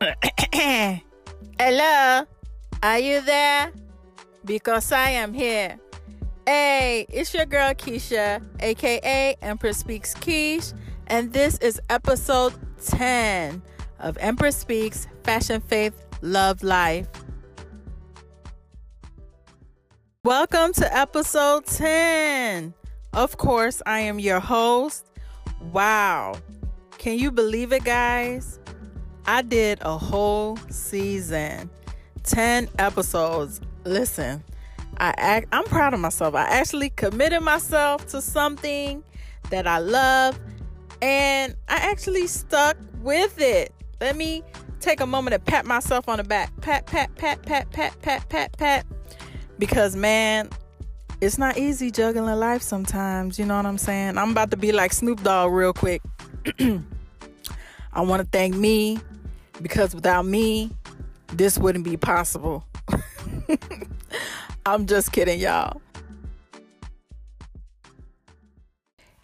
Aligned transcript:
Hello, 1.58 2.24
are 2.82 2.98
you 2.98 3.20
there? 3.20 3.70
Because 4.46 4.92
I 4.92 5.10
am 5.10 5.34
here. 5.34 5.78
Hey, 6.46 7.04
it's 7.10 7.34
your 7.34 7.44
girl 7.44 7.74
Keisha, 7.74 8.42
aka 8.60 9.36
Empress 9.42 9.76
Speaks 9.76 10.14
Keish, 10.14 10.72
and 11.08 11.30
this 11.34 11.58
is 11.58 11.78
episode 11.90 12.54
10 12.82 13.60
of 13.98 14.16
Empress 14.20 14.56
Speaks 14.56 15.06
Fashion 15.22 15.60
Faith 15.60 16.06
Love 16.22 16.62
Life. 16.62 17.06
Welcome 20.24 20.72
to 20.74 20.96
episode 20.96 21.66
10. 21.66 22.72
Of 23.12 23.36
course, 23.36 23.82
I 23.84 24.00
am 24.00 24.18
your 24.18 24.40
host. 24.40 25.10
Wow. 25.72 26.36
Can 26.96 27.18
you 27.18 27.30
believe 27.30 27.74
it, 27.74 27.84
guys? 27.84 28.60
I 29.26 29.42
did 29.42 29.78
a 29.82 29.96
whole 29.96 30.56
season, 30.70 31.70
10 32.24 32.68
episodes. 32.78 33.60
Listen, 33.84 34.42
I 34.98 35.14
act, 35.16 35.48
I'm 35.52 35.64
proud 35.64 35.94
of 35.94 36.00
myself. 36.00 36.34
I 36.34 36.44
actually 36.44 36.90
committed 36.90 37.42
myself 37.42 38.06
to 38.08 38.20
something 38.20 39.02
that 39.50 39.66
I 39.66 39.78
love 39.78 40.38
and 41.02 41.54
I 41.68 41.76
actually 41.76 42.26
stuck 42.26 42.76
with 43.02 43.40
it. 43.40 43.72
Let 44.00 44.16
me 44.16 44.42
take 44.80 45.00
a 45.00 45.06
moment 45.06 45.34
to 45.34 45.38
pat 45.38 45.64
myself 45.66 46.08
on 46.08 46.18
the 46.18 46.24
back. 46.24 46.52
Pat, 46.60 46.86
pat, 46.86 47.14
pat, 47.16 47.42
pat, 47.42 47.70
pat, 47.70 48.00
pat, 48.02 48.28
pat, 48.28 48.56
pat. 48.56 48.86
Because, 49.58 49.94
man, 49.94 50.48
it's 51.20 51.38
not 51.38 51.58
easy 51.58 51.90
juggling 51.90 52.38
life 52.38 52.62
sometimes. 52.62 53.38
You 53.38 53.44
know 53.44 53.56
what 53.56 53.66
I'm 53.66 53.78
saying? 53.78 54.18
I'm 54.18 54.30
about 54.30 54.50
to 54.52 54.56
be 54.56 54.72
like 54.72 54.92
Snoop 54.92 55.22
Dogg 55.22 55.52
real 55.52 55.72
quick. 55.72 56.02
I 57.92 58.02
want 58.02 58.22
to 58.22 58.28
thank 58.30 58.54
me 58.54 58.98
because 59.62 59.94
without 59.94 60.26
me, 60.26 60.70
this 61.32 61.58
wouldn't 61.58 61.84
be 61.84 61.96
possible. 61.96 62.64
I'm 64.66 64.86
just 64.86 65.12
kidding, 65.12 65.40
y'all. 65.40 65.80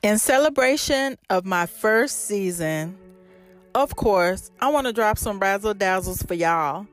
In 0.02 0.18
celebration 0.18 1.18
of 1.30 1.44
my 1.44 1.66
first 1.66 2.26
season, 2.26 2.96
of 3.74 3.96
course, 3.96 4.50
I 4.60 4.68
want 4.70 4.86
to 4.86 4.92
drop 4.92 5.18
some 5.18 5.38
razzle 5.38 5.74
dazzles 5.74 6.22
for 6.22 6.34
y'all 6.34 6.86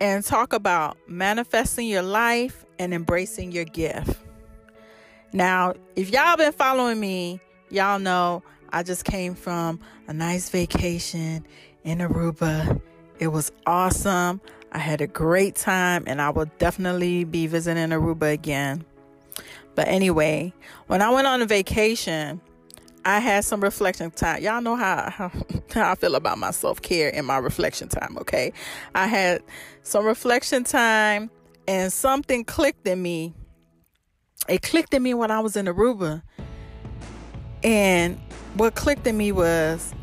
and 0.00 0.24
talk 0.24 0.52
about 0.52 0.96
manifesting 1.06 1.86
your 1.86 2.02
life 2.02 2.64
and 2.78 2.94
embracing 2.94 3.52
your 3.52 3.64
gift. 3.64 4.18
Now, 5.32 5.74
if 5.94 6.10
y'all 6.10 6.36
been 6.36 6.52
following 6.52 6.98
me, 6.98 7.40
y'all 7.70 7.98
know 7.98 8.42
I 8.72 8.82
just 8.82 9.04
came 9.04 9.34
from 9.34 9.80
a 10.06 10.12
nice 10.12 10.48
vacation 10.48 11.46
in 11.88 11.98
Aruba. 11.98 12.80
It 13.18 13.28
was 13.28 13.50
awesome. 13.66 14.40
I 14.72 14.78
had 14.78 15.00
a 15.00 15.06
great 15.06 15.56
time 15.56 16.04
and 16.06 16.20
I 16.20 16.28
will 16.28 16.50
definitely 16.58 17.24
be 17.24 17.46
visiting 17.46 17.88
Aruba 17.88 18.30
again. 18.32 18.84
But 19.74 19.88
anyway, 19.88 20.52
when 20.88 21.00
I 21.00 21.08
went 21.10 21.26
on 21.26 21.40
a 21.40 21.46
vacation, 21.46 22.42
I 23.06 23.20
had 23.20 23.44
some 23.44 23.62
reflection 23.62 24.10
time. 24.10 24.42
Y'all 24.42 24.60
know 24.60 24.76
how, 24.76 25.08
how, 25.08 25.32
how 25.72 25.92
I 25.92 25.94
feel 25.94 26.14
about 26.14 26.36
my 26.36 26.50
self 26.50 26.82
care 26.82 27.14
and 27.14 27.26
my 27.26 27.38
reflection 27.38 27.88
time, 27.88 28.18
okay? 28.18 28.52
I 28.94 29.06
had 29.06 29.42
some 29.82 30.04
reflection 30.04 30.64
time 30.64 31.30
and 31.66 31.90
something 31.90 32.44
clicked 32.44 32.86
in 32.86 33.00
me. 33.00 33.32
It 34.46 34.60
clicked 34.60 34.92
in 34.92 35.02
me 35.02 35.14
when 35.14 35.30
I 35.30 35.40
was 35.40 35.56
in 35.56 35.66
Aruba. 35.66 36.22
And 37.62 38.20
what 38.54 38.74
clicked 38.74 39.06
in 39.06 39.16
me 39.16 39.32
was 39.32 39.94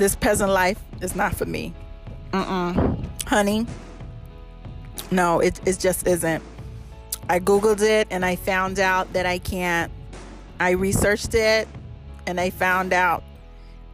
this 0.00 0.16
peasant 0.16 0.50
life 0.50 0.80
is 1.02 1.14
not 1.14 1.34
for 1.34 1.44
me. 1.44 1.74
Mm-mm. 2.32 3.06
Honey, 3.26 3.66
no, 5.10 5.40
it, 5.40 5.60
it 5.66 5.78
just 5.78 6.06
isn't. 6.06 6.42
I 7.28 7.38
Googled 7.38 7.82
it 7.82 8.08
and 8.10 8.24
I 8.24 8.36
found 8.36 8.80
out 8.80 9.12
that 9.12 9.26
I 9.26 9.38
can't. 9.38 9.92
I 10.58 10.70
researched 10.70 11.34
it 11.34 11.68
and 12.26 12.40
I 12.40 12.50
found 12.50 12.92
out 12.92 13.22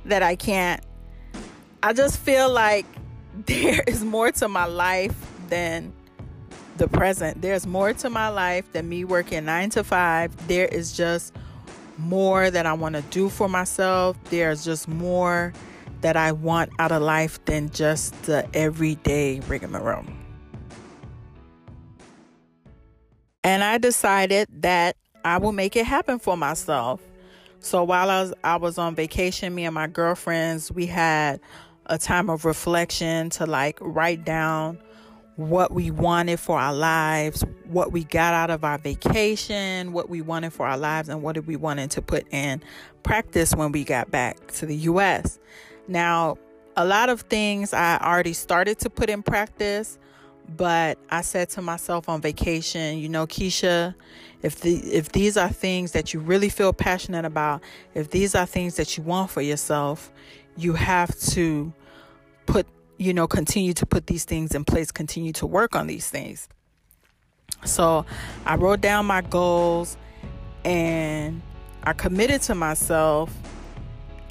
that 0.04 0.22
I 0.22 0.36
can't. 0.36 0.82
I 1.82 1.92
just 1.92 2.18
feel 2.18 2.50
like 2.50 2.86
there 3.46 3.82
is 3.86 4.04
more 4.04 4.30
to 4.32 4.48
my 4.48 4.66
life 4.66 5.14
than 5.48 5.92
the 6.76 6.88
present. 6.88 7.42
There's 7.42 7.66
more 7.66 7.92
to 7.94 8.10
my 8.10 8.28
life 8.28 8.70
than 8.72 8.88
me 8.88 9.04
working 9.04 9.44
nine 9.44 9.70
to 9.70 9.82
five. 9.82 10.46
There 10.46 10.66
is 10.66 10.96
just 10.96 11.34
more 11.98 12.50
that 12.50 12.64
I 12.64 12.74
want 12.74 12.94
to 12.94 13.02
do 13.02 13.28
for 13.28 13.48
myself. 13.48 14.16
There's 14.24 14.64
just 14.64 14.86
more 14.86 15.52
that 16.00 16.16
I 16.16 16.32
want 16.32 16.70
out 16.78 16.92
of 16.92 17.02
life 17.02 17.44
than 17.44 17.70
just 17.70 18.20
the 18.24 18.46
everyday 18.54 19.40
rigmarole. 19.40 20.04
And 23.44 23.62
I 23.62 23.78
decided 23.78 24.48
that 24.60 24.96
I 25.24 25.38
will 25.38 25.52
make 25.52 25.76
it 25.76 25.86
happen 25.86 26.18
for 26.18 26.36
myself. 26.36 27.00
So 27.60 27.82
while 27.84 28.10
I 28.10 28.20
was 28.22 28.34
I 28.44 28.56
was 28.56 28.78
on 28.78 28.94
vacation, 28.94 29.54
me 29.54 29.64
and 29.64 29.74
my 29.74 29.86
girlfriends, 29.86 30.70
we 30.70 30.86
had 30.86 31.40
a 31.86 31.98
time 31.98 32.28
of 32.28 32.44
reflection 32.44 33.30
to 33.30 33.46
like 33.46 33.78
write 33.80 34.24
down 34.24 34.78
what 35.36 35.72
we 35.72 35.90
wanted 35.90 36.40
for 36.40 36.58
our 36.58 36.74
lives, 36.74 37.44
what 37.64 37.92
we 37.92 38.04
got 38.04 38.34
out 38.34 38.50
of 38.50 38.64
our 38.64 38.78
vacation, 38.78 39.92
what 39.92 40.08
we 40.08 40.22
wanted 40.22 40.52
for 40.52 40.66
our 40.66 40.78
lives, 40.78 41.08
and 41.08 41.22
what 41.22 41.34
did 41.34 41.46
we 41.46 41.56
wanted 41.56 41.90
to 41.92 42.02
put 42.02 42.26
in 42.32 42.62
practice 43.02 43.54
when 43.54 43.70
we 43.70 43.84
got 43.84 44.10
back 44.10 44.50
to 44.52 44.66
the 44.66 44.74
US. 44.76 45.38
Now, 45.88 46.38
a 46.76 46.84
lot 46.84 47.08
of 47.08 47.22
things 47.22 47.72
I 47.72 47.98
already 47.98 48.32
started 48.32 48.78
to 48.80 48.90
put 48.90 49.08
in 49.08 49.22
practice, 49.22 49.98
but 50.56 50.98
I 51.10 51.22
said 51.22 51.48
to 51.50 51.62
myself 51.62 52.08
on 52.08 52.20
vacation, 52.20 52.98
you 52.98 53.08
know, 53.08 53.26
Keisha, 53.26 53.94
if 54.42 54.60
the 54.60 54.76
if 54.76 55.10
these 55.10 55.36
are 55.36 55.48
things 55.48 55.92
that 55.92 56.12
you 56.12 56.20
really 56.20 56.48
feel 56.48 56.72
passionate 56.72 57.24
about, 57.24 57.62
if 57.94 58.10
these 58.10 58.34
are 58.34 58.46
things 58.46 58.76
that 58.76 58.96
you 58.96 59.02
want 59.02 59.30
for 59.30 59.40
yourself, 59.40 60.12
you 60.56 60.74
have 60.74 61.18
to 61.30 61.72
put, 62.44 62.66
you 62.98 63.12
know, 63.12 63.26
continue 63.26 63.72
to 63.72 63.86
put 63.86 64.06
these 64.06 64.24
things 64.24 64.54
in 64.54 64.64
place, 64.64 64.92
continue 64.92 65.32
to 65.32 65.46
work 65.46 65.74
on 65.74 65.86
these 65.86 66.08
things. 66.08 66.48
So, 67.64 68.04
I 68.44 68.56
wrote 68.56 68.80
down 68.80 69.06
my 69.06 69.22
goals 69.22 69.96
and 70.64 71.40
I 71.82 71.92
committed 71.92 72.42
to 72.42 72.54
myself 72.54 73.32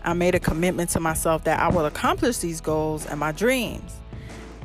I 0.06 0.14
made 0.14 0.36
a 0.36 0.40
commitment 0.40 0.92
to 0.92 1.00
myself 1.00 1.44
that 1.46 1.60
I 1.60 1.70
will 1.70 1.86
accomplish 1.86 2.38
these 2.38 2.62
goals 2.62 3.06
and 3.06 3.20
my 3.20 3.32
dreams. 3.32 3.92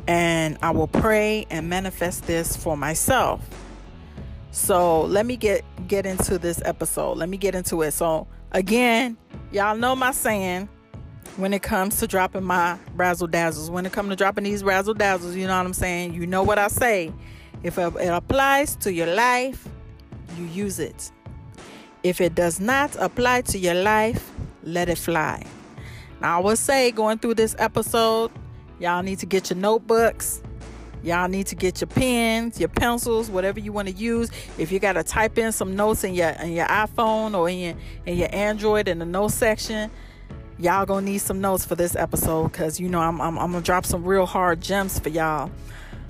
And 0.06 0.58
I 0.62 0.70
will 0.70 0.86
pray 0.86 1.46
and 1.50 1.68
manifest 1.68 2.26
this 2.26 2.56
for 2.56 2.76
myself. 2.76 3.40
So 4.52 5.02
let 5.02 5.26
me 5.26 5.36
get 5.36 5.64
get 5.88 6.06
into 6.06 6.38
this 6.38 6.60
episode. 6.64 7.16
Let 7.16 7.28
me 7.28 7.36
get 7.36 7.54
into 7.54 7.82
it. 7.82 7.92
So 7.92 8.26
again, 8.52 9.16
y'all 9.52 9.76
know 9.76 9.94
my 9.96 10.12
saying 10.12 10.68
when 11.36 11.52
it 11.54 11.62
comes 11.62 11.98
to 12.00 12.06
dropping 12.06 12.44
my 12.44 12.78
razzle 12.94 13.28
dazzles. 13.28 13.70
When 13.70 13.86
it 13.86 13.92
comes 13.92 14.10
to 14.10 14.16
dropping 14.16 14.44
these 14.44 14.64
razzle 14.64 14.94
dazzles, 14.94 15.36
you 15.36 15.46
know 15.46 15.56
what 15.56 15.66
I'm 15.66 15.72
saying? 15.72 16.14
You 16.14 16.26
know 16.26 16.42
what 16.42 16.58
I 16.58 16.68
say. 16.68 17.12
If 17.62 17.78
it 17.78 18.08
applies 18.08 18.76
to 18.76 18.92
your 18.92 19.14
life, 19.14 19.68
you 20.36 20.44
use 20.44 20.78
it. 20.78 21.12
If 22.02 22.20
it 22.20 22.34
does 22.34 22.58
not 22.58 22.96
apply 22.96 23.42
to 23.42 23.58
your 23.58 23.74
life, 23.74 24.30
let 24.62 24.88
it 24.88 24.98
fly. 24.98 25.44
Now, 26.20 26.38
I 26.38 26.42
will 26.42 26.56
say, 26.56 26.90
going 26.90 27.18
through 27.18 27.34
this 27.34 27.56
episode, 27.58 28.30
y'all 28.78 29.02
need 29.02 29.18
to 29.20 29.26
get 29.26 29.50
your 29.50 29.58
notebooks. 29.58 30.42
Y'all 31.02 31.28
need 31.28 31.46
to 31.46 31.54
get 31.54 31.80
your 31.80 31.88
pens, 31.88 32.60
your 32.60 32.68
pencils, 32.68 33.30
whatever 33.30 33.58
you 33.58 33.72
want 33.72 33.88
to 33.88 33.94
use. 33.94 34.30
If 34.58 34.70
you 34.70 34.78
got 34.78 34.94
to 34.94 35.02
type 35.02 35.38
in 35.38 35.52
some 35.52 35.74
notes 35.74 36.04
in 36.04 36.14
your 36.14 36.28
in 36.28 36.52
your 36.52 36.66
iPhone 36.66 37.34
or 37.34 37.48
in 37.48 37.78
in 38.04 38.18
your 38.18 38.28
Android 38.32 38.86
in 38.86 38.98
the 38.98 39.06
notes 39.06 39.34
section, 39.34 39.90
y'all 40.58 40.84
gonna 40.84 41.06
need 41.06 41.18
some 41.18 41.40
notes 41.40 41.64
for 41.64 41.74
this 41.74 41.96
episode 41.96 42.52
because 42.52 42.78
you 42.78 42.88
know 42.88 43.00
I'm, 43.00 43.18
I'm 43.18 43.38
I'm 43.38 43.52
gonna 43.52 43.64
drop 43.64 43.86
some 43.86 44.04
real 44.04 44.26
hard 44.26 44.60
gems 44.60 44.98
for 44.98 45.08
y'all 45.08 45.50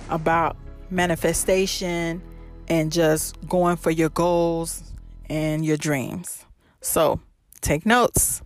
about 0.08 0.56
manifestation 0.90 2.20
and 2.66 2.90
just 2.90 3.36
going 3.48 3.76
for 3.76 3.92
your 3.92 4.08
goals 4.08 4.92
and 5.28 5.64
your 5.64 5.76
dreams. 5.76 6.44
So 6.80 7.20
Take 7.60 7.84
notes. 7.84 8.42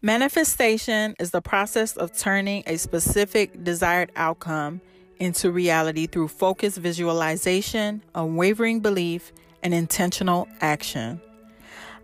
Manifestation 0.00 1.16
is 1.18 1.32
the 1.32 1.42
process 1.42 1.96
of 1.96 2.16
turning 2.16 2.62
a 2.66 2.76
specific 2.76 3.64
desired 3.64 4.12
outcome 4.14 4.80
into 5.18 5.50
reality 5.50 6.06
through 6.06 6.28
focused 6.28 6.78
visualization, 6.78 8.02
unwavering 8.14 8.80
belief, 8.80 9.32
and 9.62 9.74
intentional 9.74 10.46
action. 10.60 11.20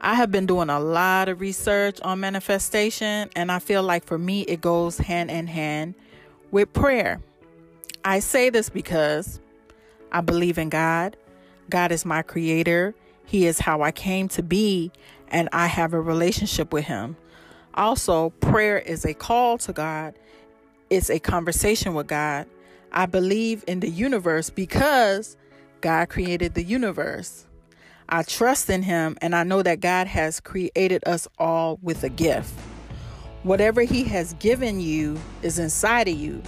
I 0.01 0.15
have 0.15 0.31
been 0.31 0.45
doing 0.45 0.71
a 0.71 0.81
lot 0.81 1.29
of 1.29 1.41
research 1.41 2.01
on 2.03 2.21
manifestation, 2.21 3.31
and 3.37 3.51
I 3.51 3.59
feel 3.59 3.83
like 3.83 4.05
for 4.05 4.19
me 4.19 4.43
it 4.43 4.61
goes 4.61 4.99
hand 4.99 5.31
in 5.31 5.47
hand 5.47 5.95
with 6.51 6.73
prayer. 6.73 7.21
I 8.05 8.19
say 8.19 8.51
this 8.51 8.69
because 8.69 9.41
I 10.13 10.21
believe 10.21 10.59
in 10.59 10.69
God. 10.69 11.17
God 11.71 11.91
is 11.91 12.05
my 12.05 12.23
creator, 12.23 12.95
he 13.25 13.47
is 13.47 13.59
how 13.59 13.83
I 13.83 13.91
came 13.91 14.29
to 14.29 14.43
be, 14.43 14.93
and 15.29 15.49
I 15.53 15.67
have 15.67 15.93
a 15.93 16.01
relationship 16.01 16.73
with 16.73 16.85
Him. 16.85 17.17
Also, 17.75 18.31
prayer 18.31 18.79
is 18.79 19.05
a 19.05 19.15
call 19.15 19.59
to 19.59 19.73
God, 19.73 20.15
it's 20.91 21.11
a 21.11 21.19
conversation 21.19 21.95
with 21.95 22.07
God. 22.07 22.47
I 22.93 23.07
believe 23.07 23.65
in 23.67 23.81
the 23.81 23.89
universe 23.89 24.51
because 24.51 25.37
God 25.81 26.09
created 26.09 26.55
the 26.55 26.63
universe. 26.63 27.47
I 28.09 28.23
trust 28.23 28.71
in 28.71 28.83
Him 28.83 29.19
and 29.21 29.35
I 29.35 29.43
know 29.43 29.63
that 29.63 29.81
God 29.81 30.07
has 30.07 30.39
created 30.39 31.03
us 31.05 31.27
all 31.37 31.81
with 31.83 32.05
a 32.05 32.09
gift. 32.09 32.53
Whatever 33.43 33.83
He 33.83 34.05
has 34.05 34.35
given 34.35 34.79
you 34.79 35.19
is 35.43 35.59
inside 35.59 36.07
of 36.07 36.17
you, 36.17 36.41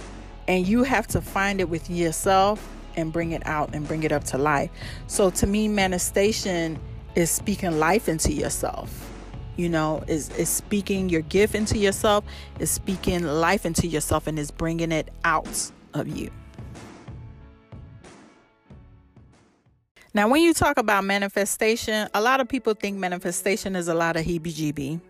and 0.47 0.65
you 0.65 0.83
have 0.83 1.07
to 1.07 1.19
find 1.19 1.59
it 1.59 1.67
within 1.67 1.97
yourself 1.97 2.76
and 2.97 3.13
bring 3.13 3.31
it 3.31 3.45
out 3.45 3.73
and 3.73 3.87
bring 3.87 4.03
it 4.03 4.11
up 4.11 4.25
to 4.25 4.37
life. 4.37 4.69
So, 5.07 5.29
to 5.29 5.47
me, 5.47 5.69
manifestation 5.69 6.77
is 7.15 7.31
speaking 7.31 7.79
life 7.79 8.09
into 8.09 8.31
yourself. 8.33 9.09
You 9.55 9.69
know 9.69 10.03
is 10.05 10.29
is 10.37 10.49
speaking 10.49 11.09
your 11.09 11.23
gift 11.23 11.55
into 11.55 11.79
yourself 11.79 12.23
is 12.59 12.69
speaking 12.69 13.23
life 13.23 13.65
into 13.65 13.87
yourself 13.87 14.27
and 14.27 14.37
is 14.37 14.51
bringing 14.51 14.91
it 14.91 15.09
out 15.23 15.71
of 15.95 16.07
you. 16.07 16.29
Now 20.13 20.27
when 20.29 20.43
you 20.43 20.53
talk 20.53 20.77
about 20.77 21.05
manifestation 21.05 22.07
a 22.13 22.21
lot 22.21 22.39
of 22.39 22.47
people 22.47 22.75
think 22.75 22.99
manifestation 22.99 23.75
is 23.75 23.87
a 23.87 23.95
lot 23.95 24.15
of 24.15 24.23
heebie-jeebie. 24.23 25.01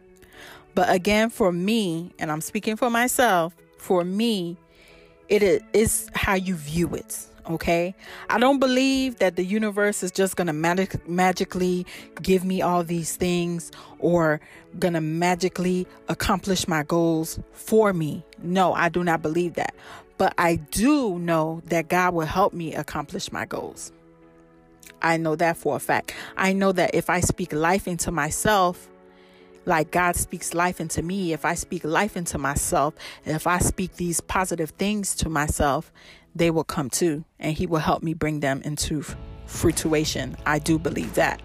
But 0.76 0.94
again 0.94 1.30
for 1.30 1.52
me 1.52 2.14
and 2.18 2.32
i'm 2.32 2.40
speaking 2.40 2.78
for 2.78 2.90
myself 2.90 3.54
for 3.78 4.06
me 4.06 4.56
it 5.28 5.62
is 5.74 6.10
how 6.14 6.36
you 6.36 6.56
view 6.56 6.96
it 6.96 7.28
okay? 7.50 7.96
I 8.30 8.40
don't 8.40 8.60
believe 8.60 9.18
that 9.20 9.36
the 9.36 9.44
universe 9.44 10.04
is 10.04 10.12
just 10.12 10.36
gonna 10.36 10.54
magic- 10.54 11.08
magically 11.08 11.86
give 12.22 12.44
me 12.44 12.62
all 12.62 12.84
these 12.84 13.16
things 13.16 13.72
or 14.00 14.40
gonna 14.80 15.02
magically 15.02 15.88
accomplish 16.08 16.68
my 16.68 16.84
goals 16.84 17.40
for 17.54 17.94
me. 17.94 18.24
No 18.42 18.74
i 18.74 18.90
do 18.90 19.04
not 19.04 19.22
believe 19.22 19.56
that. 19.56 19.74
But 20.18 20.34
i 20.38 20.56
do 20.56 21.20
know 21.20 21.62
that 21.66 21.88
god 21.88 22.14
will 22.14 22.26
help 22.26 22.54
me 22.54 22.74
accomplish 22.74 23.32
my 23.32 23.46
goals. 23.46 23.92
I 25.02 25.18
know 25.18 25.36
that 25.36 25.58
for 25.58 25.76
a 25.76 25.80
fact. 25.80 26.14
I 26.36 26.54
know 26.54 26.72
that 26.72 26.94
if 26.94 27.10
i 27.10 27.20
speak 27.20 27.54
life 27.54 27.88
into 27.88 28.12
myself 28.12 28.88
like 29.68 29.92
God 29.92 30.16
speaks 30.16 30.54
life 30.54 30.80
into 30.80 31.04
me, 31.04 31.34
if 31.34 31.44
I 31.44 31.54
speak 31.54 31.84
life 31.84 32.16
into 32.16 32.38
myself, 32.38 32.96
if 33.26 33.46
I 33.46 33.60
speak 33.60 33.98
these 33.98 34.22
positive 34.22 34.70
things 34.72 35.14
to 35.16 35.30
myself, 35.30 35.92
they 36.38 36.52
will 36.52 36.64
come 36.64 36.90
too, 36.90 37.24
and 37.40 37.56
He 37.56 37.66
will 37.66 37.80
help 37.80 38.04
me 38.04 38.14
bring 38.14 38.40
them 38.40 38.62
into 38.64 39.04
fruition. 39.46 40.38
I 40.46 40.60
do 40.60 40.78
believe 40.78 41.16
that. 41.16 41.42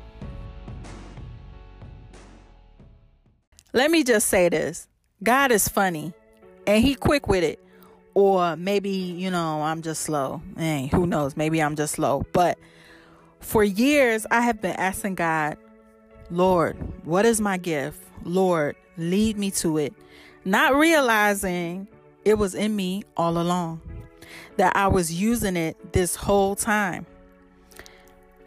Let 3.73 3.91
me 3.91 4.05
just 4.05 4.29
say 4.29 4.49
this 4.49 4.89
God 5.23 5.51
is 5.51 5.69
funny, 5.69 6.13
and 6.67 6.83
He 6.83 6.95
quick 6.95 7.29
with 7.29 7.45
it. 7.45 7.59
Or 8.15 8.57
maybe, 8.57 8.91
you 8.91 9.31
know, 9.31 9.63
I'm 9.63 9.81
just 9.81 10.03
slow. 10.03 10.43
Hey, 10.59 10.91
who 10.93 11.07
knows? 11.07 11.35
Maybe 11.35 11.63
I'm 11.63 11.77
just 11.77 11.95
slow. 11.95 12.27
But 12.35 12.59
for 13.41 13.65
years, 13.65 14.27
I 14.31 14.43
have 14.43 14.61
been 14.61 14.77
asking 14.77 15.15
God, 15.15 15.57
Lord, 16.31 16.77
what 17.07 17.25
is 17.25 17.41
my 17.41 17.57
gift? 17.57 17.99
Lord, 18.23 18.77
lead 18.99 19.39
me 19.39 19.51
to 19.53 19.79
it. 19.79 19.95
Not 20.45 20.75
realizing 20.75 21.89
it 22.27 22.35
was 22.35 22.55
in 22.55 22.77
me 22.77 23.05
all 23.17 23.39
along 23.39 23.81
that 24.57 24.77
I 24.77 24.89
was 24.89 25.13
using 25.13 25.57
it 25.57 25.93
this 25.93 26.15
whole 26.15 26.55
time. 26.57 27.07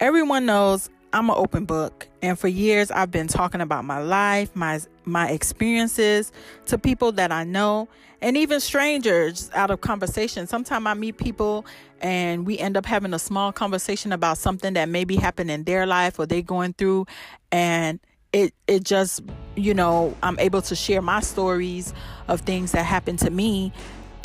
Everyone 0.00 0.46
knows 0.46 0.90
I'm 1.12 1.30
an 1.30 1.36
open 1.38 1.64
book, 1.64 2.08
and 2.20 2.38
for 2.38 2.48
years 2.48 2.90
I've 2.90 3.10
been 3.10 3.28
talking 3.28 3.60
about 3.60 3.84
my 3.84 4.00
life, 4.00 4.54
my 4.54 4.80
my 5.04 5.30
experiences 5.30 6.32
to 6.66 6.76
people 6.76 7.12
that 7.12 7.32
I 7.32 7.44
know, 7.44 7.88
and 8.20 8.36
even 8.36 8.60
strangers 8.60 9.50
out 9.54 9.70
of 9.70 9.80
conversation. 9.80 10.46
Sometimes 10.46 10.86
I 10.86 10.94
meet 10.94 11.16
people 11.16 11.64
and 12.02 12.46
we 12.46 12.58
end 12.58 12.76
up 12.76 12.84
having 12.84 13.14
a 13.14 13.18
small 13.18 13.52
conversation 13.52 14.12
about 14.12 14.36
something 14.36 14.74
that 14.74 14.88
maybe 14.88 15.16
happened 15.16 15.50
in 15.50 15.64
their 15.64 15.86
life 15.86 16.18
or 16.18 16.26
they're 16.26 16.42
going 16.42 16.74
through, 16.74 17.06
and 17.50 17.98
it 18.32 18.52
it 18.66 18.84
just 18.84 19.22
you 19.54 19.72
know 19.72 20.14
I'm 20.22 20.38
able 20.38 20.60
to 20.62 20.76
share 20.76 21.00
my 21.00 21.20
stories 21.20 21.94
of 22.28 22.42
things 22.42 22.72
that 22.72 22.84
happened 22.84 23.20
to 23.20 23.30
me 23.30 23.72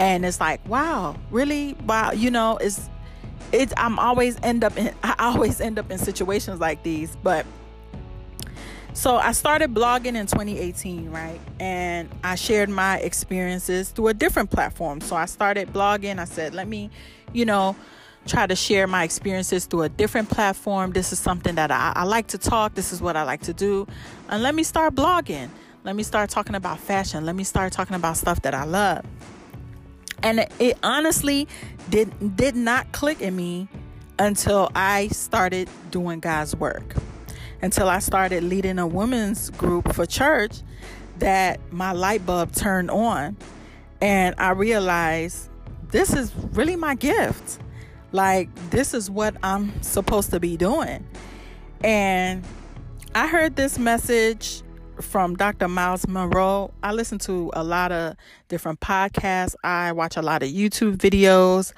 and 0.01 0.25
it's 0.25 0.39
like 0.39 0.67
wow 0.67 1.15
really? 1.29 1.75
Wow 1.85 2.11
you 2.11 2.31
know 2.31 2.57
it's 2.57 2.89
it's 3.53 3.73
i'm 3.77 3.99
always 3.99 4.37
end 4.43 4.63
up 4.63 4.75
in 4.77 4.93
i 5.03 5.15
always 5.19 5.61
end 5.61 5.77
up 5.77 5.91
in 5.91 5.97
situations 5.97 6.59
like 6.59 6.83
these 6.83 7.15
but 7.23 7.45
so 8.93 9.15
i 9.15 9.31
started 9.31 9.73
blogging 9.73 10.15
in 10.15 10.25
2018 10.25 11.09
right? 11.11 11.39
And 11.59 12.09
i 12.23 12.35
shared 12.35 12.69
my 12.69 12.97
experiences 12.97 13.89
through 13.89 14.07
a 14.07 14.13
different 14.13 14.49
platform. 14.49 14.99
So 15.01 15.15
i 15.15 15.25
started 15.25 15.71
blogging. 15.71 16.19
I 16.19 16.25
said 16.25 16.53
let 16.55 16.67
me 16.67 16.89
you 17.31 17.45
know 17.45 17.75
try 18.25 18.45
to 18.45 18.55
share 18.55 18.87
my 18.87 19.03
experiences 19.03 19.65
through 19.65 19.83
a 19.83 19.89
different 19.89 20.29
platform. 20.29 20.91
This 20.91 21.11
is 21.11 21.17
something 21.17 21.55
that 21.55 21.71
I, 21.71 21.93
I 21.95 22.03
like 22.03 22.27
to 22.27 22.37
talk. 22.37 22.75
This 22.75 22.93
is 22.93 23.01
what 23.01 23.15
i 23.15 23.23
like 23.23 23.41
to 23.41 23.53
do. 23.53 23.87
And 24.29 24.43
let 24.43 24.53
me 24.55 24.63
start 24.63 24.93
blogging. 24.95 25.49
Let 25.83 25.95
me 25.95 26.03
start 26.03 26.29
talking 26.29 26.53
about 26.53 26.79
fashion. 26.79 27.25
Let 27.25 27.35
me 27.35 27.43
start 27.43 27.73
talking 27.73 27.95
about 27.95 28.17
stuff 28.17 28.41
that 28.43 28.53
i 28.53 28.63
love 28.63 29.05
and 30.23 30.47
it 30.59 30.77
honestly 30.83 31.47
did 31.89 32.35
did 32.35 32.55
not 32.55 32.91
click 32.91 33.21
in 33.21 33.35
me 33.35 33.67
until 34.19 34.69
I 34.75 35.07
started 35.07 35.69
doing 35.89 36.19
God's 36.19 36.55
work. 36.55 36.95
Until 37.61 37.89
I 37.89 37.99
started 37.99 38.43
leading 38.43 38.79
a 38.79 38.87
women's 38.87 39.49
group 39.51 39.93
for 39.93 40.05
church 40.05 40.61
that 41.19 41.59
my 41.71 41.91
light 41.91 42.25
bulb 42.25 42.51
turned 42.53 42.89
on 42.89 43.37
and 44.01 44.33
I 44.37 44.51
realized 44.51 45.49
this 45.89 46.13
is 46.13 46.33
really 46.53 46.75
my 46.75 46.95
gift. 46.95 47.59
Like 48.11 48.49
this 48.71 48.93
is 48.93 49.09
what 49.09 49.35
I'm 49.43 49.81
supposed 49.83 50.31
to 50.31 50.39
be 50.39 50.57
doing. 50.57 51.05
And 51.83 52.43
I 53.13 53.27
heard 53.27 53.55
this 53.55 53.77
message 53.77 54.63
from 55.01 55.35
Dr. 55.35 55.67
Myles 55.67 56.07
Munroe. 56.07 56.71
I 56.83 56.91
listen 56.93 57.17
to 57.19 57.51
a 57.53 57.63
lot 57.63 57.91
of 57.91 58.15
different 58.47 58.79
podcasts. 58.79 59.55
I 59.63 59.91
watch 59.91 60.17
a 60.17 60.21
lot 60.21 60.43
of 60.43 60.49
YouTube 60.49 60.97
videos. 60.97 61.73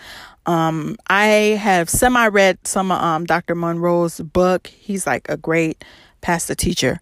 Um, 0.46 0.98
I 1.08 1.26
have 1.60 1.90
semi 1.90 2.28
read 2.28 2.60
some 2.68 2.92
of 2.92 3.02
um, 3.02 3.26
Dr. 3.26 3.56
Munroe's 3.56 4.20
book. 4.20 4.68
He's 4.68 5.08
like 5.08 5.28
a 5.30 5.38
great 5.38 5.84
pastor 6.22 6.56
teacher. 6.56 7.00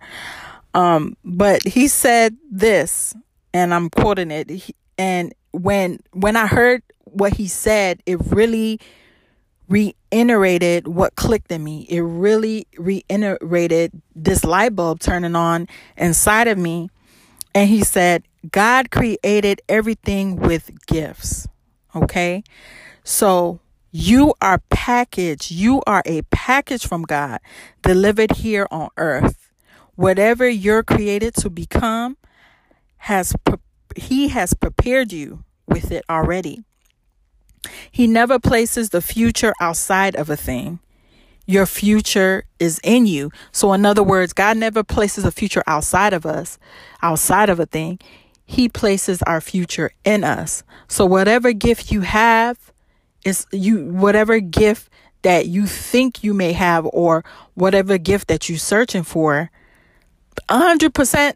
Um, 0.74 1.18
but 1.26 1.66
he 1.68 1.88
said 1.88 2.38
this, 2.50 3.16
and 3.54 3.74
I'm 3.74 3.90
quoting 3.90 4.32
it. 4.32 4.50
He, 4.50 4.76
and 4.98 5.34
when 5.52 6.00
when 6.14 6.36
I 6.36 6.48
heard 6.48 6.84
what 7.04 7.34
he 7.34 7.48
said, 7.48 8.02
it 8.06 8.20
really 8.28 8.80
reiterated 10.12 10.88
what 10.88 11.16
clicked 11.16 11.52
in 11.52 11.64
me. 11.64 11.86
It 11.90 12.02
really 12.02 12.68
reiterated 12.78 14.02
this 14.16 14.44
light 14.44 14.76
bulb 14.76 15.00
turning 15.00 15.36
on 15.36 15.68
inside 15.98 16.48
of 16.48 16.58
me. 16.58 16.90
And 17.56 17.70
he 17.70 17.84
said, 17.84 18.24
God 18.52 18.92
created 18.92 19.62
everything 19.70 20.36
with 20.36 20.72
gifts. 20.86 21.48
Okay. 21.96 22.44
So 23.04 23.60
you 23.92 24.34
are 24.42 24.60
packaged. 24.70 25.52
You 25.52 25.82
are 25.86 26.04
a 26.06 26.22
package 26.24 26.88
from 26.88 27.04
God 27.04 27.40
delivered 27.82 28.38
here 28.38 28.68
on 28.72 28.90
earth. 28.98 29.50
Whatever 29.96 30.48
you're 30.48 30.84
created 30.84 31.36
to 31.36 31.50
become 31.50 32.18
has, 32.98 33.36
he 33.96 34.30
has 34.30 34.54
prepared 34.54 35.12
you 35.12 35.44
with 35.68 35.92
it 35.92 36.04
already. 36.10 36.64
He 37.92 38.08
never 38.08 38.40
places 38.40 38.90
the 38.90 39.02
future 39.02 39.54
outside 39.60 40.16
of 40.16 40.30
a 40.30 40.38
thing. 40.38 40.80
Your 41.46 41.66
future 41.66 42.46
is 42.60 42.80
in 42.84 43.06
you. 43.06 43.32
So, 43.52 43.74
in 43.74 43.86
other 43.86 44.04
words, 44.04 44.34
God 44.34 44.58
never 44.58 44.84
places 44.84 45.26
a 45.26 45.32
future 45.32 45.64
outside 45.68 46.14
of 46.14 46.26
us, 46.26 46.58
outside 47.02 47.50
of 47.50 47.60
a 47.60 47.66
thing. 47.66 48.00
He 48.46 48.70
places 48.70 49.22
our 49.24 49.42
future 49.42 49.92
in 50.06 50.24
us. 50.24 50.64
So, 50.88 51.06
whatever 51.06 51.52
gift 51.52 51.92
you 51.92 52.02
have 52.02 52.72
is 53.26 53.46
you, 53.52 53.86
whatever 53.86 54.40
gift 54.40 54.90
that 55.24 55.48
you 55.48 55.68
think 55.68 56.24
you 56.24 56.34
may 56.34 56.54
have, 56.54 56.88
or 56.92 57.24
whatever 57.54 57.98
gift 57.98 58.28
that 58.28 58.50
you're 58.50 58.58
searching 58.58 59.04
for, 59.04 59.52
100% 60.50 61.34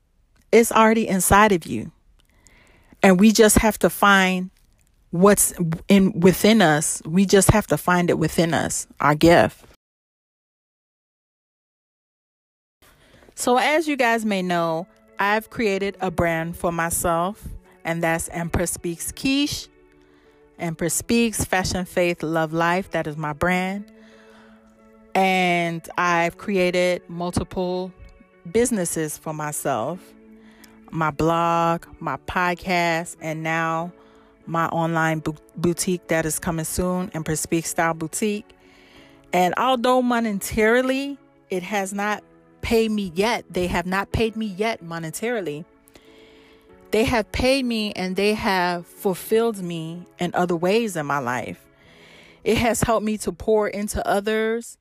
is 0.52 0.72
already 0.72 1.08
inside 1.08 1.52
of 1.52 1.66
you. 1.66 1.92
And 3.04 3.20
we 3.20 3.32
just 3.32 3.58
have 3.60 3.78
to 3.80 3.90
find 3.90 4.50
what's 5.16 5.54
in 5.88 6.20
within 6.20 6.62
us. 6.62 7.02
We 7.06 7.26
just 7.26 7.52
have 7.52 7.68
to 7.68 7.78
find 7.78 8.10
it 8.10 8.20
within 8.20 8.54
us, 8.54 8.88
our 9.00 9.16
gift. 9.16 9.66
So, 13.36 13.58
as 13.58 13.88
you 13.88 13.96
guys 13.98 14.26
may 14.26 14.42
know, 14.42 14.88
I've 15.20 15.50
created 15.50 15.98
a 16.02 16.12
brand 16.12 16.58
for 16.58 16.72
myself, 16.72 17.48
and 17.84 18.04
that's 18.04 18.30
Empress 18.30 18.72
Speaks 18.72 19.12
Keish. 19.12 19.68
Empress 20.60 20.94
Speaks 20.94 21.44
Fashion, 21.44 21.86
Faith, 21.86 22.24
Love, 22.24 22.54
Life. 22.54 22.92
That 22.92 23.08
is 23.08 23.18
my 23.18 23.34
brand. 23.34 23.86
And 25.14 25.88
I've 25.98 26.38
created 26.38 27.02
multiple 27.10 27.92
businesses 28.52 29.18
for 29.18 29.34
myself. 29.34 30.00
my 30.92 31.12
blog, 31.12 31.86
my 32.00 32.18
podcast, 32.28 33.18
and 33.22 33.44
now 33.44 33.92
my 34.46 34.68
online 34.68 35.20
bu- 35.20 35.34
boutique 35.56 36.08
that 36.08 36.26
is 36.26 36.40
coming 36.40 36.66
soon, 36.66 37.12
Empress 37.14 37.42
Speak 37.42 37.66
Style 37.66 37.94
Boutique. 37.94 38.50
And 39.34 39.54
although 39.58 40.02
monetarily 40.02 41.18
it 41.50 41.64
has 41.64 41.94
not 41.94 42.24
paid 42.62 42.92
me 42.92 43.12
yet, 43.16 43.46
they 43.50 43.68
have 43.68 43.86
not 43.86 44.12
paid 44.12 44.36
me 44.36 44.46
yet 44.46 44.84
monetarily. 44.84 45.66
They 46.92 47.04
have 47.04 47.32
paid 47.32 47.66
me 47.66 47.92
and 47.94 48.16
they 48.16 48.34
have 48.34 48.86
fulfilled 48.86 49.62
me 49.62 50.06
in 50.20 50.32
other 50.34 50.56
ways 50.56 50.96
in 50.96 51.06
my 51.06 51.20
life. 51.20 51.66
It 52.44 52.58
has 52.58 52.82
helped 52.84 53.06
me 53.06 53.18
to 53.20 53.32
pour 53.32 53.68
into 53.68 54.08
others, 54.08 54.78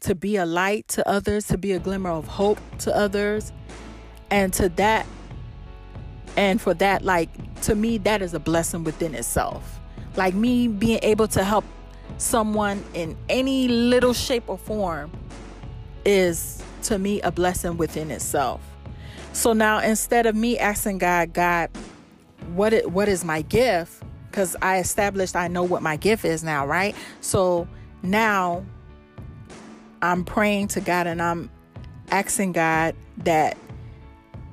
to 0.00 0.14
be 0.14 0.36
a 0.36 0.46
light 0.46 0.88
to 0.88 1.08
others, 1.08 1.46
to 1.48 1.58
be 1.58 1.72
a 1.72 1.78
glimmer 1.78 2.10
of 2.10 2.26
hope 2.28 2.60
to 2.78 2.96
others. 2.96 3.52
And 4.30 4.52
to 4.54 4.68
that, 4.70 5.06
and 6.38 6.60
for 6.60 6.72
that, 6.74 7.04
like, 7.04 7.28
to 7.62 7.74
me, 7.74 7.98
that 7.98 8.22
is 8.22 8.32
a 8.32 8.38
blessing 8.38 8.84
within 8.84 9.14
itself. 9.14 9.80
Like, 10.16 10.34
me 10.34 10.68
being 10.68 11.00
able 11.02 11.28
to 11.28 11.44
help 11.44 11.64
someone 12.16 12.82
in 12.94 13.16
any 13.28 13.68
little 13.68 14.12
shape 14.12 14.44
or 14.46 14.56
form 14.56 15.10
is, 16.04 16.62
to 16.84 16.98
me, 16.98 17.20
a 17.22 17.30
blessing 17.30 17.76
within 17.76 18.10
itself. 18.10 18.60
So 19.32 19.52
now, 19.52 19.80
instead 19.80 20.26
of 20.26 20.34
me 20.34 20.58
asking 20.58 20.98
God, 20.98 21.32
God, 21.32 21.70
what 22.54 22.72
it, 22.72 22.90
what 22.90 23.08
is 23.08 23.24
my 23.24 23.42
gift? 23.42 24.02
because 24.30 24.54
I 24.62 24.78
established 24.78 25.34
I 25.34 25.48
know 25.48 25.64
what 25.64 25.82
my 25.82 25.96
gift 25.96 26.24
is 26.24 26.44
now, 26.44 26.64
right? 26.64 26.94
So 27.20 27.66
now 28.02 28.64
I'm 30.00 30.24
praying 30.24 30.68
to 30.68 30.80
God 30.80 31.08
and 31.08 31.20
I'm 31.20 31.50
asking 32.12 32.52
God 32.52 32.94
that 33.24 33.56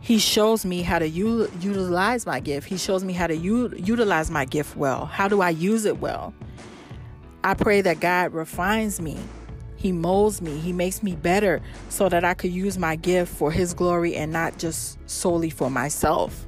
He 0.05 0.19
shows 0.19 0.65
me 0.65 0.83
how 0.83 0.99
to 0.99 1.07
u- 1.07 1.51
utilize 1.59 2.27
my 2.27 2.39
gift. 2.39 2.67
He 2.67 2.77
shows 2.77 3.03
me 3.03 3.11
how 3.11 3.25
to 3.25 3.35
u- 3.35 3.73
utilize 3.75 4.29
my 4.29 4.45
gift 4.45 4.77
well. 4.77 5.07
How 5.07 5.27
do 5.27 5.41
I 5.41 5.49
use 5.49 5.83
it 5.85 5.99
well? 5.99 6.31
I 7.43 7.55
pray 7.55 7.81
that 7.81 8.01
God 8.01 8.31
refines 8.31 9.01
me. 9.01 9.17
He 9.77 9.91
molds 9.91 10.43
me. 10.43 10.59
He 10.59 10.73
makes 10.73 11.01
me 11.01 11.15
better 11.15 11.59
so 11.89 12.07
that 12.07 12.23
I 12.23 12.35
could 12.35 12.51
use 12.51 12.77
my 12.77 12.95
gift 12.95 13.33
for 13.33 13.51
His 13.51 13.73
glory 13.73 14.15
and 14.15 14.31
not 14.31 14.59
just 14.59 14.99
solely 15.09 15.49
for 15.49 15.71
myself. 15.71 16.45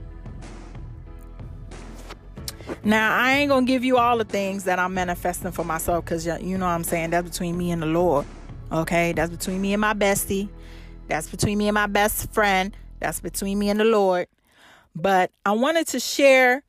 Now, 2.83 3.17
I 3.17 3.37
ain't 3.37 3.49
going 3.49 3.65
to 3.65 3.71
give 3.71 3.83
you 3.83 3.97
all 3.97 4.19
the 4.19 4.25
things 4.25 4.65
that 4.65 4.77
I'm 4.77 4.93
manifesting 4.93 5.51
for 5.51 5.65
myself 5.65 6.05
because 6.05 6.27
you 6.27 6.59
know 6.59 6.67
what 6.67 6.73
I'm 6.73 6.83
saying? 6.83 7.09
That's 7.09 7.27
between 7.27 7.57
me 7.57 7.71
and 7.71 7.81
the 7.81 7.87
Lord. 7.87 8.27
Okay? 8.71 9.13
That's 9.13 9.31
between 9.31 9.61
me 9.61 9.73
and 9.73 9.81
my 9.81 9.95
bestie. 9.95 10.47
That's 11.07 11.27
between 11.27 11.57
me 11.57 11.67
and 11.69 11.73
my 11.73 11.87
best 11.87 12.31
friend. 12.31 12.77
That's 12.99 13.19
between 13.19 13.59
me 13.59 13.69
and 13.69 13.79
the 13.79 13.85
Lord. 13.85 14.27
But 14.95 15.31
I 15.45 15.51
wanted 15.51 15.87
to 15.87 15.99
share 15.99 16.63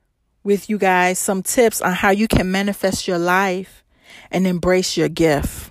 with 0.45 0.71
you 0.71 0.79
guys 0.79 1.19
some 1.19 1.43
tips 1.43 1.81
on 1.81 1.93
how 1.93 2.11
you 2.11 2.29
can 2.29 2.51
manifest 2.51 3.09
your 3.09 3.19
life 3.19 3.85
and 4.31 4.47
embrace 4.47 4.97
your 4.97 5.09
gift. 5.09 5.71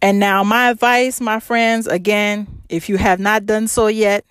And 0.00 0.18
now, 0.18 0.42
my 0.42 0.70
advice, 0.70 1.20
my 1.20 1.38
friends, 1.38 1.86
again, 1.86 2.62
if 2.68 2.88
you 2.88 2.96
have 2.96 3.20
not 3.20 3.46
done 3.46 3.68
so 3.68 3.86
yet, 3.86 4.24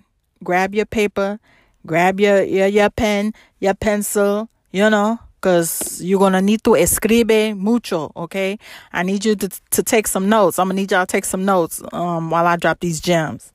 grab 0.44 0.74
your 0.74 0.86
paper, 0.86 1.40
grab 1.86 2.20
your, 2.20 2.42
your, 2.42 2.66
your 2.66 2.90
pen, 2.90 3.32
your 3.58 3.74
pencil, 3.74 4.48
you 4.70 4.88
know, 4.90 5.18
because 5.40 6.02
you're 6.02 6.18
going 6.18 6.34
to 6.34 6.42
need 6.42 6.62
to 6.64 6.74
escribe 6.74 7.56
mucho, 7.56 8.12
okay? 8.16 8.58
I 8.92 9.02
need 9.02 9.24
you 9.24 9.34
to, 9.36 9.48
to 9.70 9.82
take 9.82 10.06
some 10.06 10.28
notes. 10.28 10.58
I'm 10.58 10.66
going 10.66 10.76
to 10.76 10.82
need 10.82 10.90
y'all 10.90 11.06
to 11.06 11.10
take 11.10 11.24
some 11.24 11.44
notes 11.44 11.82
um, 11.92 12.30
while 12.30 12.46
I 12.46 12.56
drop 12.56 12.80
these 12.80 13.00
gems. 13.00 13.51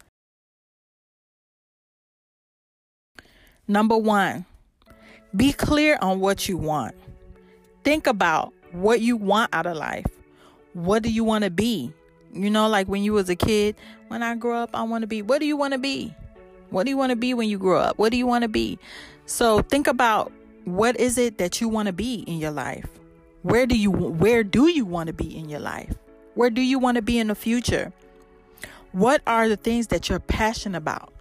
Number 3.68 3.98
one, 3.98 4.46
be 5.36 5.52
clear 5.52 5.98
on 6.02 6.20
what 6.20 6.48
you 6.48 6.58
want. 6.58 6.96
Think 7.84 8.08
about 8.08 8.54
what 8.72 9.02
you 9.02 9.18
want 9.18 9.54
out 9.54 9.66
of 9.66 9.78
life. 9.78 10.06
What 10.74 11.04
do 11.04 11.10
you 11.10 11.24
want 11.24 11.44
to 11.44 11.50
be? 11.50 11.92
You 12.34 12.50
know, 12.50 12.68
like 12.68 12.88
when 12.88 13.04
you 13.04 13.14
was 13.14 13.30
a 13.30 13.36
kid, 13.36 13.76
when 14.08 14.24
I 14.24 14.36
grow 14.36 14.58
up, 14.58 14.70
I 14.74 14.84
want 14.84 15.02
to 15.02 15.08
be. 15.08 15.22
What 15.22 15.40
do 15.40 15.46
you 15.46 15.58
want 15.58 15.74
to 15.74 15.80
be? 15.80 16.14
What 16.70 16.84
do 16.84 16.90
you 16.90 16.98
want 16.98 17.12
to 17.12 17.16
be 17.16 17.34
when 17.34 17.50
you 17.50 17.58
grow 17.58 17.80
up? 17.80 17.98
What 17.98 18.12
do 18.12 18.18
you 18.18 18.28
want 18.28 18.44
to 18.44 18.48
be? 18.48 18.78
So 19.26 19.62
think 19.62 19.88
about 19.88 20.32
what 20.66 20.98
is 21.00 21.18
it 21.18 21.38
that 21.38 21.62
you 21.62 21.70
want 21.70 21.88
to 21.88 21.94
be 21.94 22.24
in 22.28 22.38
your 22.40 22.52
life? 22.52 22.88
Where 23.42 23.66
do 23.66 23.78
you 23.78 23.92
where 23.92 24.44
do 24.44 24.68
you 24.68 24.86
want 24.86 25.08
to 25.08 25.14
be 25.14 25.38
in 25.38 25.50
your 25.50 25.60
life? 25.60 25.96
Where 26.36 26.50
do 26.50 26.62
you 26.62 26.80
want 26.80 26.96
to 26.96 27.02
be 27.02 27.18
in 27.18 27.28
the 27.28 27.36
future? 27.36 27.94
What 28.92 29.22
are 29.26 29.48
the 29.48 29.58
things 29.58 29.88
that 29.88 30.10
you're 30.10 30.20
passionate 30.20 30.78
about? 30.78 31.14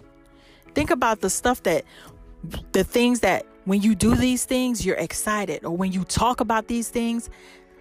Think 0.74 0.90
about 0.90 1.20
the 1.20 1.30
stuff 1.30 1.62
that 1.62 1.84
the 2.72 2.84
things 2.84 3.20
that 3.20 3.46
when 3.64 3.82
you 3.82 3.94
do 3.94 4.14
these 4.14 4.44
things, 4.44 4.86
you're 4.86 4.96
excited, 4.96 5.64
or 5.64 5.76
when 5.76 5.92
you 5.92 6.04
talk 6.04 6.40
about 6.40 6.68
these 6.68 6.88
things, 6.88 7.28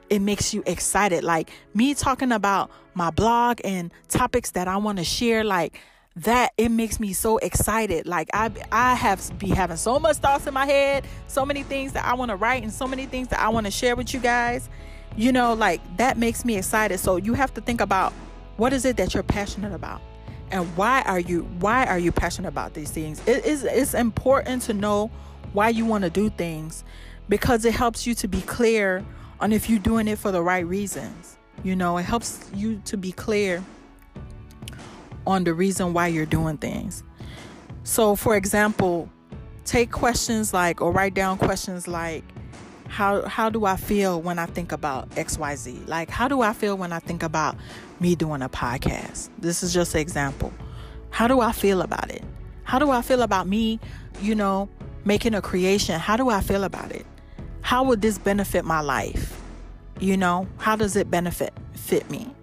it 0.09 0.19
makes 0.19 0.53
you 0.53 0.63
excited. 0.65 1.23
Like 1.23 1.51
me 1.73 1.93
talking 1.93 2.31
about 2.31 2.71
my 2.93 3.11
blog 3.11 3.59
and 3.63 3.91
topics 4.07 4.51
that 4.51 4.67
I 4.67 4.77
want 4.77 4.97
to 4.97 5.03
share, 5.03 5.43
like 5.43 5.79
that 6.17 6.53
it 6.57 6.69
makes 6.69 6.99
me 6.99 7.13
so 7.13 7.37
excited. 7.37 8.07
Like 8.07 8.29
i 8.33 8.49
i 8.71 8.95
have 8.95 9.37
be 9.37 9.49
having 9.49 9.77
so 9.77 9.99
much 9.99 10.17
thoughts 10.17 10.47
in 10.47 10.53
my 10.53 10.65
head 10.65 11.05
so 11.27 11.45
many 11.45 11.63
things 11.63 11.91
that 11.91 12.05
i 12.05 12.13
want 12.13 12.29
to 12.29 12.37
write 12.37 12.63
and 12.63 12.71
so 12.71 12.87
many 12.87 13.05
things 13.05 13.27
that 13.27 13.39
i 13.39 13.49
want 13.49 13.65
to 13.65 13.71
share 13.71 13.95
with 13.95 14.13
you 14.13 14.19
guys. 14.19 14.69
You 15.17 15.31
know 15.31 15.53
like 15.53 15.81
that 15.97 16.17
makes 16.17 16.45
me 16.45 16.57
excited. 16.57 16.99
So 16.99 17.17
you 17.17 17.33
have 17.33 17.53
to 17.55 17.61
think 17.61 17.81
about 17.81 18.13
what 18.57 18.73
is 18.73 18.85
it 18.85 18.97
that 18.97 19.13
you're 19.13 19.23
passionate 19.23 19.73
about 19.73 20.01
and 20.51 20.65
why 20.77 21.01
are 21.03 21.19
you 21.19 21.43
why 21.59 21.85
are 21.85 21.99
you 21.99 22.11
passionate 22.11 22.47
about 22.47 22.73
these 22.73 22.91
things 22.91 23.21
it 23.27 23.45
is 23.45 23.63
it's 23.63 23.93
important 23.93 24.61
to 24.61 24.73
know 24.73 25.09
why 25.53 25.69
you 25.69 25.85
want 25.85 26.03
to 26.03 26.09
do 26.09 26.29
things 26.29 26.83
because 27.29 27.65
it 27.65 27.73
helps 27.73 28.05
you 28.05 28.13
to 28.13 28.27
be 28.27 28.41
clear 28.41 29.03
on 29.39 29.51
if 29.51 29.69
you're 29.69 29.79
doing 29.79 30.07
it 30.07 30.17
for 30.17 30.31
the 30.31 30.41
right 30.41 30.65
reasons 30.67 31.37
you 31.63 31.75
know 31.75 31.97
it 31.97 32.03
helps 32.03 32.49
you 32.53 32.81
to 32.85 32.95
be 32.97 33.11
clear 33.11 33.63
on 35.27 35.43
the 35.43 35.53
reason 35.53 35.93
why 35.93 36.07
you're 36.07 36.25
doing 36.25 36.57
things. 36.57 37.03
So, 37.83 38.15
for 38.15 38.35
example, 38.35 39.09
take 39.63 39.91
questions 39.91 40.53
like, 40.53 40.81
or 40.81 40.91
write 40.91 41.13
down 41.13 41.37
questions 41.37 41.87
like, 41.87 42.23
how 42.95 43.27
how 43.27 43.49
do 43.49 43.65
I 43.65 43.75
feel 43.75 44.21
when 44.21 44.39
I 44.39 44.45
think 44.45 44.71
about 44.71 45.09
XYZ? 45.11 45.85
Like 45.85 46.09
how 46.09 46.29
do 46.29 46.39
I 46.41 46.53
feel 46.53 46.77
when 46.77 46.93
I 46.93 46.99
think 46.99 47.23
about 47.23 47.57
me 47.99 48.15
doing 48.15 48.41
a 48.41 48.47
podcast? 48.47 49.27
This 49.37 49.63
is 49.63 49.73
just 49.73 49.93
an 49.95 49.99
example. 49.99 50.53
How 51.09 51.27
do 51.27 51.41
I 51.41 51.51
feel 51.51 51.81
about 51.81 52.09
it? 52.09 52.23
How 52.63 52.79
do 52.79 52.91
I 52.91 53.01
feel 53.01 53.21
about 53.21 53.49
me, 53.49 53.81
you 54.21 54.33
know, 54.33 54.69
making 55.03 55.35
a 55.35 55.41
creation? 55.41 55.99
How 55.99 56.15
do 56.15 56.29
I 56.29 56.39
feel 56.39 56.63
about 56.63 56.89
it? 56.93 57.05
How 57.59 57.83
would 57.83 58.01
this 58.01 58.17
benefit 58.17 58.63
my 58.63 58.79
life? 58.79 59.41
You 59.99 60.15
know, 60.15 60.47
how 60.57 60.77
does 60.77 60.95
it 60.95 61.11
benefit 61.11 61.53
fit 61.73 62.09
me? 62.09 62.33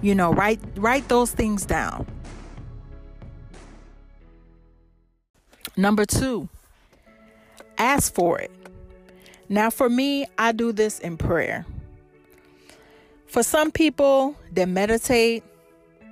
You 0.00 0.14
know, 0.14 0.32
write 0.32 0.60
write 0.76 1.06
those 1.08 1.32
things 1.32 1.66
down. 1.66 2.06
Number 5.76 6.06
2, 6.06 6.48
ask 7.76 8.14
for 8.14 8.38
it. 8.38 8.53
Now 9.48 9.70
for 9.70 9.88
me, 9.88 10.26
I 10.38 10.52
do 10.52 10.72
this 10.72 10.98
in 10.98 11.16
prayer. 11.16 11.66
For 13.26 13.42
some 13.42 13.70
people, 13.70 14.36
they 14.52 14.64
meditate 14.64 15.42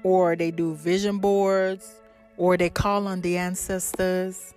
or 0.02 0.36
they 0.36 0.50
do 0.50 0.74
vision 0.74 1.18
boards 1.18 2.00
or 2.36 2.56
they 2.56 2.68
call 2.68 3.06
on 3.06 3.20
the 3.20 3.38
ancestors, 3.38 4.54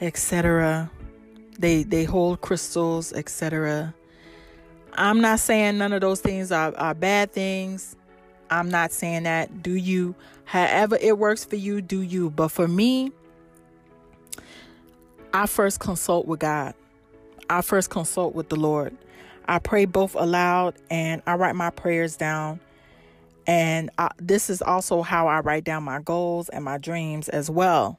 etc. 0.00 0.90
They 1.58 1.82
they 1.82 2.04
hold 2.04 2.40
crystals, 2.40 3.12
etc. 3.12 3.94
I'm 4.94 5.20
not 5.20 5.40
saying 5.40 5.78
none 5.78 5.92
of 5.92 6.00
those 6.00 6.20
things 6.20 6.52
are, 6.52 6.76
are 6.76 6.94
bad 6.94 7.32
things. 7.32 7.96
I'm 8.50 8.68
not 8.68 8.92
saying 8.92 9.24
that. 9.24 9.62
Do 9.62 9.72
you, 9.72 10.14
however 10.44 10.98
it 11.00 11.18
works 11.18 11.44
for 11.44 11.56
you, 11.56 11.80
do 11.80 12.00
you. 12.00 12.30
But 12.30 12.48
for 12.48 12.66
me, 12.66 13.12
I 15.32 15.46
first 15.46 15.80
consult 15.80 16.26
with 16.26 16.40
God. 16.40 16.74
I 17.50 17.62
first 17.62 17.90
consult 17.90 18.34
with 18.34 18.48
the 18.48 18.56
Lord. 18.56 18.96
I 19.46 19.58
pray 19.58 19.86
both 19.86 20.14
aloud 20.14 20.74
and 20.90 21.22
I 21.26 21.34
write 21.34 21.56
my 21.56 21.70
prayers 21.70 22.16
down. 22.16 22.60
And 23.46 23.88
I, 23.96 24.10
this 24.18 24.50
is 24.50 24.60
also 24.60 25.00
how 25.00 25.26
I 25.26 25.40
write 25.40 25.64
down 25.64 25.82
my 25.82 26.00
goals 26.00 26.50
and 26.50 26.62
my 26.64 26.76
dreams 26.76 27.30
as 27.30 27.48
well. 27.50 27.98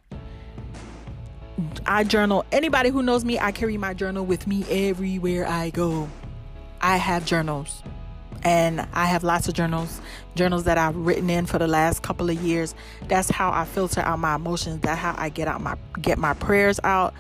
I 1.86 2.04
journal. 2.04 2.46
Anybody 2.52 2.90
who 2.90 3.02
knows 3.02 3.26
me, 3.26 3.40
I 3.40 3.52
carry 3.52 3.78
my 3.78 3.94
journal 3.96 4.26
with 4.26 4.46
me 4.46 4.64
everywhere 4.70 5.48
I 5.48 5.72
go. 5.72 6.08
I 6.82 6.98
have 6.98 7.26
journals 7.26 7.84
and 8.44 8.88
I 8.94 9.06
have 9.06 9.24
lots 9.24 9.48
of 9.48 9.54
journals, 9.54 10.00
journals 10.36 10.64
that 10.64 10.78
I've 10.78 10.96
written 10.96 11.30
in 11.30 11.46
for 11.46 11.58
the 11.58 11.68
last 11.68 12.04
couple 12.04 12.30
of 12.30 12.42
years. 12.42 12.76
That's 13.08 13.30
how 13.30 13.52
I 13.52 13.66
filter 13.66 14.02
out 14.02 14.20
my 14.20 14.36
emotions. 14.36 14.82
That's 14.82 15.00
how 15.00 15.16
I 15.18 15.30
get 15.30 15.48
out 15.48 15.62
my 15.62 15.76
get 16.02 16.18
my 16.18 16.34
prayers 16.36 16.80
out. 16.84 17.14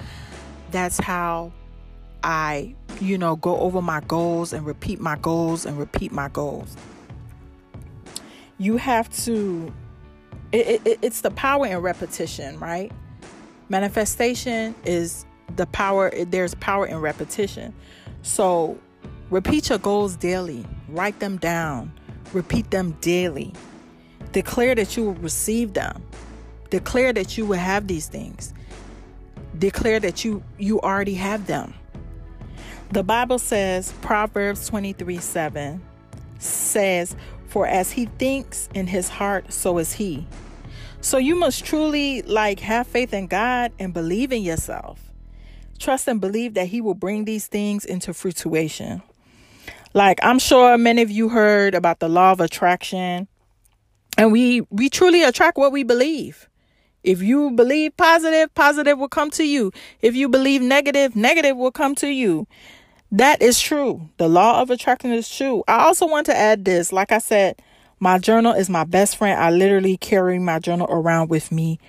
That's 0.71 0.99
how 0.99 1.51
I, 2.23 2.75
you 2.99 3.17
know, 3.17 3.35
go 3.35 3.57
over 3.59 3.81
my 3.81 4.01
goals 4.01 4.53
and 4.53 4.65
repeat 4.65 4.99
my 4.99 5.17
goals 5.17 5.65
and 5.65 5.77
repeat 5.77 6.11
my 6.11 6.29
goals. 6.29 6.75
You 8.57 8.77
have 8.77 9.09
to. 9.25 9.73
It, 10.51 10.81
it, 10.85 10.99
it's 11.01 11.21
the 11.21 11.31
power 11.31 11.67
in 11.67 11.77
repetition, 11.77 12.59
right? 12.59 12.91
Manifestation 13.69 14.73
is 14.83 15.25
the 15.55 15.67
power, 15.67 16.11
there's 16.25 16.55
power 16.55 16.87
in 16.87 16.97
repetition. 16.97 17.73
So 18.23 18.77
repeat 19.29 19.69
your 19.69 19.77
goals 19.77 20.15
daily, 20.15 20.65
write 20.87 21.19
them 21.19 21.37
down, 21.37 21.91
repeat 22.33 22.71
them 22.71 22.97
daily. 23.01 23.53
Declare 24.31 24.75
that 24.75 24.97
you 24.97 25.05
will 25.05 25.15
receive 25.15 25.73
them. 25.73 26.03
Declare 26.69 27.13
that 27.13 27.37
you 27.37 27.45
will 27.45 27.57
have 27.57 27.87
these 27.87 28.07
things. 28.07 28.53
Declare 29.57 29.99
that 30.01 30.23
you 30.23 30.43
you 30.57 30.79
already 30.81 31.15
have 31.15 31.47
them. 31.47 31.73
The 32.91 33.03
Bible 33.03 33.37
says, 33.37 33.91
Proverbs 34.01 34.67
23 34.67 35.19
7 35.19 35.81
says, 36.39 37.15
For 37.47 37.67
as 37.67 37.91
he 37.91 38.05
thinks 38.05 38.67
in 38.73 38.87
his 38.87 39.09
heart, 39.09 39.53
so 39.53 39.77
is 39.77 39.93
he. 39.93 40.25
So 40.99 41.17
you 41.19 41.35
must 41.35 41.63
truly 41.63 42.23
like 42.23 42.59
have 42.61 42.87
faith 42.87 43.13
in 43.13 43.27
God 43.27 43.71
and 43.77 43.93
believe 43.93 44.31
in 44.31 44.41
yourself. 44.41 44.99
Trust 45.77 46.07
and 46.07 46.19
believe 46.19 46.55
that 46.55 46.67
he 46.67 46.81
will 46.81 46.95
bring 46.95 47.25
these 47.25 47.45
things 47.45 47.85
into 47.85 48.11
fruition. 48.11 49.03
Like 49.93 50.19
I'm 50.23 50.39
sure 50.39 50.75
many 50.77 51.03
of 51.03 51.11
you 51.11 51.29
heard 51.29 51.75
about 51.75 51.99
the 51.99 52.09
law 52.09 52.31
of 52.31 52.41
attraction. 52.41 53.27
And 54.17 54.31
we 54.31 54.61
we 54.71 54.89
truly 54.89 55.21
attract 55.21 55.57
what 55.57 55.71
we 55.71 55.83
believe. 55.83 56.49
If 57.03 57.21
you 57.21 57.51
believe 57.51 57.95
positive, 57.95 58.53
positive 58.55 58.97
will 58.97 59.07
come 59.07 59.29
to 59.31 59.43
you. 59.43 59.71
If 60.01 60.15
you 60.15 60.27
believe 60.27 60.61
negative, 60.61 61.15
negative 61.15 61.55
will 61.55 61.71
come 61.71 61.95
to 61.95 62.07
you. 62.07 62.45
That 63.11 63.41
is 63.41 63.59
true. 63.59 64.09
The 64.17 64.27
law 64.27 64.61
of 64.61 64.69
attraction 64.69 65.11
is 65.11 65.29
true. 65.29 65.63
I 65.67 65.85
also 65.85 66.07
want 66.07 66.27
to 66.27 66.37
add 66.37 66.65
this. 66.65 66.91
Like 66.91 67.11
I 67.11 67.17
said, 67.17 67.59
my 67.99 68.19
journal 68.19 68.53
is 68.53 68.69
my 68.69 68.83
best 68.83 69.17
friend. 69.17 69.39
I 69.39 69.49
literally 69.49 69.97
carry 69.97 70.37
my 70.37 70.59
journal 70.59 70.87
around 70.89 71.29
with 71.29 71.51
me 71.51 71.79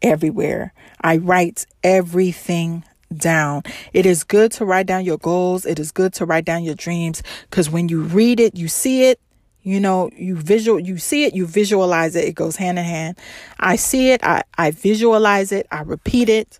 everywhere. 0.00 0.72
I 1.00 1.18
write 1.18 1.66
everything 1.84 2.84
down. 3.14 3.62
It 3.92 4.06
is 4.06 4.24
good 4.24 4.52
to 4.52 4.64
write 4.64 4.86
down 4.86 5.04
your 5.04 5.18
goals. 5.18 5.66
It 5.66 5.78
is 5.78 5.92
good 5.92 6.14
to 6.14 6.24
write 6.24 6.44
down 6.44 6.64
your 6.64 6.76
dreams 6.76 7.22
because 7.50 7.68
when 7.68 7.88
you 7.88 8.02
read 8.02 8.40
it, 8.40 8.56
you 8.56 8.68
see 8.68 9.08
it. 9.08 9.20
You 9.62 9.78
know, 9.78 10.08
you 10.16 10.36
visual, 10.36 10.80
you 10.80 10.96
see 10.96 11.24
it, 11.24 11.34
you 11.34 11.46
visualize 11.46 12.16
it. 12.16 12.24
It 12.24 12.34
goes 12.34 12.56
hand 12.56 12.78
in 12.78 12.84
hand. 12.86 13.18
I 13.58 13.76
see 13.76 14.10
it, 14.10 14.24
I, 14.24 14.42
I 14.56 14.70
visualize 14.70 15.52
it, 15.52 15.66
I 15.70 15.82
repeat 15.82 16.30
it. 16.30 16.59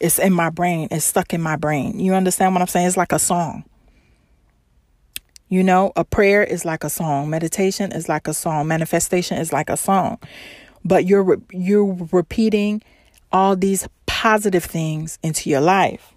It's 0.00 0.18
in 0.18 0.32
my 0.32 0.50
brain. 0.50 0.88
It's 0.90 1.04
stuck 1.04 1.34
in 1.34 1.42
my 1.42 1.56
brain. 1.56 2.00
You 2.00 2.14
understand 2.14 2.54
what 2.54 2.62
I'm 2.62 2.66
saying? 2.66 2.86
It's 2.86 2.96
like 2.96 3.12
a 3.12 3.18
song. 3.18 3.64
You 5.48 5.62
know, 5.64 5.92
a 5.96 6.04
prayer 6.04 6.44
is 6.44 6.64
like 6.64 6.84
a 6.84 6.90
song, 6.90 7.28
meditation 7.28 7.90
is 7.90 8.08
like 8.08 8.28
a 8.28 8.34
song, 8.34 8.68
manifestation 8.68 9.36
is 9.38 9.52
like 9.52 9.68
a 9.68 9.76
song. 9.76 10.18
But 10.84 11.06
you're 11.06 11.38
you're 11.50 12.08
repeating 12.12 12.82
all 13.32 13.56
these 13.56 13.88
positive 14.06 14.64
things 14.64 15.18
into 15.24 15.50
your 15.50 15.60
life. 15.60 16.14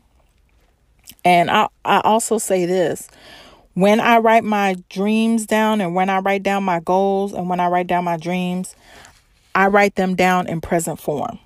And 1.25 1.49
I 1.49 1.67
I 1.83 2.01
also 2.01 2.37
say 2.37 2.67
this, 2.67 3.09
when 3.73 3.99
I 3.99 4.19
write 4.19 4.43
my 4.43 4.75
dreams 4.89 5.47
down 5.47 5.81
and 5.81 5.95
when 5.95 6.09
I 6.09 6.19
write 6.19 6.43
down 6.43 6.63
my 6.63 6.79
goals 6.79 7.33
and 7.33 7.49
when 7.49 7.59
I 7.59 7.67
write 7.67 7.87
down 7.87 8.03
my 8.03 8.17
dreams, 8.17 8.75
I 9.55 9.67
write 9.67 9.95
them 9.95 10.15
down 10.15 10.47
in 10.47 10.61
present 10.61 10.99
form. 10.99 11.39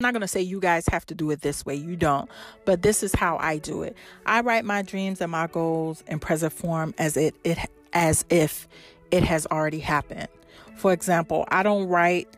I'm 0.00 0.04
not 0.04 0.14
going 0.14 0.22
to 0.22 0.28
say 0.28 0.40
you 0.40 0.60
guys 0.60 0.86
have 0.88 1.04
to 1.06 1.14
do 1.14 1.30
it 1.30 1.42
this 1.42 1.66
way. 1.66 1.74
You 1.74 1.94
don't. 1.94 2.30
But 2.64 2.80
this 2.80 3.02
is 3.02 3.14
how 3.14 3.36
I 3.36 3.58
do 3.58 3.82
it. 3.82 3.94
I 4.24 4.40
write 4.40 4.64
my 4.64 4.80
dreams 4.80 5.20
and 5.20 5.30
my 5.30 5.46
goals 5.46 6.02
in 6.06 6.18
present 6.18 6.54
form 6.54 6.94
as 6.96 7.18
it, 7.18 7.34
it 7.44 7.58
as 7.92 8.24
if 8.30 8.66
it 9.10 9.24
has 9.24 9.46
already 9.48 9.80
happened. 9.80 10.28
For 10.76 10.94
example, 10.94 11.44
I 11.48 11.62
don't 11.62 11.86
write 11.86 12.28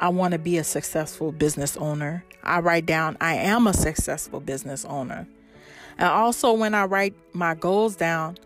I 0.00 0.08
want 0.08 0.32
to 0.32 0.40
be 0.40 0.58
a 0.58 0.64
successful 0.64 1.30
business 1.30 1.76
owner. 1.76 2.24
I 2.42 2.58
write 2.58 2.84
down 2.84 3.16
I 3.20 3.36
am 3.36 3.68
a 3.68 3.72
successful 3.72 4.40
business 4.40 4.84
owner. 4.84 5.28
And 5.98 6.08
also 6.08 6.52
when 6.52 6.74
I 6.74 6.84
write 6.86 7.14
my 7.32 7.54
goals 7.54 7.94
down, 7.94 8.38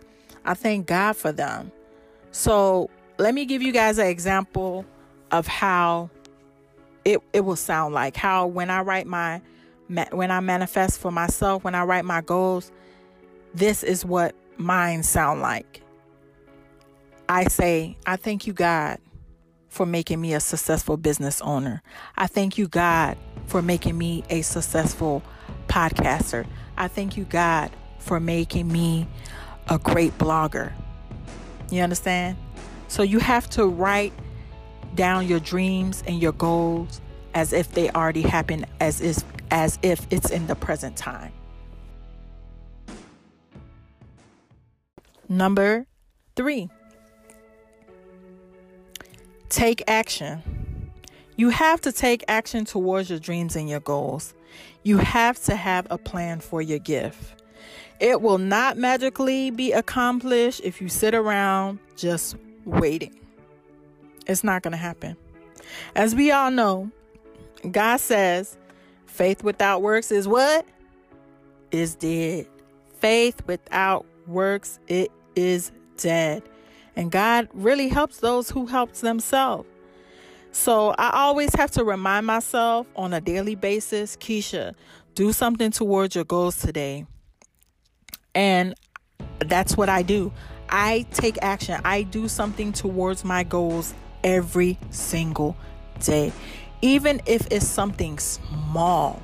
I 0.44 0.52
thank 0.52 0.86
God 0.86 1.16
for 1.16 1.32
them. 1.32 1.72
So, 2.32 2.90
let 3.16 3.34
me 3.34 3.46
give 3.46 3.62
you 3.62 3.72
guys 3.72 3.96
an 3.96 4.08
example 4.08 4.84
of 5.30 5.46
how 5.46 6.10
it 7.08 7.22
it 7.32 7.40
will 7.40 7.56
sound 7.56 7.94
like 7.94 8.16
how 8.16 8.46
when 8.46 8.70
I 8.70 8.82
write 8.82 9.06
my 9.06 9.40
when 10.10 10.30
I 10.30 10.40
manifest 10.40 11.00
for 11.00 11.10
myself, 11.10 11.64
when 11.64 11.74
I 11.74 11.84
write 11.84 12.04
my 12.04 12.20
goals, 12.20 12.70
this 13.54 13.82
is 13.82 14.04
what 14.04 14.34
mine 14.58 15.02
sound 15.02 15.40
like. 15.40 15.80
I 17.26 17.44
say, 17.44 17.96
I 18.06 18.16
thank 18.16 18.46
you 18.46 18.52
God 18.52 18.98
for 19.68 19.86
making 19.86 20.20
me 20.20 20.34
a 20.34 20.40
successful 20.40 20.98
business 20.98 21.40
owner. 21.40 21.82
I 22.16 22.26
thank 22.26 22.58
you 22.58 22.68
God 22.68 23.16
for 23.46 23.62
making 23.62 23.96
me 23.96 24.24
a 24.28 24.42
successful 24.42 25.22
podcaster. 25.68 26.46
I 26.76 26.88
thank 26.88 27.16
you 27.16 27.24
God 27.24 27.70
for 27.98 28.20
making 28.20 28.70
me 28.70 29.08
a 29.70 29.78
great 29.78 30.16
blogger. 30.18 30.72
You 31.70 31.82
understand? 31.82 32.36
So 32.88 33.02
you 33.02 33.18
have 33.18 33.48
to 33.50 33.66
write 33.66 34.12
down 34.94 35.26
your 35.26 35.40
dreams 35.40 36.02
and 36.06 36.20
your 36.20 36.32
goals 36.32 37.00
as 37.34 37.52
if 37.52 37.72
they 37.72 37.90
already 37.90 38.22
happened 38.22 38.66
as 38.80 39.00
if 39.00 39.22
as 39.50 39.78
if 39.82 40.06
it's 40.10 40.30
in 40.30 40.46
the 40.46 40.54
present 40.54 40.96
time. 40.96 41.32
Number 45.28 45.86
3. 46.36 46.70
Take 49.48 49.82
action. 49.86 50.42
You 51.36 51.50
have 51.50 51.80
to 51.82 51.92
take 51.92 52.24
action 52.28 52.64
towards 52.64 53.10
your 53.10 53.18
dreams 53.18 53.54
and 53.54 53.68
your 53.68 53.80
goals. 53.80 54.34
You 54.82 54.98
have 54.98 55.42
to 55.44 55.54
have 55.54 55.86
a 55.90 55.98
plan 55.98 56.40
for 56.40 56.62
your 56.62 56.78
gift. 56.78 57.42
It 58.00 58.22
will 58.22 58.38
not 58.38 58.76
magically 58.76 59.50
be 59.50 59.72
accomplished 59.72 60.60
if 60.64 60.80
you 60.80 60.88
sit 60.88 61.14
around 61.14 61.78
just 61.96 62.36
waiting. 62.64 63.18
It's 64.28 64.44
not 64.44 64.62
going 64.62 64.72
to 64.72 64.78
happen. 64.78 65.16
As 65.96 66.14
we 66.14 66.30
all 66.30 66.50
know, 66.50 66.90
God 67.70 67.96
says 67.98 68.56
faith 69.06 69.42
without 69.42 69.82
works 69.82 70.12
is 70.12 70.28
what? 70.28 70.66
Is 71.70 71.94
dead. 71.94 72.46
Faith 73.00 73.42
without 73.46 74.06
works, 74.26 74.78
it 74.86 75.10
is 75.34 75.72
dead. 75.96 76.42
And 76.94 77.10
God 77.10 77.48
really 77.54 77.88
helps 77.88 78.18
those 78.18 78.50
who 78.50 78.66
helps 78.66 79.00
themselves. 79.00 79.68
So 80.50 80.90
I 80.98 81.10
always 81.10 81.54
have 81.54 81.70
to 81.72 81.84
remind 81.84 82.26
myself 82.26 82.86
on 82.96 83.12
a 83.12 83.20
daily 83.20 83.54
basis, 83.54 84.16
Keisha, 84.16 84.74
do 85.14 85.32
something 85.32 85.70
towards 85.70 86.14
your 86.14 86.24
goals 86.24 86.56
today. 86.56 87.06
And 88.34 88.74
that's 89.40 89.76
what 89.76 89.88
I 89.88 90.02
do. 90.02 90.32
I 90.68 91.06
take 91.12 91.38
action. 91.42 91.80
I 91.84 92.02
do 92.02 92.28
something 92.28 92.72
towards 92.72 93.24
my 93.24 93.42
goals 93.44 93.94
every 94.24 94.78
single 94.90 95.56
day. 96.00 96.32
Even 96.82 97.20
if 97.26 97.46
it's 97.50 97.66
something 97.66 98.18
small, 98.18 99.22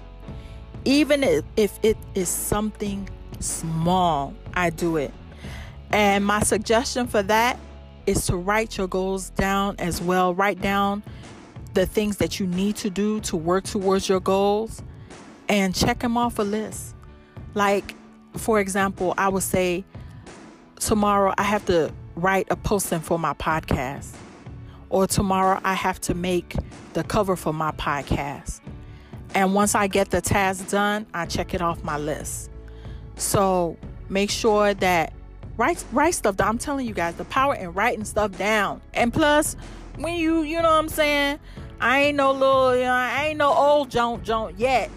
even 0.85 1.23
if 1.57 1.79
it 1.83 1.97
is 2.15 2.29
something 2.29 3.09
small, 3.41 4.35
I 4.55 4.71
do 4.71 4.97
it. 4.97 5.13
And 5.91 6.25
my 6.25 6.41
suggestion 6.41 7.07
for 7.07 7.23
that 7.23 7.59
is 8.07 8.27
to 8.27 8.37
write 8.37 8.77
your 8.77 8.89
goals 8.89 9.31
down 9.31 9.77
as 9.79 10.03
well. 10.03 10.35
Write 10.35 10.61
down 10.61 11.03
the 11.75 11.87
things 11.87 12.19
that 12.19 12.39
you 12.39 12.47
need 12.47 12.77
to 12.77 12.91
do 12.91 13.21
to 13.21 13.37
work 13.37 13.65
towards 13.65 14.09
your 14.09 14.21
goals 14.21 14.83
and 15.49 15.75
check 15.75 16.01
them 16.01 16.17
off 16.17 16.39
a 16.39 16.43
list. 16.43 16.95
Like, 17.55 17.95
for 18.37 18.61
example, 18.61 19.15
I 19.17 19.29
would 19.29 19.43
say 19.43 19.85
tomorrow 20.77 21.35
I 21.39 21.45
have 21.45 21.65
to 21.67 21.93
write 22.17 22.47
a 22.51 22.57
posting 22.57 23.01
for 23.01 23.19
my 23.19 23.33
podcast 23.35 24.15
or 24.95 25.09
tomorrow 25.09 25.61
I 25.65 25.75
have 25.75 26.01
to 26.03 26.15
make 26.15 26.55
the 26.93 27.03
cover 27.03 27.35
for 27.35 27.53
my 27.53 27.73
podcast. 27.73 28.61
And 29.35 29.53
once 29.53 29.75
I 29.75 29.89
get 29.89 30.13
the 30.13 30.21
task 30.21 30.69
done, 30.69 31.05
I 31.13 31.27
check 31.27 31.53
it 31.53 31.61
off 31.61 31.83
my 31.83 31.99
list. 31.99 32.49
So 33.17 33.77
make 34.09 34.31
sure 34.31 34.73
that 34.73 35.13
write 35.57 35.85
write 35.91 36.15
stuff 36.15 36.37
down. 36.37 36.47
I'm 36.47 36.59
telling 36.59 36.87
you 36.87 36.95
guys 36.95 37.17
the 37.17 37.25
power 37.25 37.57
in 37.57 37.73
writing 37.73 38.05
stuff 38.05 38.39
down. 38.39 38.83
And 38.93 39.13
plus, 39.13 39.57
when 39.97 40.15
you 40.15 40.43
you 40.43 40.63
know 40.63 40.71
what 40.71 40.79
I'm 40.79 40.89
saying, 40.89 41.41
I 41.81 42.03
ain't 42.03 42.17
no 42.17 42.31
little, 42.31 42.77
you 42.77 42.85
know, 42.85 42.93
I 42.93 43.25
ain't 43.27 43.39
no 43.39 43.53
old 43.53 43.91
junk 43.91 44.23
junk 44.23 44.55
yet. 44.59 44.93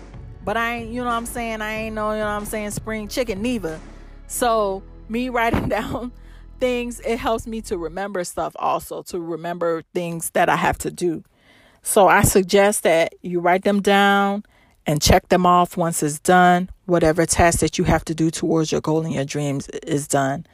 But 0.46 0.58
I 0.58 0.76
ain't, 0.76 0.92
you 0.92 1.02
know 1.02 1.08
what 1.08 1.14
I'm 1.14 1.26
saying, 1.26 1.64
I 1.64 1.74
ain't 1.74 1.96
no, 1.96 2.12
you 2.12 2.20
know 2.20 2.26
what 2.26 2.32
I'm 2.34 2.46
saying, 2.46 2.70
spring 2.70 3.08
chicken 3.08 3.42
neither. 3.42 3.80
So 4.28 4.84
me 5.10 5.30
writing 5.38 5.70
down 5.70 6.12
things, 6.60 7.00
it 7.02 7.18
helps 7.18 7.48
me 7.48 7.62
to 7.62 7.78
remember 7.78 8.24
stuff 8.24 8.56
also, 8.58 9.02
to 9.04 9.20
remember 9.20 9.84
things 9.94 10.32
that 10.32 10.50
I 10.50 10.56
have 10.56 10.78
to 10.80 10.92
do. 10.92 11.24
So 11.82 12.08
I 12.08 12.24
suggest 12.24 12.84
that 12.84 13.14
you 13.22 13.40
write 13.40 13.64
them 13.64 13.82
down 13.82 14.44
and 14.86 15.02
check 15.02 15.30
them 15.30 15.46
off 15.46 15.78
once 15.78 16.02
it's 16.04 16.20
done. 16.20 16.70
Whatever 16.86 17.26
task 17.26 17.60
that 17.60 17.78
you 17.78 17.84
have 17.84 18.06
to 18.06 18.16
do 18.16 18.32
towards 18.32 18.72
your 18.72 18.82
goal 18.82 19.06
and 19.06 19.14
your 19.14 19.26
dreams 19.26 19.70
is 19.84 20.08
done. 20.08 20.46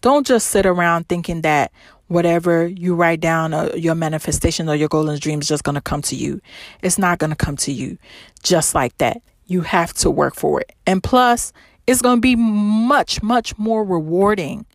Don't 0.00 0.26
just 0.26 0.48
sit 0.48 0.64
around 0.66 1.08
thinking 1.08 1.42
that 1.42 1.72
whatever 2.06 2.66
you 2.66 2.94
write 2.94 3.20
down 3.20 3.52
your 3.76 3.94
manifestation 3.94 4.68
or 4.68 4.74
your 4.74 4.88
goal 4.88 5.08
and 5.08 5.20
dream 5.20 5.40
is 5.40 5.48
just 5.48 5.64
going 5.64 5.74
to 5.74 5.80
come 5.80 6.02
to 6.02 6.16
you. 6.16 6.40
It's 6.82 6.98
not 6.98 7.18
going 7.18 7.30
to 7.30 7.36
come 7.36 7.56
to 7.58 7.72
you 7.72 7.98
just 8.42 8.74
like 8.74 8.96
that. 8.98 9.22
You 9.46 9.60
have 9.62 9.92
to 9.94 10.10
work 10.10 10.34
for 10.34 10.60
it. 10.60 10.72
And 10.86 11.02
plus, 11.02 11.52
it's 11.86 12.02
going 12.02 12.18
to 12.18 12.20
be 12.20 12.36
much, 12.36 13.22
much 13.22 13.56
more 13.58 13.84
rewarding 13.84 14.66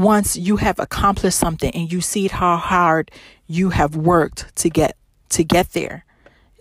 once 0.00 0.36
you 0.36 0.56
have 0.56 0.78
accomplished 0.78 1.38
something 1.38 1.70
and 1.74 1.92
you 1.92 2.00
see 2.00 2.28
how 2.28 2.56
hard 2.56 3.10
you 3.46 3.70
have 3.70 3.96
worked 3.96 4.54
to 4.56 4.70
get 4.70 4.96
to 5.30 5.44
get 5.44 5.72
there. 5.72 6.04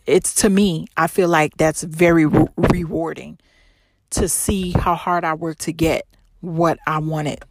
It's 0.05 0.33
to 0.35 0.49
me, 0.49 0.87
I 0.97 1.07
feel 1.07 1.29
like 1.29 1.55
that's 1.57 1.83
very 1.83 2.25
re- 2.25 2.47
rewarding 2.57 3.39
to 4.11 4.27
see 4.27 4.71
how 4.71 4.95
hard 4.95 5.23
I 5.23 5.33
worked 5.33 5.61
to 5.61 5.73
get 5.73 6.05
what 6.41 6.79
I 6.85 6.99
wanted. 6.99 7.43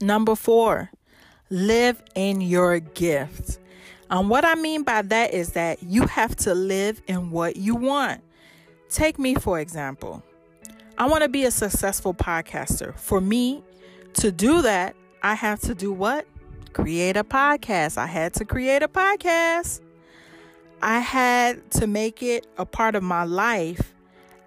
Number 0.00 0.34
four, 0.36 0.90
live 1.50 2.02
in 2.14 2.40
your 2.40 2.78
gift. 2.80 3.58
And 4.10 4.30
what 4.30 4.44
I 4.44 4.54
mean 4.54 4.84
by 4.84 5.02
that 5.02 5.34
is 5.34 5.52
that 5.52 5.82
you 5.82 6.06
have 6.06 6.34
to 6.36 6.54
live 6.54 7.02
in 7.06 7.30
what 7.30 7.56
you 7.56 7.74
want. 7.74 8.22
Take 8.88 9.18
me, 9.18 9.34
for 9.34 9.60
example. 9.60 10.22
I 10.98 11.06
want 11.06 11.22
to 11.22 11.28
be 11.28 11.44
a 11.44 11.50
successful 11.52 12.12
podcaster. 12.12 12.98
For 12.98 13.20
me 13.20 13.62
to 14.14 14.32
do 14.32 14.62
that, 14.62 14.96
I 15.22 15.34
have 15.34 15.60
to 15.60 15.74
do 15.74 15.92
what? 15.92 16.26
Create 16.72 17.16
a 17.16 17.22
podcast. 17.22 17.96
I 17.98 18.06
had 18.06 18.34
to 18.34 18.44
create 18.44 18.82
a 18.82 18.88
podcast. 18.88 19.80
I 20.82 20.98
had 20.98 21.70
to 21.72 21.86
make 21.86 22.20
it 22.20 22.48
a 22.56 22.66
part 22.66 22.96
of 22.96 23.04
my 23.04 23.22
life 23.22 23.94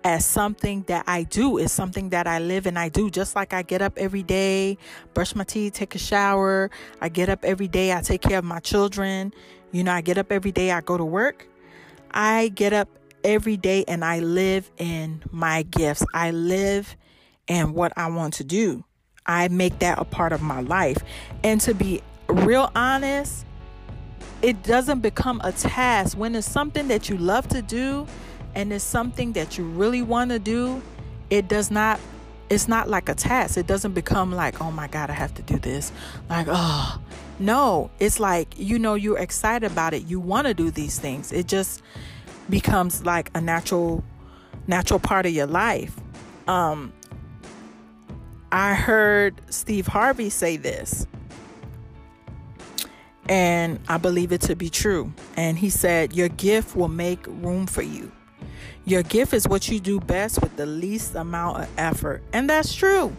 as 0.04 0.26
something 0.26 0.84
that 0.88 1.06
I 1.08 1.24
do. 1.24 1.58
It's 1.58 1.72
something 1.72 2.10
that 2.10 2.28
I 2.28 2.40
live 2.40 2.66
and 2.66 2.78
I 2.78 2.90
do. 2.90 3.10
Just 3.10 3.34
like 3.34 3.54
I 3.54 3.62
get 3.62 3.82
up 3.82 3.98
every 3.98 4.24
day, 4.24 4.78
brush 5.14 5.34
my 5.36 5.46
teeth, 5.46 5.72
take 5.72 5.96
a 5.96 6.00
shower. 6.00 6.70
I 7.00 7.08
get 7.08 7.30
up 7.30 7.46
every 7.46 7.70
day, 7.70 7.94
I 7.94 8.02
take 8.02 8.22
care 8.22 8.40
of 8.40 8.46
my 8.46 8.60
children. 8.60 9.34
You 9.72 9.86
know, 9.86 9.94
I 9.94 10.02
get 10.02 10.18
up 10.18 10.34
every 10.34 10.52
day, 10.52 10.72
I 10.72 10.82
go 10.82 10.98
to 10.98 11.06
work. 11.06 11.48
I 12.12 12.50
get 12.50 12.74
up 12.74 12.90
every 13.24 13.58
day 13.58 13.84
and 13.88 14.04
I 14.04 14.20
live 14.20 14.70
in 14.78 15.24
my 15.32 15.64
gifts. 15.64 16.06
I 16.14 16.32
live 16.32 16.96
in 17.48 17.74
what 17.74 17.94
I 17.98 18.08
want 18.08 18.36
to 18.36 18.44
do. 18.44 18.84
I 19.26 19.48
make 19.50 19.80
that 19.80 20.00
a 20.00 20.04
part 20.04 20.34
of 20.34 20.42
my 20.42 20.62
life. 20.62 20.98
And 21.44 21.62
to 21.62 21.74
be 21.74 22.02
real 22.28 22.72
honest, 22.76 23.46
it 24.42 24.64
doesn't 24.64 25.02
become 25.02 25.42
a 25.44 25.52
task 25.52 26.18
when 26.18 26.36
it's 26.36 26.50
something 26.50 26.88
that 26.88 27.10
you 27.10 27.18
love 27.18 27.48
to 27.50 27.62
do 27.62 28.08
and 28.56 28.74
it's 28.74 28.84
something 28.84 29.34
that 29.34 29.58
you 29.58 29.66
really 29.66 30.02
want 30.02 30.32
to 30.32 30.40
do. 30.40 30.82
It 31.30 31.48
does 31.48 31.72
not 31.72 32.00
it's 32.50 32.68
not 32.68 32.90
like 32.90 33.08
a 33.08 33.16
task. 33.16 33.56
It 33.56 33.66
doesn't 33.66 33.94
become 33.94 34.34
like, 34.34 34.60
"Oh 34.60 34.72
my 34.72 34.88
god, 34.90 35.10
I 35.10 35.14
have 35.14 35.34
to 35.36 35.42
do 35.42 35.58
this." 35.58 35.90
Like, 36.30 36.48
"Oh, 36.50 37.00
no." 37.40 37.90
It's 38.00 38.20
like, 38.20 38.54
you 38.58 38.78
know, 38.78 38.96
you're 38.96 39.18
excited 39.18 39.72
about 39.72 39.94
it. 39.94 40.06
You 40.08 40.20
want 40.20 40.48
to 40.48 40.54
do 40.54 40.70
these 40.70 41.00
things. 41.00 41.32
It 41.32 41.48
just 41.48 41.82
becomes 42.52 43.06
like 43.06 43.32
a 43.34 43.42
natural 43.42 44.04
natural 44.68 45.00
part 45.00 45.26
of 45.26 45.32
your 45.32 45.48
life. 45.48 45.96
Um 46.48 46.94
I 48.52 48.74
heard 48.74 49.42
Steve 49.50 49.88
Harvey 49.88 50.30
say 50.30 50.58
this 50.58 51.08
and 53.32 53.80
I 53.88 53.98
believe 53.98 54.34
it 54.34 54.42
to 54.42 54.58
be 54.58 54.70
true. 54.70 55.14
And 55.38 55.58
he 55.58 55.70
said, 55.70 56.14
Your 56.14 56.28
gift 56.28 56.76
will 56.76 56.90
make 56.90 57.26
room 57.28 57.66
for 57.66 57.82
you. 57.82 58.12
Your 58.84 59.04
gift 59.04 59.34
is 59.34 59.48
what 59.48 59.70
you 59.70 59.80
do 59.80 60.02
best 60.02 60.42
with 60.42 60.56
the 60.58 60.66
least 60.66 61.16
amount 61.16 61.60
of 61.60 61.70
effort. 61.78 62.24
And 62.34 62.50
that's 62.50 62.74
true. 62.74 63.16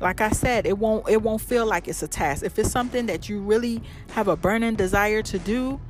Like 0.00 0.20
I 0.20 0.30
said, 0.30 0.66
it 0.66 0.76
won't 0.76 1.08
it 1.08 1.22
won't 1.22 1.40
feel 1.40 1.64
like 1.64 1.88
it's 1.88 2.02
a 2.02 2.08
task. 2.08 2.44
If 2.44 2.58
it's 2.58 2.70
something 2.70 3.06
that 3.06 3.28
you 3.28 3.40
really 3.40 3.82
have 4.10 4.28
a 4.28 4.36
burning 4.36 4.74
desire 4.74 5.22
to 5.22 5.38
do, 5.38 5.80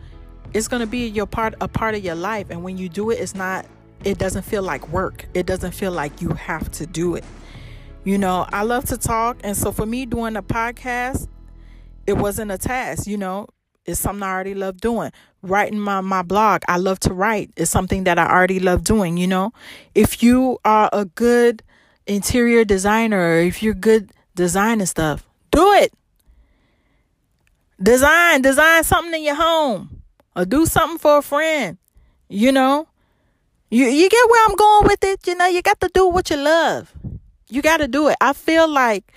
it's 0.54 0.68
going 0.68 0.80
to 0.80 0.86
be 0.86 1.08
your 1.08 1.26
part 1.26 1.54
a 1.60 1.68
part 1.68 1.94
of 1.94 2.04
your 2.04 2.14
life 2.14 2.48
and 2.50 2.62
when 2.62 2.76
you 2.76 2.88
do 2.88 3.10
it 3.10 3.14
it's 3.14 3.34
not 3.34 3.66
it 4.04 4.18
doesn't 4.18 4.42
feel 4.42 4.62
like 4.62 4.88
work. 4.88 5.26
It 5.34 5.46
doesn't 5.46 5.72
feel 5.72 5.92
like 5.92 6.20
you 6.20 6.30
have 6.30 6.70
to 6.72 6.86
do 6.86 7.14
it. 7.14 7.24
You 8.04 8.18
know, 8.18 8.46
I 8.52 8.62
love 8.62 8.84
to 8.86 8.96
talk 8.96 9.38
and 9.44 9.56
so 9.56 9.70
for 9.70 9.86
me 9.86 10.06
doing 10.06 10.36
a 10.36 10.42
podcast, 10.42 11.28
it 12.06 12.14
wasn't 12.14 12.50
a 12.50 12.58
task, 12.58 13.06
you 13.06 13.16
know. 13.16 13.46
It's 13.84 13.98
something 13.98 14.22
I 14.22 14.32
already 14.32 14.54
love 14.54 14.80
doing. 14.80 15.10
Writing 15.42 15.78
my, 15.78 16.00
my 16.00 16.22
blog, 16.22 16.62
I 16.68 16.76
love 16.76 17.00
to 17.00 17.12
write. 17.12 17.50
It's 17.56 17.70
something 17.70 18.04
that 18.04 18.18
I 18.18 18.28
already 18.28 18.60
love 18.60 18.84
doing, 18.84 19.16
you 19.16 19.26
know. 19.26 19.52
If 19.94 20.22
you 20.22 20.58
are 20.64 20.88
a 20.92 21.04
good 21.04 21.62
interior 22.06 22.64
designer, 22.64 23.18
or 23.18 23.38
if 23.38 23.62
you're 23.62 23.74
good 23.74 24.12
designing 24.36 24.86
stuff, 24.86 25.26
do 25.50 25.72
it. 25.72 25.92
Design, 27.82 28.42
design 28.42 28.84
something 28.84 29.14
in 29.14 29.24
your 29.24 29.34
home 29.34 30.01
or 30.36 30.44
do 30.44 30.66
something 30.66 30.98
for 30.98 31.18
a 31.18 31.22
friend, 31.22 31.78
you 32.28 32.52
know. 32.52 32.88
You 33.70 33.86
you 33.86 34.08
get 34.08 34.30
where 34.30 34.46
I'm 34.48 34.56
going 34.56 34.86
with 34.86 35.04
it, 35.04 35.26
you 35.26 35.34
know, 35.34 35.46
you 35.46 35.62
got 35.62 35.80
to 35.80 35.88
do 35.92 36.06
what 36.06 36.28
you 36.30 36.36
love. 36.36 36.92
You 37.48 37.62
got 37.62 37.78
to 37.78 37.88
do 37.88 38.08
it. 38.08 38.16
I 38.20 38.32
feel 38.32 38.68
like 38.68 39.12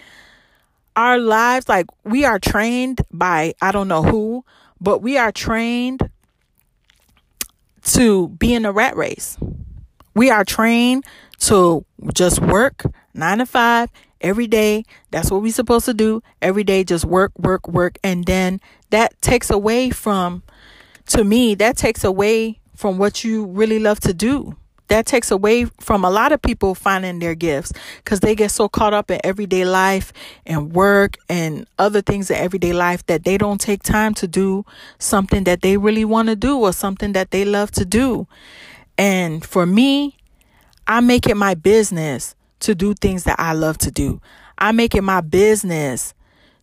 our 0.96 1.18
lives 1.18 1.68
like 1.68 1.88
we 2.04 2.26
are 2.26 2.40
trained 2.40 3.02
by 3.12 3.54
I 3.62 3.72
don't 3.72 3.88
know 3.88 4.04
who, 4.04 4.46
but 4.80 5.00
we 5.02 5.18
are 5.18 5.32
trained 5.32 6.10
to 7.84 8.30
be 8.30 8.54
in 8.54 8.66
a 8.66 8.72
rat 8.72 8.96
race. 8.96 9.38
We 10.16 10.30
are 10.30 10.46
trained 10.46 11.06
to 11.40 11.86
just 12.14 12.42
work 12.42 12.84
9 13.14 13.40
to 13.40 13.46
5 13.46 13.90
every 14.22 14.48
day. 14.48 14.86
That's 15.12 15.30
what 15.30 15.42
we're 15.42 15.52
supposed 15.52 15.86
to 15.86 15.94
do. 15.94 16.24
Every 16.42 16.64
day 16.64 16.84
just 16.84 17.06
work, 17.06 17.32
work, 17.38 17.68
work 17.68 17.98
and 18.04 18.26
then 18.26 18.62
that 18.90 19.22
takes 19.22 19.50
away 19.50 19.90
from 19.90 20.44
to 21.08 21.24
me 21.24 21.56
that 21.56 21.78
takes 21.78 22.04
away 22.04 22.60
from 22.76 22.98
what 22.98 23.24
you 23.24 23.46
really 23.46 23.80
love 23.80 24.00
to 24.02 24.14
do 24.14 24.56
that 24.88 25.06
takes 25.06 25.32
away 25.32 25.66
from 25.80 26.06
a 26.06 26.10
lot 26.10 26.32
of 26.32 26.42
people 26.42 26.76
finding 26.76 27.20
their 27.20 27.36
gifts 27.36 27.74
because 27.98 28.20
they 28.20 28.36
get 28.36 28.52
so 28.52 28.70
caught 28.70 28.94
up 28.94 29.10
in 29.10 29.20
everyday 29.24 29.66
life 29.66 30.14
and 30.46 30.74
work 30.74 31.18
and 31.28 31.66
other 31.80 32.02
things 32.02 32.30
in 32.30 32.38
everyday 32.38 32.74
life 32.74 33.06
that 33.08 33.24
they 33.24 33.38
don't 33.38 33.60
take 33.60 33.82
time 33.82 34.14
to 34.14 34.28
do 34.28 34.64
something 35.00 35.44
that 35.46 35.62
they 35.62 35.78
really 35.78 36.06
want 36.06 36.30
to 36.30 36.36
do 36.36 36.60
or 36.60 36.72
something 36.72 37.14
that 37.14 37.32
they 37.32 37.46
love 37.46 37.72
to 37.72 37.86
do. 37.86 38.28
And 38.98 39.44
for 39.44 39.66
me, 39.66 40.18
I 40.88 41.02
make 41.02 41.28
it 41.28 41.36
my 41.36 41.56
business 41.56 42.36
to 42.60 42.76
do 42.76 42.94
things 42.94 43.24
that 43.24 43.40
I 43.40 43.54
love 43.54 43.78
to 43.80 43.92
do. 43.92 44.22
I 44.58 44.72
make 44.72 44.94
it 44.94 45.02
my 45.02 45.22
business 45.22 46.14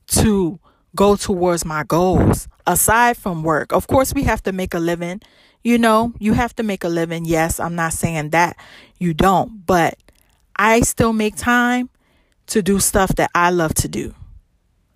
to 0.06 0.58
go 0.94 1.16
towards 1.16 1.64
my 1.64 1.84
goals 1.84 2.48
aside 2.66 3.16
from 3.16 3.42
work. 3.42 3.72
Of 3.72 3.86
course, 3.86 4.12
we 4.14 4.24
have 4.24 4.42
to 4.44 4.52
make 4.52 4.74
a 4.74 4.78
living 4.78 5.20
you 5.62 5.78
know, 5.78 6.12
you 6.18 6.32
have 6.32 6.54
to 6.56 6.62
make 6.62 6.84
a 6.84 6.88
living. 6.88 7.24
Yes, 7.24 7.60
I'm 7.60 7.74
not 7.74 7.92
saying 7.92 8.30
that 8.30 8.56
you 8.98 9.14
don't, 9.14 9.64
but 9.64 9.96
I 10.56 10.80
still 10.80 11.12
make 11.12 11.36
time 11.36 11.88
to 12.48 12.62
do 12.62 12.80
stuff 12.80 13.14
that 13.16 13.30
I 13.34 13.50
love 13.50 13.74
to 13.74 13.88
do 13.88 14.14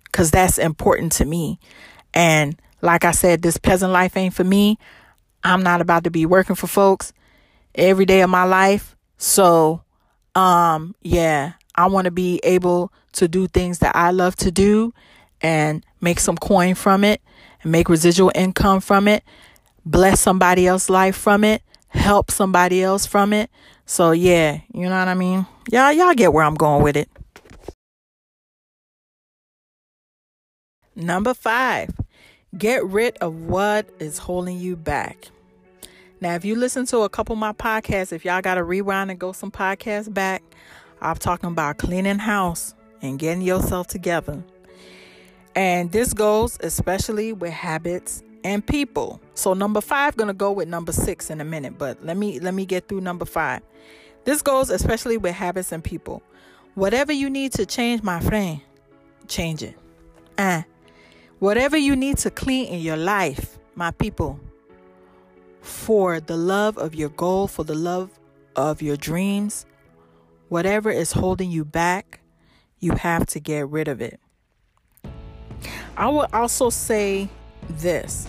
because 0.05 0.29
that's 0.29 0.57
important 0.57 1.13
to 1.13 1.25
me. 1.25 1.59
And 2.13 2.59
like 2.81 3.05
I 3.05 3.11
said, 3.11 3.41
this 3.41 3.57
peasant 3.57 3.93
life 3.93 4.17
ain't 4.17 4.33
for 4.33 4.43
me. 4.43 4.77
I'm 5.43 5.63
not 5.63 5.81
about 5.81 6.03
to 6.03 6.11
be 6.11 6.25
working 6.25 6.55
for 6.55 6.67
folks 6.67 7.13
every 7.73 8.05
day 8.05 8.21
of 8.21 8.29
my 8.29 8.43
life. 8.43 8.95
So, 9.17 9.83
um, 10.35 10.95
yeah, 11.01 11.53
I 11.75 11.87
want 11.87 12.05
to 12.05 12.11
be 12.11 12.41
able 12.43 12.91
to 13.13 13.27
do 13.27 13.47
things 13.47 13.79
that 13.79 13.95
I 13.95 14.11
love 14.11 14.35
to 14.37 14.51
do 14.51 14.93
and 15.41 15.85
make 16.01 16.19
some 16.19 16.37
coin 16.37 16.75
from 16.75 17.03
it 17.03 17.21
and 17.63 17.71
make 17.71 17.89
residual 17.89 18.31
income 18.35 18.81
from 18.81 19.07
it 19.07 19.23
bless 19.87 20.19
somebody 20.19 20.67
else's 20.67 20.89
life 20.89 21.15
from 21.15 21.43
it, 21.43 21.63
help 21.87 22.29
somebody 22.29 22.83
else 22.83 23.05
from 23.05 23.33
it. 23.33 23.49
So 23.85 24.11
yeah, 24.11 24.59
you 24.73 24.83
know 24.83 24.99
what 24.99 25.07
I 25.07 25.13
mean? 25.13 25.47
Y'all 25.71 25.91
y'all 25.91 26.13
get 26.13 26.33
where 26.33 26.43
I'm 26.43 26.55
going 26.55 26.83
with 26.83 26.97
it. 26.97 27.09
Number 30.95 31.33
5. 31.33 31.91
Get 32.57 32.83
rid 32.83 33.17
of 33.17 33.35
what 33.35 33.87
is 33.99 34.17
holding 34.17 34.57
you 34.57 34.75
back. 34.75 35.27
Now, 36.19 36.33
if 36.33 36.43
you 36.43 36.55
listen 36.55 36.87
to 36.87 37.01
a 37.01 37.09
couple 37.09 37.33
of 37.33 37.39
my 37.39 37.53
podcasts, 37.53 38.11
if 38.11 38.25
y'all 38.25 38.41
got 38.41 38.55
to 38.55 38.63
rewind 38.63 39.11
and 39.11 39.19
go 39.19 39.31
some 39.31 39.51
podcasts 39.51 40.11
back, 40.11 40.41
I'm 40.99 41.17
talking 41.17 41.51
about 41.51 41.77
cleaning 41.77 42.17
house 42.17 42.73
and 43.03 43.19
getting 43.19 43.43
yourself 43.43 43.85
together. 43.85 44.43
And 45.57 45.91
this 45.91 46.13
goes 46.13 46.55
especially 46.61 47.33
with 47.33 47.51
habits 47.51 48.21
and 48.43 48.65
people. 48.65 49.19
So 49.33 49.55
number 49.55 49.81
5 49.81 50.15
going 50.15 50.27
to 50.27 50.33
go 50.35 50.51
with 50.51 50.67
number 50.67 50.91
6 50.91 51.31
in 51.31 51.41
a 51.41 51.43
minute, 51.43 51.79
but 51.79 52.05
let 52.05 52.15
me 52.15 52.39
let 52.39 52.53
me 52.53 52.67
get 52.67 52.87
through 52.87 53.01
number 53.01 53.25
5. 53.25 53.63
This 54.23 54.43
goes 54.43 54.69
especially 54.69 55.17
with 55.17 55.33
habits 55.33 55.71
and 55.71 55.83
people. 55.83 56.21
Whatever 56.75 57.11
you 57.11 57.27
need 57.27 57.53
to 57.53 57.65
change, 57.65 58.03
my 58.03 58.19
friend, 58.19 58.61
change 59.27 59.63
it. 59.63 59.75
And 60.37 60.63
whatever 61.39 61.75
you 61.75 61.95
need 61.95 62.19
to 62.19 62.29
clean 62.29 62.67
in 62.67 62.81
your 62.81 62.97
life, 62.97 63.57
my 63.73 63.89
people, 63.89 64.39
for 65.61 66.19
the 66.19 66.37
love 66.37 66.77
of 66.77 66.93
your 66.93 67.09
goal, 67.09 67.47
for 67.47 67.63
the 67.63 67.73
love 67.73 68.11
of 68.55 68.83
your 68.83 68.95
dreams, 68.95 69.65
whatever 70.49 70.91
is 70.91 71.13
holding 71.13 71.49
you 71.49 71.65
back, 71.65 72.19
you 72.79 72.91
have 72.91 73.25
to 73.25 73.39
get 73.39 73.67
rid 73.69 73.87
of 73.87 74.01
it. 74.01 74.19
I 75.95 76.09
will 76.09 76.27
also 76.33 76.69
say 76.69 77.29
this 77.69 78.27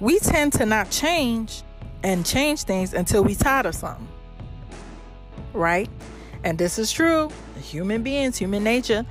we 0.00 0.18
tend 0.20 0.52
to 0.54 0.66
not 0.66 0.90
change 0.90 1.62
and 2.02 2.24
change 2.24 2.62
things 2.62 2.94
until 2.94 3.24
we're 3.24 3.34
tired 3.34 3.66
of 3.66 3.74
something. 3.74 4.06
Right? 5.52 5.90
And 6.44 6.56
this 6.56 6.78
is 6.78 6.92
true. 6.92 7.30
Human 7.60 8.02
beings, 8.02 8.38
human 8.38 8.62
nature. 8.62 9.04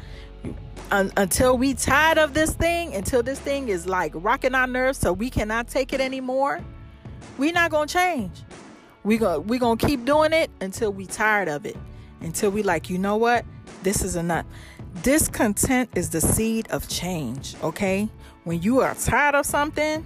Un- 0.91 1.11
until 1.17 1.57
we 1.57 1.73
tired 1.73 2.17
of 2.17 2.33
this 2.33 2.53
thing, 2.53 2.95
until 2.95 3.21
this 3.21 3.39
thing 3.39 3.67
is 3.67 3.87
like 3.87 4.13
rocking 4.15 4.55
our 4.55 4.67
nerves 4.67 4.97
so 4.97 5.11
we 5.11 5.29
cannot 5.29 5.67
take 5.67 5.91
it 5.91 5.99
anymore, 5.99 6.61
We're 7.37 7.51
not 7.51 7.71
gonna 7.71 7.87
change. 7.87 8.43
We 9.03 9.17
go 9.17 9.39
we 9.39 9.59
gonna 9.59 9.77
keep 9.77 10.05
doing 10.05 10.31
it 10.31 10.49
until 10.61 10.91
we 10.93 11.05
tired 11.05 11.49
of 11.49 11.65
it. 11.65 11.75
Until 12.21 12.49
we 12.49 12.63
like, 12.63 12.89
you 12.89 12.97
know 12.97 13.17
what? 13.17 13.45
This 13.83 14.03
is 14.03 14.15
enough. 14.15 14.45
Discontent 15.03 15.89
is 15.95 16.09
the 16.09 16.21
seed 16.21 16.67
of 16.71 16.87
change, 16.87 17.55
okay? 17.61 18.09
When 18.45 18.61
you 18.61 18.81
are 18.81 18.95
tired 18.95 19.35
of 19.35 19.45
something 19.45 20.05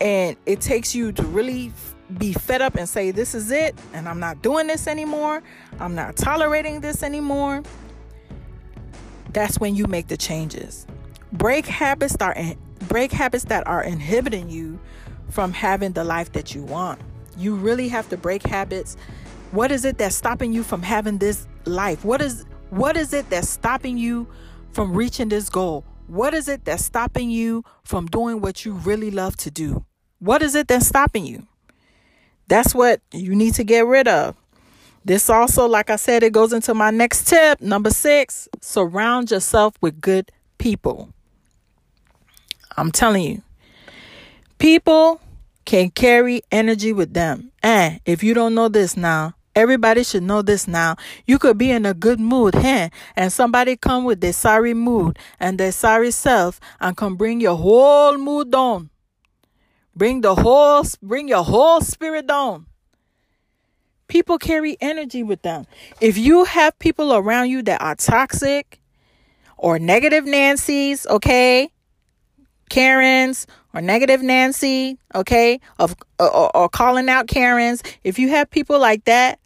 and 0.00 0.36
it 0.46 0.60
takes 0.60 0.94
you 0.94 1.12
to 1.12 1.22
really 1.22 1.72
be 2.18 2.32
fed 2.32 2.62
up 2.62 2.76
and 2.76 2.88
say, 2.88 3.10
This 3.10 3.34
is 3.34 3.50
it, 3.50 3.74
and 3.92 4.08
I'm 4.08 4.20
not 4.20 4.42
doing 4.42 4.66
this 4.66 4.86
anymore, 4.86 5.42
I'm 5.78 5.94
not 5.94 6.16
tolerating 6.16 6.80
this 6.80 7.02
anymore, 7.02 7.62
that's 9.32 9.60
when 9.60 9.74
you 9.74 9.86
make 9.86 10.08
the 10.08 10.16
changes. 10.16 10.86
Break 11.32 11.66
habits 11.66 12.16
that 12.16 12.36
are, 12.36 12.54
break 12.88 13.12
habits 13.12 13.44
that 13.44 13.66
are 13.66 13.82
inhibiting 13.82 14.48
you 14.48 14.78
from 15.28 15.52
having 15.52 15.92
the 15.92 16.04
life 16.04 16.32
that 16.32 16.54
you 16.54 16.62
want. 16.62 17.00
You 17.36 17.54
really 17.54 17.88
have 17.88 18.08
to 18.08 18.16
break 18.16 18.42
habits. 18.44 18.96
What 19.50 19.70
is 19.70 19.84
it 19.84 19.98
that's 19.98 20.16
stopping 20.16 20.52
you 20.52 20.62
from 20.62 20.82
having 20.82 21.18
this 21.18 21.46
life? 21.64 22.04
What 22.04 22.22
is 22.22 22.46
what 22.70 22.96
is 22.96 23.12
it 23.12 23.30
that's 23.30 23.48
stopping 23.48 23.96
you 23.98 24.26
from 24.72 24.94
reaching 24.94 25.28
this 25.28 25.48
goal? 25.48 25.84
What 26.06 26.34
is 26.34 26.48
it 26.48 26.64
that's 26.64 26.84
stopping 26.84 27.30
you 27.30 27.64
from 27.84 28.06
doing 28.06 28.40
what 28.40 28.64
you 28.64 28.72
really 28.74 29.10
love 29.10 29.36
to 29.38 29.50
do? 29.50 29.84
What 30.18 30.42
is 30.42 30.54
it 30.54 30.68
that's 30.68 30.86
stopping 30.86 31.26
you? 31.26 31.46
That's 32.48 32.74
what 32.74 33.00
you 33.12 33.34
need 33.34 33.54
to 33.54 33.64
get 33.64 33.86
rid 33.86 34.08
of. 34.08 34.36
This 35.04 35.30
also, 35.30 35.66
like 35.68 35.90
I 35.90 35.96
said, 35.96 36.24
it 36.24 36.32
goes 36.32 36.52
into 36.52 36.74
my 36.74 36.90
next 36.90 37.28
tip. 37.28 37.60
Number 37.60 37.90
six, 37.90 38.48
surround 38.60 39.30
yourself 39.30 39.74
with 39.80 40.00
good 40.00 40.32
people. 40.58 41.12
I'm 42.76 42.90
telling 42.90 43.22
you, 43.22 43.42
people 44.58 45.20
can 45.64 45.90
carry 45.90 46.42
energy 46.50 46.92
with 46.92 47.14
them. 47.14 47.52
And 47.62 48.00
if 48.04 48.24
you 48.24 48.34
don't 48.34 48.54
know 48.54 48.68
this 48.68 48.96
now, 48.96 49.35
Everybody 49.56 50.04
should 50.04 50.22
know 50.22 50.42
this 50.42 50.68
now. 50.68 50.96
You 51.26 51.38
could 51.38 51.56
be 51.56 51.70
in 51.70 51.86
a 51.86 51.94
good 51.94 52.20
mood, 52.20 52.54
hey, 52.54 52.90
and 53.16 53.32
somebody 53.32 53.74
come 53.74 54.04
with 54.04 54.20
their 54.20 54.34
sorry 54.34 54.74
mood 54.74 55.18
and 55.40 55.58
their 55.58 55.72
sorry 55.72 56.10
self 56.10 56.60
and 56.78 56.94
can 56.94 57.14
bring 57.14 57.40
your 57.40 57.56
whole 57.56 58.18
mood 58.18 58.52
down. 58.52 58.90
Bring 59.96 60.20
the 60.20 60.34
whole 60.34 60.84
bring 61.02 61.26
your 61.26 61.42
whole 61.42 61.80
spirit 61.80 62.26
down. 62.26 62.66
People 64.08 64.36
carry 64.36 64.76
energy 64.82 65.22
with 65.22 65.40
them. 65.40 65.64
If 66.02 66.18
you 66.18 66.44
have 66.44 66.78
people 66.78 67.14
around 67.14 67.48
you 67.48 67.62
that 67.62 67.80
are 67.80 67.94
toxic 67.94 68.78
or 69.56 69.78
negative 69.78 70.26
Nancy's, 70.26 71.06
okay? 71.06 71.70
Karens 72.68 73.46
or 73.72 73.80
negative 73.80 74.22
Nancy, 74.22 74.98
okay? 75.14 75.60
Of 75.78 75.96
or, 76.20 76.54
or 76.54 76.68
calling 76.68 77.08
out 77.08 77.26
Karens. 77.26 77.82
If 78.04 78.18
you 78.18 78.28
have 78.28 78.50
people 78.50 78.78
like 78.78 79.06
that, 79.06 79.40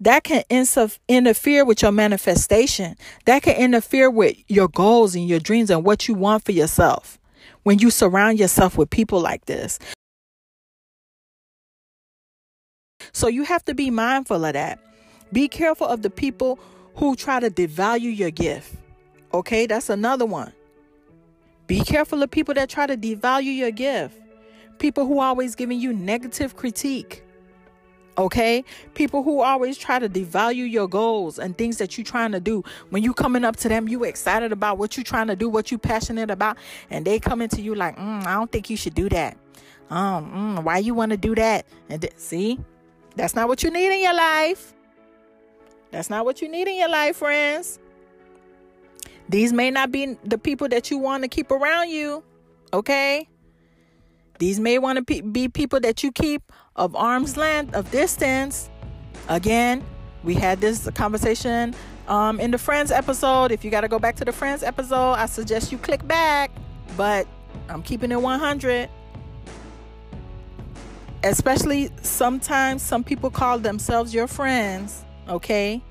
that 0.00 0.24
can 0.24 0.42
interfere 0.50 1.64
with 1.64 1.82
your 1.82 1.92
manifestation. 1.92 2.96
That 3.24 3.42
can 3.42 3.56
interfere 3.56 4.10
with 4.10 4.36
your 4.48 4.68
goals 4.68 5.14
and 5.14 5.28
your 5.28 5.40
dreams 5.40 5.70
and 5.70 5.84
what 5.84 6.08
you 6.08 6.14
want 6.14 6.44
for 6.44 6.52
yourself 6.52 7.18
when 7.62 7.78
you 7.78 7.90
surround 7.90 8.38
yourself 8.38 8.76
with 8.76 8.90
people 8.90 9.20
like 9.20 9.46
this. 9.46 9.78
So 13.12 13.28
you 13.28 13.44
have 13.44 13.64
to 13.66 13.74
be 13.74 13.90
mindful 13.90 14.44
of 14.44 14.52
that. 14.52 14.78
Be 15.32 15.48
careful 15.48 15.86
of 15.86 16.02
the 16.02 16.10
people 16.10 16.58
who 16.96 17.16
try 17.16 17.40
to 17.40 17.50
devalue 17.50 18.16
your 18.16 18.30
gift. 18.30 18.74
Okay, 19.32 19.66
that's 19.66 19.88
another 19.88 20.26
one. 20.26 20.52
Be 21.66 21.80
careful 21.80 22.22
of 22.22 22.30
people 22.30 22.54
that 22.54 22.68
try 22.68 22.86
to 22.86 22.96
devalue 22.96 23.56
your 23.56 23.70
gift. 23.70 24.20
People 24.78 25.06
who 25.06 25.18
are 25.18 25.28
always 25.28 25.54
giving 25.54 25.80
you 25.80 25.92
negative 25.92 26.56
critique 26.56 27.23
okay? 28.18 28.64
People 28.94 29.22
who 29.22 29.40
always 29.40 29.76
try 29.76 29.98
to 29.98 30.08
devalue 30.08 30.70
your 30.70 30.88
goals 30.88 31.38
and 31.38 31.56
things 31.56 31.78
that 31.78 31.96
you're 31.96 32.04
trying 32.04 32.32
to 32.32 32.40
do. 32.40 32.62
When 32.90 33.02
you 33.02 33.14
coming 33.14 33.44
up 33.44 33.56
to 33.56 33.68
them 33.68 33.88
you 33.88 34.04
excited 34.04 34.52
about 34.52 34.78
what 34.78 34.96
you're 34.96 35.04
trying 35.04 35.28
to 35.28 35.36
do 35.36 35.48
what 35.48 35.70
you 35.70 35.78
passionate 35.78 36.30
about 36.30 36.56
and 36.90 37.04
they 37.04 37.18
coming 37.18 37.48
to 37.48 37.60
you 37.60 37.74
like 37.74 37.96
mm, 37.96 38.26
i 38.26 38.32
don't 38.34 38.50
think 38.50 38.70
you 38.70 38.76
should 38.76 38.94
do 38.94 39.08
that. 39.08 39.36
Um 39.90 40.58
mm, 40.58 40.64
why 40.64 40.78
you 40.78 40.94
want 40.94 41.10
to 41.10 41.16
do 41.16 41.34
that? 41.34 41.66
And 41.88 42.00
th- 42.00 42.14
see? 42.16 42.58
That's 43.16 43.34
not 43.34 43.48
what 43.48 43.62
you 43.62 43.70
need 43.70 43.94
in 43.94 44.02
your 44.02 44.14
life. 44.14 44.74
That's 45.90 46.10
not 46.10 46.24
what 46.24 46.42
you 46.42 46.48
need 46.48 46.66
in 46.66 46.76
your 46.76 46.88
life 46.88 47.16
friends. 47.16 47.78
These 49.28 49.52
may 49.52 49.70
not 49.70 49.90
be 49.90 50.16
the 50.24 50.36
people 50.36 50.68
that 50.68 50.90
you 50.90 50.98
want 50.98 51.22
to 51.22 51.28
keep 51.28 51.50
around 51.50 51.90
you 51.90 52.24
okay? 52.74 53.28
These 54.38 54.58
may 54.60 54.78
want 54.78 55.06
to 55.06 55.22
be 55.22 55.48
people 55.48 55.80
that 55.80 56.02
you 56.02 56.12
keep 56.12 56.52
of 56.76 56.94
arm's 56.96 57.36
length 57.36 57.74
of 57.74 57.90
distance. 57.90 58.70
Again, 59.28 59.84
we 60.22 60.34
had 60.34 60.60
this 60.60 60.88
conversation 60.90 61.74
um, 62.08 62.40
in 62.40 62.50
the 62.50 62.58
Friends 62.58 62.90
episode. 62.90 63.52
If 63.52 63.64
you 63.64 63.70
got 63.70 63.82
to 63.82 63.88
go 63.88 63.98
back 63.98 64.16
to 64.16 64.24
the 64.24 64.32
Friends 64.32 64.62
episode, 64.62 65.12
I 65.12 65.26
suggest 65.26 65.72
you 65.72 65.78
click 65.78 66.06
back. 66.06 66.50
But 66.96 67.26
I'm 67.68 67.82
keeping 67.82 68.10
it 68.10 68.20
100. 68.20 68.88
Especially 71.22 71.90
sometimes 72.02 72.82
some 72.82 73.02
people 73.02 73.30
call 73.30 73.58
themselves 73.58 74.12
your 74.12 74.26
friends, 74.26 75.04
okay? 75.26 75.82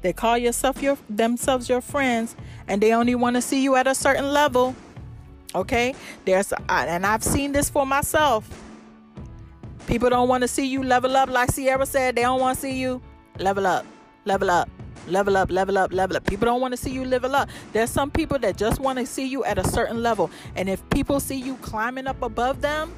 They 0.00 0.14
call 0.14 0.38
yourself 0.38 0.82
your 0.82 0.96
themselves 1.10 1.68
your 1.68 1.82
friends 1.82 2.34
and 2.66 2.80
they 2.80 2.94
only 2.94 3.14
want 3.14 3.36
to 3.36 3.42
see 3.42 3.62
you 3.62 3.76
at 3.76 3.86
a 3.86 3.94
certain 3.94 4.32
level. 4.32 4.74
Okay? 5.54 5.94
There's 6.24 6.54
and 6.68 7.04
I've 7.04 7.24
seen 7.24 7.52
this 7.52 7.68
for 7.68 7.84
myself. 7.84 8.48
People 9.86 10.10
don't 10.10 10.28
want 10.28 10.42
to 10.42 10.48
see 10.48 10.66
you 10.66 10.82
level 10.82 11.16
up, 11.16 11.28
like 11.28 11.54
Ciara 11.54 11.86
said. 11.86 12.16
They 12.16 12.22
don't 12.22 12.40
want 12.40 12.56
to 12.56 12.60
see 12.60 12.78
you 12.80 13.00
level 13.38 13.66
up, 13.66 13.84
level 14.24 14.50
up, 14.50 14.68
level 15.08 15.36
up, 15.36 15.50
level 15.50 15.78
up, 15.78 15.92
level 15.92 16.16
up. 16.16 16.24
People 16.26 16.46
don't 16.46 16.60
want 16.60 16.72
to 16.72 16.76
see 16.76 16.90
you 16.90 17.04
level 17.04 17.34
up. 17.34 17.48
There's 17.72 17.90
some 17.90 18.10
people 18.10 18.38
that 18.40 18.56
just 18.56 18.80
want 18.80 18.98
to 18.98 19.06
see 19.06 19.26
you 19.26 19.44
at 19.44 19.58
a 19.58 19.64
certain 19.64 20.02
level. 20.02 20.30
And 20.54 20.68
if 20.68 20.88
people 20.90 21.20
see 21.20 21.36
you 21.36 21.56
climbing 21.56 22.06
up 22.06 22.22
above 22.22 22.60
them, 22.60 22.94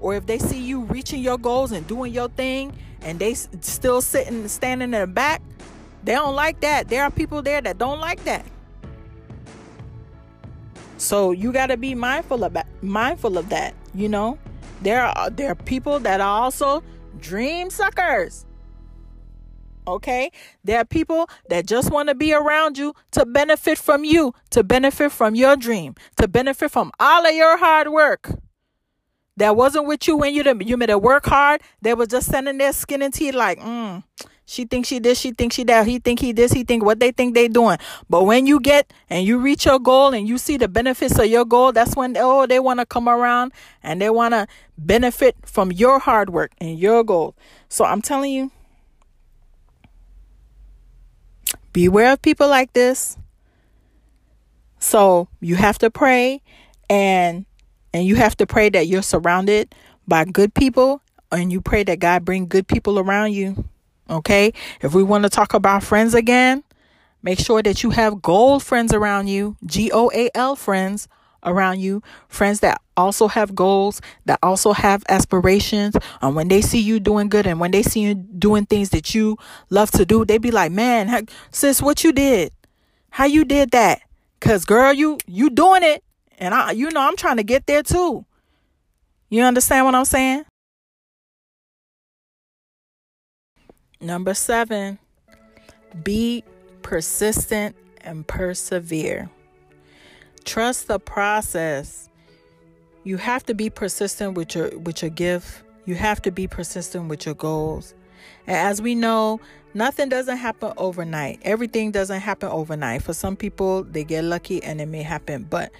or 0.00 0.14
if 0.14 0.26
they 0.26 0.38
see 0.38 0.60
you 0.60 0.82
reaching 0.82 1.22
your 1.22 1.38
goals 1.38 1.72
and 1.72 1.86
doing 1.86 2.12
your 2.12 2.28
thing, 2.28 2.72
and 3.02 3.18
they 3.18 3.34
still 3.34 4.00
sitting, 4.00 4.48
standing 4.48 4.92
in 4.94 5.00
the 5.00 5.06
back, 5.06 5.42
they 6.02 6.12
don't 6.12 6.34
like 6.34 6.60
that. 6.60 6.88
There 6.88 7.02
are 7.02 7.10
people 7.10 7.42
there 7.42 7.60
that 7.60 7.78
don't 7.78 8.00
like 8.00 8.22
that. 8.24 8.44
So 10.96 11.32
you 11.32 11.52
got 11.52 11.66
to 11.66 11.76
be 11.76 11.94
mindful 11.94 12.44
about 12.44 12.66
mindful 12.82 13.36
of 13.36 13.48
that, 13.50 13.74
you 13.94 14.08
know? 14.08 14.38
There 14.82 15.02
are 15.02 15.30
there 15.30 15.50
are 15.52 15.54
people 15.54 15.98
that 16.00 16.20
are 16.20 16.42
also 16.42 16.82
dream 17.20 17.70
suckers. 17.70 18.44
Okay? 19.86 20.30
There 20.62 20.78
are 20.78 20.84
people 20.84 21.28
that 21.48 21.66
just 21.66 21.90
want 21.90 22.08
to 22.08 22.14
be 22.14 22.32
around 22.32 22.78
you 22.78 22.94
to 23.12 23.26
benefit 23.26 23.78
from 23.78 24.04
you, 24.04 24.34
to 24.50 24.62
benefit 24.62 25.12
from 25.12 25.34
your 25.34 25.56
dream, 25.56 25.94
to 26.16 26.28
benefit 26.28 26.70
from 26.70 26.90
all 26.98 27.26
of 27.26 27.34
your 27.34 27.58
hard 27.58 27.88
work. 27.88 28.30
That 29.36 29.56
wasn't 29.56 29.86
with 29.86 30.06
you 30.06 30.16
when 30.16 30.32
you 30.32 30.42
you 30.60 30.76
made 30.76 30.86
to 30.86 30.98
work 30.98 31.26
hard. 31.26 31.60
They 31.82 31.92
were 31.94 32.06
just 32.06 32.30
sending 32.30 32.58
their 32.58 32.72
skin 32.72 33.02
and 33.02 33.12
teeth 33.12 33.34
like, 33.34 33.58
mm, 33.58 34.02
she 34.46 34.64
thinks 34.66 34.88
she 34.88 34.98
this, 34.98 35.18
she 35.18 35.32
thinks 35.32 35.56
she 35.56 35.64
that, 35.64 35.86
he 35.86 35.98
think 35.98 36.20
he 36.20 36.32
this, 36.32 36.52
he 36.52 36.64
think 36.64 36.84
what 36.84 37.00
they 37.00 37.12
think 37.12 37.34
they 37.34 37.48
doing. 37.48 37.78
But 38.10 38.24
when 38.24 38.46
you 38.46 38.60
get 38.60 38.92
and 39.08 39.26
you 39.26 39.38
reach 39.38 39.64
your 39.64 39.78
goal 39.78 40.12
and 40.12 40.28
you 40.28 40.36
see 40.36 40.56
the 40.56 40.68
benefits 40.68 41.18
of 41.18 41.26
your 41.26 41.44
goal, 41.44 41.72
that's 41.72 41.96
when 41.96 42.16
oh 42.18 42.46
they 42.46 42.60
want 42.60 42.80
to 42.80 42.86
come 42.86 43.08
around 43.08 43.52
and 43.82 44.00
they 44.00 44.10
want 44.10 44.34
to 44.34 44.46
benefit 44.76 45.36
from 45.44 45.72
your 45.72 45.98
hard 45.98 46.30
work 46.30 46.52
and 46.58 46.78
your 46.78 47.02
goal. 47.04 47.34
So 47.68 47.84
I'm 47.84 48.02
telling 48.02 48.32
you, 48.32 48.50
beware 51.72 52.12
of 52.12 52.22
people 52.22 52.48
like 52.48 52.72
this. 52.74 53.16
So 54.78 55.28
you 55.40 55.56
have 55.56 55.78
to 55.78 55.90
pray 55.90 56.42
and 56.90 57.46
and 57.94 58.04
you 58.04 58.16
have 58.16 58.36
to 58.36 58.46
pray 58.46 58.68
that 58.70 58.88
you're 58.88 59.02
surrounded 59.02 59.74
by 60.06 60.24
good 60.26 60.52
people 60.52 61.00
and 61.32 61.50
you 61.50 61.62
pray 61.62 61.84
that 61.84 61.98
God 62.00 62.24
bring 62.24 62.46
good 62.46 62.66
people 62.66 62.98
around 62.98 63.32
you. 63.32 63.64
Okay? 64.08 64.52
If 64.80 64.94
we 64.94 65.02
want 65.02 65.24
to 65.24 65.30
talk 65.30 65.54
about 65.54 65.82
friends 65.82 66.14
again, 66.14 66.62
make 67.22 67.38
sure 67.38 67.62
that 67.62 67.82
you 67.82 67.90
have 67.90 68.20
gold 68.20 68.62
friends 68.62 68.92
around 68.92 69.28
you, 69.28 69.56
G 69.64 69.90
O 69.92 70.10
A 70.14 70.30
L 70.34 70.56
friends 70.56 71.08
around 71.42 71.80
you, 71.80 72.02
friends 72.28 72.60
that 72.60 72.80
also 72.96 73.28
have 73.28 73.54
goals, 73.54 74.00
that 74.24 74.38
also 74.42 74.72
have 74.72 75.04
aspirations. 75.08 75.96
And 76.22 76.34
when 76.34 76.48
they 76.48 76.62
see 76.62 76.80
you 76.80 77.00
doing 77.00 77.28
good 77.28 77.46
and 77.46 77.60
when 77.60 77.70
they 77.70 77.82
see 77.82 78.00
you 78.00 78.14
doing 78.14 78.66
things 78.66 78.90
that 78.90 79.14
you 79.14 79.36
love 79.68 79.90
to 79.92 80.06
do, 80.06 80.24
they 80.24 80.38
be 80.38 80.50
like, 80.50 80.72
man, 80.72 81.26
sis, 81.50 81.82
what 81.82 82.02
you 82.02 82.12
did? 82.12 82.52
How 83.10 83.26
you 83.26 83.44
did 83.44 83.72
that? 83.72 84.00
Cause 84.40 84.64
girl, 84.64 84.92
you, 84.92 85.18
you 85.26 85.50
doing 85.50 85.82
it. 85.82 86.02
And 86.38 86.54
I, 86.54 86.72
you 86.72 86.90
know, 86.90 87.00
I'm 87.00 87.16
trying 87.16 87.36
to 87.36 87.44
get 87.44 87.66
there 87.66 87.82
too. 87.82 88.24
You 89.28 89.42
understand 89.42 89.86
what 89.86 89.94
I'm 89.94 90.04
saying? 90.04 90.44
Number 94.04 94.34
seven, 94.34 94.98
be 96.02 96.44
persistent 96.82 97.74
and 98.02 98.26
persevere. 98.26 99.30
Trust 100.44 100.88
the 100.88 100.98
process. 100.98 102.10
You 103.04 103.16
have 103.16 103.46
to 103.46 103.54
be 103.54 103.70
persistent 103.70 104.34
with 104.34 104.54
your 104.54 104.76
with 104.78 105.00
your 105.00 105.10
gift. 105.10 105.62
You 105.86 105.94
have 105.94 106.20
to 106.20 106.30
be 106.30 106.46
persistent 106.46 107.08
with 107.08 107.24
your 107.24 107.34
goals. 107.34 107.94
And 108.46 108.54
as 108.54 108.82
we 108.82 108.94
know, 108.94 109.40
nothing 109.72 110.10
doesn't 110.10 110.36
happen 110.36 110.74
overnight. 110.76 111.40
Everything 111.40 111.90
doesn't 111.90 112.20
happen 112.20 112.50
overnight. 112.50 113.00
For 113.00 113.14
some 113.14 113.36
people, 113.36 113.84
they 113.84 114.04
get 114.04 114.22
lucky 114.24 114.62
and 114.62 114.82
it 114.82 114.86
may 114.86 115.02
happen, 115.02 115.44
but 115.44 115.72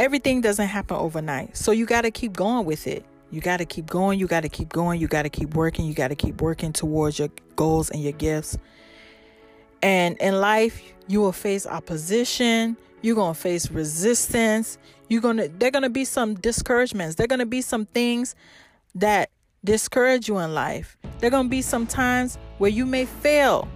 everything 0.00 0.40
doesn't 0.40 0.66
happen 0.66 0.96
overnight. 0.96 1.56
So 1.56 1.70
you 1.70 1.86
got 1.86 2.02
to 2.02 2.10
keep 2.10 2.32
going 2.32 2.66
with 2.66 2.88
it. 2.88 3.04
You 3.30 3.40
got 3.40 3.58
to 3.58 3.64
keep 3.64 3.86
going. 3.86 4.18
You 4.18 4.26
got 4.26 4.40
to 4.40 4.48
keep 4.48 4.70
going. 4.70 5.00
You 5.00 5.06
got 5.06 5.22
to 5.22 5.28
keep 5.28 5.54
working. 5.54 5.86
You 5.86 5.94
got 5.94 6.08
to 6.08 6.16
keep 6.16 6.40
working 6.40 6.72
towards 6.72 7.18
your 7.18 7.28
goals 7.56 7.90
and 7.90 8.02
your 8.02 8.12
gifts. 8.12 8.58
And 9.82 10.16
in 10.18 10.40
life, 10.40 10.82
you 11.06 11.20
will 11.20 11.32
face 11.32 11.66
opposition. 11.66 12.76
You're 13.02 13.14
going 13.14 13.34
to 13.34 13.40
face 13.40 13.70
resistance. 13.70 14.78
You're 15.08 15.22
going 15.22 15.38
to 15.38 15.48
there're 15.48 15.70
going 15.70 15.84
to 15.84 15.90
be 15.90 16.04
some 16.04 16.34
discouragements. 16.34 17.14
There're 17.14 17.26
going 17.26 17.40
to 17.40 17.46
be 17.46 17.62
some 17.62 17.86
things 17.86 18.34
that 18.94 19.30
discourage 19.64 20.28
you 20.28 20.38
in 20.38 20.54
life. 20.54 20.96
There're 21.18 21.30
going 21.30 21.46
to 21.46 21.50
be 21.50 21.62
some 21.62 21.86
times 21.86 22.38
where 22.58 22.70
you 22.70 22.84
may 22.84 23.06
fail. 23.06 23.68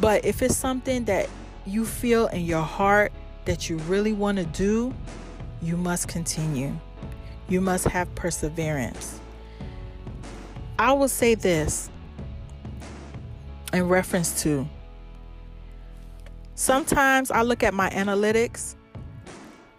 But 0.00 0.24
if 0.24 0.42
it's 0.42 0.56
something 0.56 1.04
that 1.04 1.28
you 1.64 1.84
feel 1.84 2.26
in 2.28 2.44
your 2.44 2.62
heart 2.62 3.12
that 3.44 3.68
you 3.70 3.78
really 3.78 4.12
want 4.12 4.38
to 4.38 4.44
do, 4.44 4.94
you 5.62 5.76
must 5.76 6.08
continue. 6.08 6.78
You 7.48 7.60
must 7.60 7.84
have 7.86 8.12
perseverance. 8.14 9.20
I 10.78 10.92
will 10.92 11.08
say 11.08 11.34
this 11.34 11.90
in 13.72 13.88
reference 13.88 14.42
to 14.42 14.68
sometimes 16.54 17.30
I 17.30 17.42
look 17.42 17.62
at 17.62 17.72
my 17.72 17.88
analytics 17.90 18.74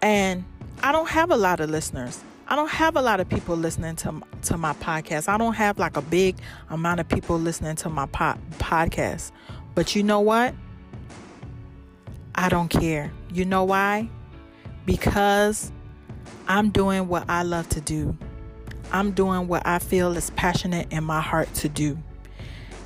and 0.00 0.44
I 0.82 0.92
don't 0.92 1.08
have 1.08 1.30
a 1.30 1.36
lot 1.36 1.60
of 1.60 1.70
listeners. 1.70 2.22
I 2.46 2.56
don't 2.56 2.70
have 2.70 2.96
a 2.96 3.02
lot 3.02 3.20
of 3.20 3.28
people 3.28 3.56
listening 3.56 3.96
to 3.96 4.22
to 4.42 4.56
my 4.56 4.72
podcast. 4.74 5.28
I 5.28 5.36
don't 5.36 5.54
have 5.54 5.78
like 5.78 5.96
a 5.96 6.02
big 6.02 6.36
amount 6.70 7.00
of 7.00 7.08
people 7.08 7.38
listening 7.38 7.76
to 7.76 7.90
my 7.90 8.06
po- 8.06 8.38
podcast. 8.52 9.32
But 9.74 9.94
you 9.94 10.02
know 10.02 10.20
what? 10.20 10.54
I 12.34 12.48
don't 12.48 12.68
care. 12.68 13.12
You 13.30 13.44
know 13.44 13.64
why? 13.64 14.08
Because 14.86 15.72
I'm 16.48 16.70
doing 16.70 17.08
what 17.08 17.28
I 17.28 17.42
love 17.42 17.68
to 17.70 17.80
do. 17.82 18.16
I'm 18.90 19.12
doing 19.12 19.48
what 19.48 19.66
I 19.66 19.78
feel 19.78 20.16
is 20.16 20.30
passionate 20.30 20.90
in 20.90 21.04
my 21.04 21.20
heart 21.20 21.52
to 21.56 21.68
do. 21.68 21.98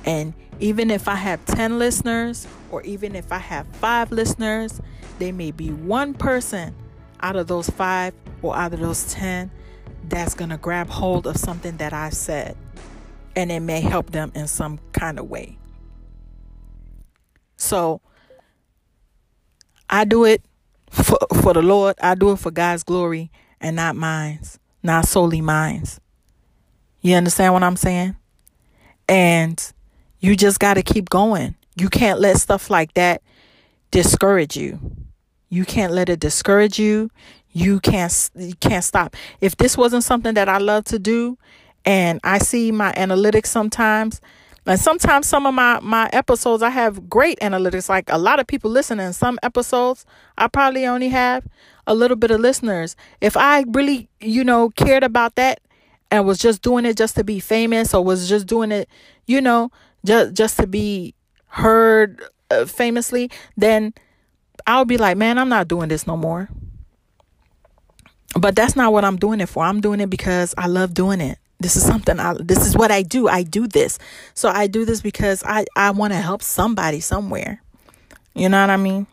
And 0.03 0.33
even 0.59 0.91
if 0.91 1.07
I 1.07 1.15
have 1.15 1.43
10 1.45 1.79
listeners, 1.79 2.45
or 2.71 2.81
even 2.83 3.15
if 3.15 3.31
I 3.31 3.37
have 3.37 3.65
five 3.77 4.11
listeners, 4.11 4.81
they 5.17 5.31
may 5.31 5.51
be 5.51 5.69
one 5.69 6.13
person 6.13 6.75
out 7.21 7.37
of 7.37 7.47
those 7.47 7.69
five 7.69 8.13
or 8.41 8.53
out 8.53 8.73
of 8.73 8.81
those 8.81 9.13
10 9.13 9.49
that's 10.09 10.33
going 10.33 10.49
to 10.49 10.57
grab 10.57 10.89
hold 10.89 11.25
of 11.25 11.37
something 11.37 11.77
that 11.77 11.93
I 11.93 12.09
said. 12.09 12.57
And 13.33 13.49
it 13.49 13.61
may 13.61 13.79
help 13.79 14.11
them 14.11 14.33
in 14.35 14.47
some 14.47 14.79
kind 14.91 15.17
of 15.17 15.29
way. 15.29 15.57
So 17.55 18.01
I 19.89 20.03
do 20.03 20.25
it 20.25 20.43
for, 20.89 21.17
for 21.41 21.53
the 21.53 21.61
Lord, 21.61 21.95
I 22.01 22.15
do 22.15 22.33
it 22.33 22.39
for 22.39 22.51
God's 22.51 22.83
glory 22.83 23.31
and 23.63 23.75
not 23.77 23.95
mine's, 23.95 24.59
not 24.83 25.07
solely 25.07 25.41
mine's. 25.41 25.99
You 27.01 27.15
understand 27.15 27.53
what 27.53 27.63
I'm 27.63 27.77
saying? 27.77 28.15
And 29.09 29.73
you 30.19 30.35
just 30.35 30.59
got 30.59 30.75
to 30.75 30.83
keep 30.83 31.09
going. 31.09 31.55
You 31.75 31.89
can't 31.89 32.19
let 32.19 32.37
stuff 32.37 32.69
like 32.69 32.93
that 32.93 33.23
discourage 33.91 34.55
you. 34.55 34.79
You 35.49 35.65
can't 35.65 35.93
let 35.93 36.09
it 36.09 36.19
discourage 36.19 36.77
you. 36.77 37.09
You 37.51 37.79
can't 37.79 38.31
you 38.35 38.55
can't 38.55 38.83
stop. 38.83 39.15
If 39.41 39.57
this 39.57 39.77
wasn't 39.77 40.03
something 40.03 40.33
that 40.33 40.49
I 40.49 40.57
love 40.57 40.85
to 40.85 40.99
do 40.99 41.37
and 41.85 42.19
I 42.23 42.39
see 42.39 42.71
my 42.71 42.91
analytics 42.93 43.47
sometimes 43.47 44.21
and 44.65 44.79
sometimes 44.79 45.27
some 45.27 45.45
of 45.45 45.53
my 45.53 45.79
my 45.81 46.09
episodes 46.13 46.63
I 46.63 46.69
have 46.69 47.09
great 47.09 47.39
analytics 47.39 47.89
like 47.89 48.09
a 48.09 48.17
lot 48.17 48.39
of 48.39 48.47
people 48.47 48.71
listening. 48.71 49.11
Some 49.13 49.37
episodes 49.43 50.05
I 50.37 50.47
probably 50.47 50.87
only 50.87 51.09
have 51.09 51.45
a 51.87 51.95
little 51.95 52.17
bit 52.17 52.31
of 52.31 52.39
listeners. 52.39 52.95
If 53.21 53.35
I 53.37 53.63
really, 53.67 54.09
you 54.19 54.43
know, 54.43 54.69
cared 54.69 55.03
about 55.03 55.35
that 55.35 55.61
and 56.11 56.25
was 56.25 56.37
just 56.37 56.61
doing 56.61 56.85
it 56.85 56.97
just 56.97 57.15
to 57.15 57.23
be 57.23 57.39
famous 57.39 57.93
or 57.93 58.03
was 58.03 58.29
just 58.29 58.47
doing 58.47 58.71
it, 58.71 58.89
you 59.25 59.41
know, 59.41 59.71
just 60.05 60.33
just 60.33 60.57
to 60.57 60.67
be 60.67 61.13
heard 61.47 62.23
uh, 62.51 62.65
famously, 62.65 63.29
then 63.57 63.93
I 64.65 64.79
would 64.79 64.87
be 64.87 64.97
like, 64.97 65.17
man, 65.17 65.37
I'm 65.37 65.49
not 65.49 65.67
doing 65.67 65.89
this 65.89 66.07
no 66.07 66.15
more. 66.17 66.49
But 68.39 68.55
that's 68.55 68.75
not 68.75 68.91
what 68.91 69.05
I'm 69.05 69.17
doing 69.17 69.41
it 69.41 69.49
for. 69.49 69.63
I'm 69.63 69.79
doing 69.81 69.99
it 69.99 70.09
because 70.09 70.55
I 70.57 70.67
love 70.67 70.93
doing 70.93 71.21
it. 71.21 71.37
This 71.59 71.75
is 71.75 71.85
something 71.85 72.19
I 72.19 72.33
this 72.39 72.65
is 72.65 72.75
what 72.75 72.91
I 72.91 73.03
do. 73.03 73.27
I 73.27 73.43
do 73.43 73.67
this. 73.67 73.99
So 74.33 74.49
I 74.49 74.67
do 74.67 74.85
this 74.85 75.01
because 75.01 75.43
I 75.45 75.65
I 75.75 75.91
want 75.91 76.13
to 76.13 76.19
help 76.19 76.41
somebody 76.41 76.99
somewhere. 76.99 77.61
You 78.33 78.49
know 78.49 78.59
what 78.59 78.69
I 78.69 78.77
mean? 78.77 79.07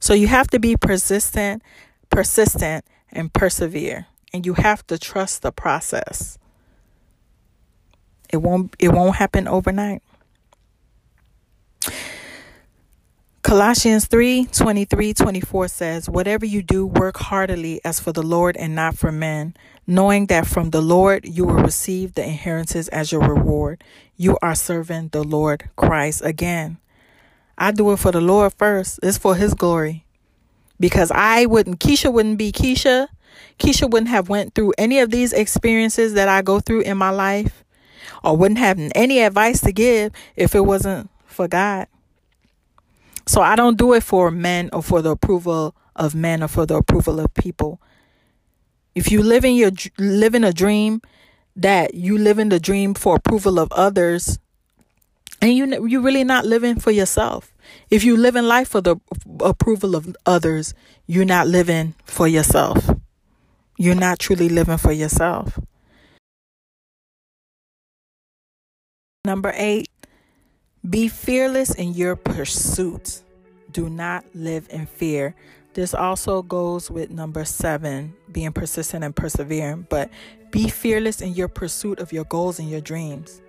So 0.00 0.14
you 0.14 0.28
have 0.28 0.48
to 0.48 0.58
be 0.58 0.76
persistent, 0.76 1.62
persistent, 2.10 2.84
and 3.10 3.32
persevere. 3.32 4.06
And 4.32 4.44
you 4.44 4.54
have 4.54 4.86
to 4.88 4.98
trust 4.98 5.42
the 5.42 5.52
process. 5.52 6.38
It 8.32 8.38
won't 8.38 8.74
it 8.78 8.92
won't 8.92 9.16
happen 9.16 9.48
overnight. 9.48 10.02
Colossians 13.46 14.06
3 14.06 14.46
23 14.46 15.14
24 15.14 15.68
says, 15.68 16.10
Whatever 16.10 16.44
you 16.44 16.64
do, 16.64 16.84
work 16.84 17.16
heartily 17.16 17.80
as 17.84 18.00
for 18.00 18.10
the 18.10 18.22
Lord 18.24 18.56
and 18.56 18.74
not 18.74 18.98
for 18.98 19.12
men, 19.12 19.54
knowing 19.86 20.26
that 20.26 20.48
from 20.48 20.70
the 20.70 20.82
Lord 20.82 21.24
you 21.24 21.44
will 21.44 21.54
receive 21.54 22.14
the 22.14 22.24
inheritance 22.24 22.88
as 22.88 23.12
your 23.12 23.20
reward. 23.20 23.84
You 24.16 24.36
are 24.42 24.56
serving 24.56 25.10
the 25.10 25.22
Lord 25.22 25.70
Christ 25.76 26.22
again. 26.24 26.78
I 27.58 27.72
do 27.72 27.92
it 27.92 27.98
for 27.98 28.12
the 28.12 28.20
Lord 28.20 28.52
first. 28.54 29.00
It's 29.02 29.18
for 29.18 29.34
his 29.34 29.54
glory. 29.54 30.04
Because 30.78 31.10
I 31.10 31.46
wouldn't 31.46 31.80
Keisha 31.80 32.12
wouldn't 32.12 32.38
be 32.38 32.52
Keisha. 32.52 33.08
Keisha 33.58 33.90
wouldn't 33.90 34.10
have 34.10 34.28
went 34.28 34.54
through 34.54 34.74
any 34.76 35.00
of 35.00 35.10
these 35.10 35.32
experiences 35.32 36.14
that 36.14 36.28
I 36.28 36.42
go 36.42 36.60
through 36.60 36.82
in 36.82 36.98
my 36.98 37.10
life 37.10 37.64
or 38.22 38.36
wouldn't 38.36 38.58
have 38.58 38.78
any 38.94 39.20
advice 39.20 39.60
to 39.62 39.72
give 39.72 40.12
if 40.36 40.54
it 40.54 40.60
wasn't 40.60 41.10
for 41.24 41.48
God. 41.48 41.86
So 43.26 43.40
I 43.40 43.56
don't 43.56 43.78
do 43.78 43.92
it 43.94 44.02
for 44.02 44.30
men 44.30 44.70
or 44.72 44.82
for 44.82 45.02
the 45.02 45.10
approval 45.10 45.74
of 45.96 46.14
men 46.14 46.42
or 46.42 46.48
for 46.48 46.66
the 46.66 46.76
approval 46.76 47.18
of 47.20 47.32
people. 47.34 47.80
If 48.94 49.10
you 49.10 49.22
live 49.22 49.44
in 49.44 49.54
your 49.54 49.72
living 49.98 50.44
a 50.44 50.52
dream 50.52 51.02
that 51.56 51.94
you 51.94 52.18
live 52.18 52.38
in 52.38 52.50
the 52.50 52.60
dream 52.60 52.94
for 52.94 53.16
approval 53.16 53.58
of 53.58 53.72
others, 53.72 54.38
and 55.40 55.52
you 55.52 55.86
you 55.86 56.00
really 56.00 56.24
not 56.24 56.44
living 56.44 56.78
for 56.78 56.90
yourself. 56.90 57.52
If 57.90 58.04
you 58.04 58.16
live 58.16 58.36
in 58.36 58.48
life 58.48 58.68
for 58.68 58.80
the 58.80 58.96
approval 59.40 59.94
of 59.94 60.16
others, 60.24 60.74
you're 61.06 61.24
not 61.24 61.46
living 61.46 61.94
for 62.04 62.26
yourself. 62.26 62.90
You're 63.76 63.94
not 63.94 64.18
truly 64.18 64.48
living 64.48 64.78
for 64.78 64.92
yourself. 64.92 65.58
Number 69.24 69.52
8, 69.56 69.88
be 70.88 71.08
fearless 71.08 71.74
in 71.74 71.94
your 71.94 72.14
pursuit. 72.14 73.22
Do 73.72 73.90
not 73.90 74.24
live 74.34 74.68
in 74.70 74.86
fear. 74.86 75.34
This 75.74 75.92
also 75.92 76.42
goes 76.42 76.90
with 76.90 77.10
number 77.10 77.44
7, 77.44 78.14
being 78.32 78.52
persistent 78.52 79.04
and 79.04 79.14
persevering, 79.14 79.88
but 79.90 80.10
be 80.50 80.68
fearless 80.68 81.20
in 81.20 81.34
your 81.34 81.48
pursuit 81.48 81.98
of 81.98 82.12
your 82.12 82.24
goals 82.24 82.58
and 82.58 82.70
your 82.70 82.80
dreams. 82.80 83.42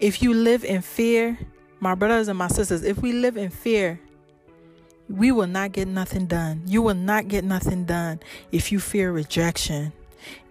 If 0.00 0.22
you 0.22 0.32
live 0.32 0.64
in 0.64 0.80
fear, 0.80 1.38
my 1.78 1.94
brothers 1.94 2.28
and 2.28 2.38
my 2.38 2.48
sisters, 2.48 2.84
if 2.84 3.02
we 3.02 3.12
live 3.12 3.36
in 3.36 3.50
fear, 3.50 4.00
we 5.10 5.30
will 5.30 5.46
not 5.46 5.72
get 5.72 5.88
nothing 5.88 6.26
done. 6.26 6.62
You 6.66 6.80
will 6.80 6.94
not 6.94 7.28
get 7.28 7.44
nothing 7.44 7.84
done 7.84 8.20
if 8.50 8.72
you 8.72 8.80
fear 8.80 9.12
rejection, 9.12 9.92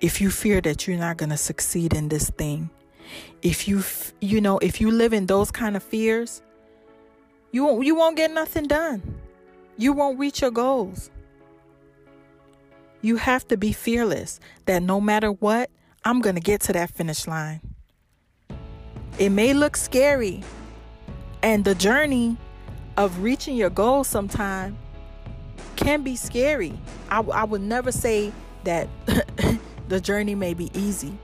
if 0.01 0.21
you 0.21 0.29
fear 0.29 0.61
that 0.61 0.85
you're 0.85 0.99
not 0.99 1.17
going 1.17 1.29
to 1.31 1.37
succeed 1.37 1.93
in 1.93 2.09
this 2.09 2.29
thing. 2.29 2.69
If 3.41 3.67
you 3.67 3.81
you 4.21 4.39
know, 4.39 4.59
if 4.59 4.79
you 4.79 4.91
live 4.91 5.13
in 5.13 5.25
those 5.25 5.49
kind 5.49 5.75
of 5.75 5.81
fears, 5.81 6.43
you 7.51 7.65
won't 7.65 7.83
you 7.83 7.95
won't 7.95 8.17
get 8.17 8.31
nothing 8.31 8.67
done. 8.67 9.01
You 9.77 9.93
won't 9.93 10.19
reach 10.19 10.41
your 10.41 10.51
goals. 10.51 11.09
You 13.01 13.15
have 13.15 13.47
to 13.47 13.57
be 13.57 13.71
fearless 13.71 14.39
that 14.65 14.83
no 14.83 15.01
matter 15.01 15.31
what, 15.31 15.71
I'm 16.03 16.21
going 16.21 16.35
to 16.35 16.41
get 16.41 16.61
to 16.61 16.73
that 16.73 16.91
finish 16.91 17.25
line. 17.25 17.61
It 19.19 19.29
may 19.29 19.53
look 19.53 19.75
scary, 19.75 20.41
and 21.43 21.65
the 21.65 21.75
journey 21.75 22.37
of 22.97 23.19
reaching 23.19 23.55
your 23.55 23.69
goal 23.69 24.03
sometime 24.03 24.77
can 25.75 26.01
be 26.03 26.15
scary. 26.15 26.73
I, 27.09 27.19
I 27.19 27.43
would 27.43 27.61
never 27.61 27.91
say 27.91 28.31
that 28.63 28.87
the 29.89 30.01
journey 30.01 30.35
may 30.35 30.53
be 30.53 30.71
easy 30.73 31.17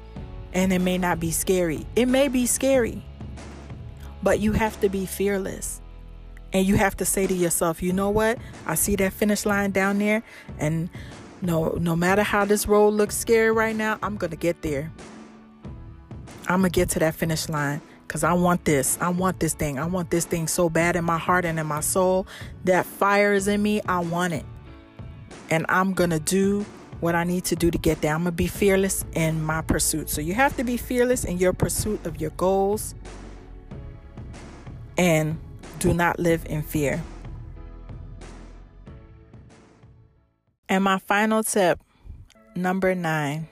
and 0.53 0.71
it 0.71 0.79
may 0.79 0.97
not 0.97 1.19
be 1.19 1.31
scary. 1.31 1.85
It 1.95 2.07
may 2.07 2.29
be 2.29 2.45
scary, 2.45 3.03
but 4.23 4.39
you 4.39 4.53
have 4.53 4.79
to 4.81 4.89
be 4.89 5.05
fearless. 5.05 5.81
And 6.53 6.65
you 6.65 6.77
have 6.77 6.95
to 6.97 7.05
say 7.05 7.27
to 7.27 7.33
yourself, 7.33 7.83
you 7.83 7.91
know 7.91 8.09
what? 8.09 8.39
I 8.65 8.75
see 8.75 8.95
that 8.95 9.11
finish 9.11 9.45
line 9.45 9.71
down 9.71 9.99
there, 9.99 10.23
and 10.57 10.89
no 11.41 11.71
no 11.81 11.95
matter 11.97 12.23
how 12.23 12.45
this 12.45 12.67
road 12.67 12.93
looks 12.93 13.17
scary 13.17 13.51
right 13.51 13.75
now, 13.75 13.99
I'm 14.01 14.15
gonna 14.15 14.37
get 14.37 14.61
there. 14.61 14.91
I'm 16.47 16.59
gonna 16.59 16.69
get 16.69 16.89
to 16.89 16.99
that 16.99 17.15
finish 17.15 17.49
line 17.49 17.81
because 18.07 18.23
I 18.23 18.33
want 18.33 18.65
this. 18.65 18.97
I 19.01 19.09
want 19.09 19.39
this 19.39 19.53
thing. 19.53 19.79
I 19.79 19.85
want 19.85 20.11
this 20.11 20.25
thing 20.25 20.47
so 20.47 20.69
bad 20.69 20.95
in 20.95 21.03
my 21.03 21.17
heart 21.17 21.45
and 21.45 21.59
in 21.59 21.65
my 21.65 21.79
soul. 21.79 22.27
That 22.65 22.85
fire 22.85 23.33
is 23.33 23.47
in 23.47 23.61
me. 23.61 23.81
I 23.87 23.99
want 23.99 24.33
it. 24.33 24.45
And 25.49 25.65
I'm 25.69 25.93
gonna 25.93 26.19
do 26.19 26.65
what 26.99 27.15
I 27.15 27.23
need 27.23 27.45
to 27.45 27.55
do 27.55 27.71
to 27.71 27.77
get 27.77 28.01
there. 28.01 28.13
I'm 28.13 28.21
gonna 28.21 28.31
be 28.31 28.47
fearless 28.47 29.05
in 29.13 29.41
my 29.43 29.61
pursuit. 29.61 30.09
So 30.09 30.21
you 30.21 30.33
have 30.33 30.55
to 30.57 30.63
be 30.63 30.77
fearless 30.77 31.23
in 31.23 31.37
your 31.37 31.53
pursuit 31.53 32.05
of 32.05 32.21
your 32.21 32.31
goals 32.31 32.93
and 34.97 35.39
do 35.79 35.93
not 35.93 36.19
live 36.19 36.45
in 36.47 36.61
fear. 36.61 37.03
And 40.69 40.83
my 40.83 40.99
final 40.99 41.43
tip, 41.43 41.79
number 42.55 42.95
nine 42.95 43.47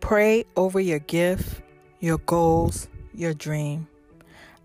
pray 0.00 0.44
over 0.54 0.78
your 0.78 0.98
gift, 0.98 1.62
your 2.04 2.18
goals, 2.18 2.86
your 3.14 3.32
dream. 3.32 3.88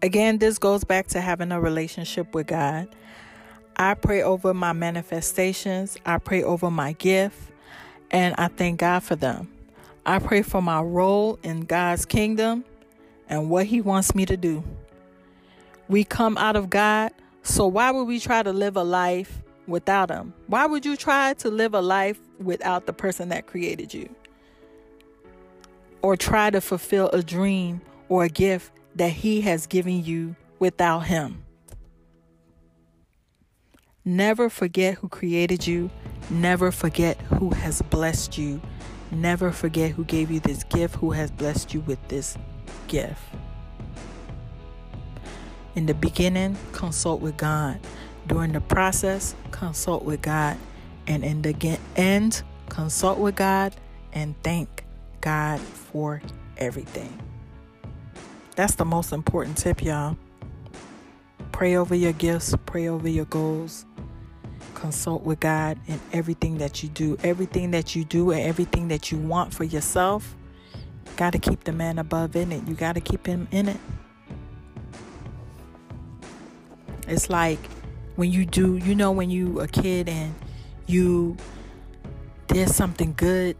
Again, 0.01 0.39
this 0.39 0.57
goes 0.57 0.83
back 0.83 1.07
to 1.07 1.21
having 1.21 1.53
a 1.53 1.61
relationship 1.61 2.35
with 2.35 2.47
God. 2.47 2.89
I 3.77 3.93
pray 3.93 4.21
over 4.21 4.53
my 4.53 4.73
manifestations, 4.73 5.97
I 6.05 6.17
pray 6.17 6.43
over 6.43 6.69
my 6.69 6.91
gift, 6.93 7.37
and 8.11 8.35
I 8.37 8.49
thank 8.49 8.81
God 8.81 9.03
for 9.03 9.15
them. 9.15 9.47
I 10.05 10.19
pray 10.19 10.41
for 10.41 10.61
my 10.61 10.81
role 10.81 11.39
in 11.41 11.61
God's 11.61 12.05
kingdom 12.05 12.65
and 13.29 13.49
what 13.49 13.67
He 13.67 13.79
wants 13.79 14.13
me 14.13 14.25
to 14.25 14.35
do. 14.35 14.61
We 15.87 16.03
come 16.03 16.37
out 16.37 16.57
of 16.57 16.69
God, 16.69 17.13
so 17.41 17.67
why 17.67 17.91
would 17.91 18.03
we 18.03 18.19
try 18.19 18.43
to 18.43 18.51
live 18.51 18.75
a 18.75 18.83
life 18.83 19.41
without 19.65 20.11
Him? 20.11 20.33
Why 20.47 20.65
would 20.65 20.85
you 20.85 20.97
try 20.97 21.35
to 21.35 21.49
live 21.49 21.73
a 21.73 21.81
life 21.81 22.19
without 22.37 22.85
the 22.85 22.91
person 22.91 23.29
that 23.29 23.47
created 23.47 23.93
you? 23.93 24.13
Or 26.01 26.15
try 26.15 26.49
to 26.49 26.61
fulfill 26.61 27.09
a 27.09 27.21
dream 27.21 27.81
or 28.07 28.23
a 28.23 28.29
gift 28.29 28.71
that 28.95 29.11
He 29.11 29.41
has 29.41 29.67
given 29.67 30.03
you 30.03 30.35
without 30.59 31.01
Him? 31.01 31.43
Never 34.05 34.49
forget 34.49 34.95
who 34.95 35.09
created 35.09 35.67
you. 35.67 35.89
Never 36.29 36.71
forget 36.71 37.19
who 37.21 37.51
has 37.51 37.81
blessed 37.83 38.37
you. 38.37 38.61
Never 39.11 39.51
forget 39.51 39.91
who 39.91 40.03
gave 40.03 40.31
you 40.31 40.39
this 40.39 40.63
gift, 40.63 40.95
who 40.95 41.11
has 41.11 41.31
blessed 41.31 41.73
you 41.73 41.81
with 41.81 41.99
this 42.07 42.37
gift. 42.87 43.21
In 45.75 45.85
the 45.85 45.93
beginning, 45.93 46.57
consult 46.71 47.21
with 47.21 47.37
God. 47.37 47.79
During 48.27 48.51
the 48.51 48.61
process, 48.61 49.35
consult 49.51 50.03
with 50.03 50.21
God. 50.21 50.57
And 51.07 51.23
in 51.23 51.41
the 51.41 51.79
end, 51.95 52.43
consult 52.69 53.17
with 53.17 53.35
God 53.35 53.75
and 54.13 54.35
thank 54.43 54.78
God 55.21 55.59
for 55.59 56.21
everything. 56.57 57.19
That's 58.55 58.75
the 58.75 58.85
most 58.85 59.13
important 59.13 59.57
tip, 59.57 59.81
y'all. 59.81 60.17
Pray 61.51 61.75
over 61.75 61.95
your 61.95 62.13
gifts, 62.13 62.53
pray 62.65 62.87
over 62.87 63.07
your 63.07 63.25
goals. 63.25 63.85
Consult 64.73 65.23
with 65.23 65.39
God 65.39 65.77
in 65.87 65.99
everything 66.13 66.57
that 66.59 66.83
you 66.83 66.89
do. 66.89 67.17
Everything 67.23 67.71
that 67.71 67.95
you 67.95 68.05
do 68.05 68.31
and 68.31 68.41
everything 68.41 68.87
that 68.89 69.11
you 69.11 69.17
want 69.17 69.53
for 69.53 69.65
yourself, 69.65 70.35
got 71.17 71.33
to 71.33 71.39
keep 71.39 71.65
the 71.65 71.71
man 71.73 71.99
above 71.99 72.35
in 72.35 72.51
it. 72.51 72.65
You 72.67 72.75
got 72.75 72.93
to 72.93 73.01
keep 73.01 73.25
him 73.25 73.47
in 73.51 73.67
it. 73.67 73.77
It's 77.07 77.29
like 77.29 77.59
when 78.15 78.31
you 78.31 78.45
do, 78.45 78.77
you 78.77 78.95
know, 78.95 79.11
when 79.11 79.29
you 79.29 79.59
a 79.59 79.67
kid 79.67 80.07
and 80.07 80.33
you 80.85 81.35
did 82.47 82.69
something 82.69 83.13
good 83.15 83.57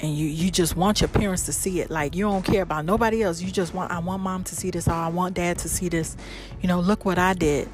and 0.00 0.14
you 0.14 0.26
you 0.26 0.50
just 0.50 0.76
want 0.76 1.00
your 1.00 1.08
parents 1.08 1.44
to 1.46 1.52
see 1.52 1.80
it. 1.80 1.90
Like 1.90 2.14
you 2.14 2.24
don't 2.24 2.44
care 2.44 2.62
about 2.62 2.84
nobody 2.84 3.22
else. 3.22 3.40
You 3.40 3.50
just 3.50 3.74
want 3.74 3.90
i 3.90 3.98
want 3.98 4.22
mom 4.22 4.44
to 4.44 4.56
see 4.56 4.70
this 4.70 4.88
or 4.88 4.92
i 4.92 5.08
want 5.08 5.34
dad 5.34 5.58
to 5.58 5.68
see 5.68 5.88
this. 5.88 6.16
You 6.60 6.68
know 6.68 6.80
look 6.80 7.04
what 7.04 7.18
i 7.18 7.32
did. 7.34 7.68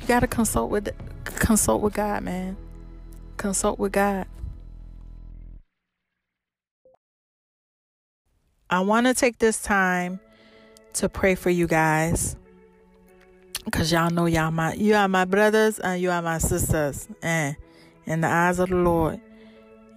You 0.00 0.06
got 0.06 0.20
to 0.20 0.26
consult 0.26 0.70
with 0.70 0.90
consult 1.24 1.82
with 1.82 1.94
god 1.94 2.22
man. 2.22 2.56
Consult 3.36 3.78
with 3.78 3.92
god. 3.92 4.26
I 8.68 8.80
want 8.80 9.06
to 9.06 9.14
take 9.14 9.38
this 9.38 9.62
time 9.62 10.18
to 10.94 11.08
pray 11.08 11.34
for 11.34 11.50
you 11.50 11.66
guys 11.66 12.36
Cause 13.70 13.92
y'all 13.92 14.10
know 14.10 14.26
y'all 14.26 14.50
my 14.50 14.74
you 14.74 14.94
are 14.94 15.06
my 15.06 15.24
brothers 15.24 15.78
and 15.78 16.02
you 16.02 16.10
are 16.10 16.20
my 16.20 16.38
sisters. 16.38 17.06
And 17.22 17.54
in 18.06 18.20
the 18.20 18.26
eyes 18.26 18.58
of 18.58 18.70
the 18.70 18.74
Lord, 18.76 19.20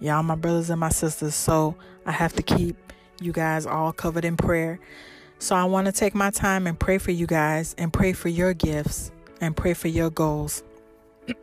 y'all 0.00 0.22
my 0.22 0.34
brothers 0.34 0.70
and 0.70 0.80
my 0.80 0.88
sisters. 0.88 1.34
So 1.34 1.76
I 2.04 2.12
have 2.12 2.34
to 2.34 2.42
keep 2.42 2.76
you 3.20 3.32
guys 3.32 3.66
all 3.66 3.92
covered 3.92 4.24
in 4.24 4.36
prayer. 4.36 4.78
So 5.38 5.54
I 5.54 5.64
want 5.64 5.86
to 5.86 5.92
take 5.92 6.14
my 6.14 6.30
time 6.30 6.66
and 6.66 6.78
pray 6.78 6.98
for 6.98 7.10
you 7.10 7.26
guys 7.26 7.74
and 7.78 7.92
pray 7.92 8.12
for 8.12 8.28
your 8.28 8.54
gifts 8.54 9.10
and 9.40 9.56
pray 9.56 9.74
for 9.74 9.88
your 9.88 10.10
goals. 10.10 10.62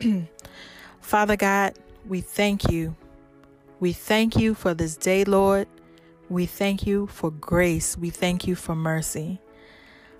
Father 1.00 1.36
God, 1.36 1.74
we 2.06 2.20
thank 2.20 2.70
you. 2.70 2.96
We 3.80 3.92
thank 3.92 4.36
you 4.36 4.54
for 4.54 4.74
this 4.74 4.96
day, 4.96 5.24
Lord. 5.24 5.68
We 6.28 6.46
thank 6.46 6.86
you 6.86 7.06
for 7.06 7.30
grace. 7.30 7.96
We 7.96 8.10
thank 8.10 8.46
you 8.46 8.54
for 8.54 8.74
mercy. 8.74 9.40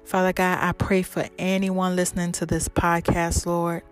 Father 0.04 0.32
God, 0.32 0.58
I 0.60 0.72
pray 0.72 1.02
for 1.02 1.26
anyone 1.38 1.96
listening 1.96 2.32
to 2.32 2.46
this 2.46 2.68
podcast, 2.68 3.46
Lord. 3.46 3.82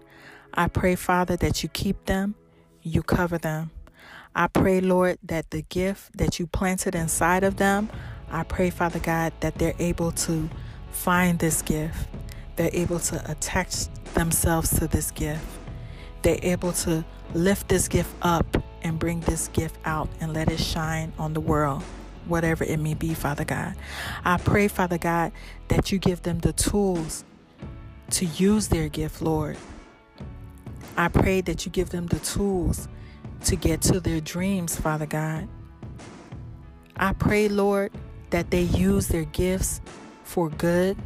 I 0.52 0.68
pray, 0.68 0.94
Father, 0.94 1.36
that 1.36 1.62
you 1.62 1.70
keep 1.70 2.04
them, 2.04 2.34
you 2.82 3.02
cover 3.02 3.38
them. 3.38 3.70
I 4.34 4.46
pray, 4.46 4.80
Lord, 4.80 5.18
that 5.24 5.50
the 5.50 5.62
gift 5.62 6.16
that 6.16 6.38
you 6.38 6.46
planted 6.46 6.94
inside 6.94 7.44
of 7.44 7.56
them, 7.56 7.90
I 8.30 8.44
pray, 8.44 8.70
Father 8.70 8.98
God, 8.98 9.32
that 9.40 9.56
they're 9.56 9.74
able 9.78 10.12
to 10.12 10.48
find 10.90 11.38
this 11.38 11.62
gift. 11.62 12.08
They're 12.56 12.70
able 12.72 12.98
to 13.00 13.30
attach 13.30 13.88
themselves 14.14 14.70
to 14.78 14.86
this 14.86 15.10
gift. 15.10 15.44
They're 16.22 16.40
able 16.42 16.72
to 16.72 17.04
lift 17.34 17.68
this 17.68 17.88
gift 17.88 18.14
up 18.22 18.62
and 18.82 18.98
bring 18.98 19.20
this 19.20 19.48
gift 19.48 19.76
out 19.84 20.08
and 20.20 20.32
let 20.32 20.50
it 20.50 20.60
shine 20.60 21.12
on 21.18 21.34
the 21.34 21.40
world 21.40 21.82
whatever 22.26 22.64
it 22.64 22.78
may 22.78 22.94
be, 22.94 23.14
Father 23.14 23.44
God. 23.44 23.74
I 24.24 24.36
pray, 24.38 24.68
Father 24.68 24.98
God, 24.98 25.32
that 25.68 25.92
you 25.92 25.98
give 25.98 26.22
them 26.22 26.38
the 26.38 26.52
tools 26.52 27.24
to 28.10 28.26
use 28.26 28.68
their 28.68 28.88
gift, 28.88 29.22
Lord. 29.22 29.56
I 30.96 31.08
pray 31.08 31.40
that 31.42 31.64
you 31.64 31.72
give 31.72 31.90
them 31.90 32.06
the 32.06 32.18
tools 32.20 32.88
to 33.44 33.56
get 33.56 33.82
to 33.82 34.00
their 34.00 34.20
dreams, 34.20 34.76
Father 34.76 35.06
God. 35.06 35.48
I 36.96 37.12
pray, 37.12 37.48
Lord, 37.48 37.92
that 38.30 38.50
they 38.50 38.62
use 38.62 39.08
their 39.08 39.24
gifts 39.24 39.80
for 40.24 40.48
good. 40.48 40.96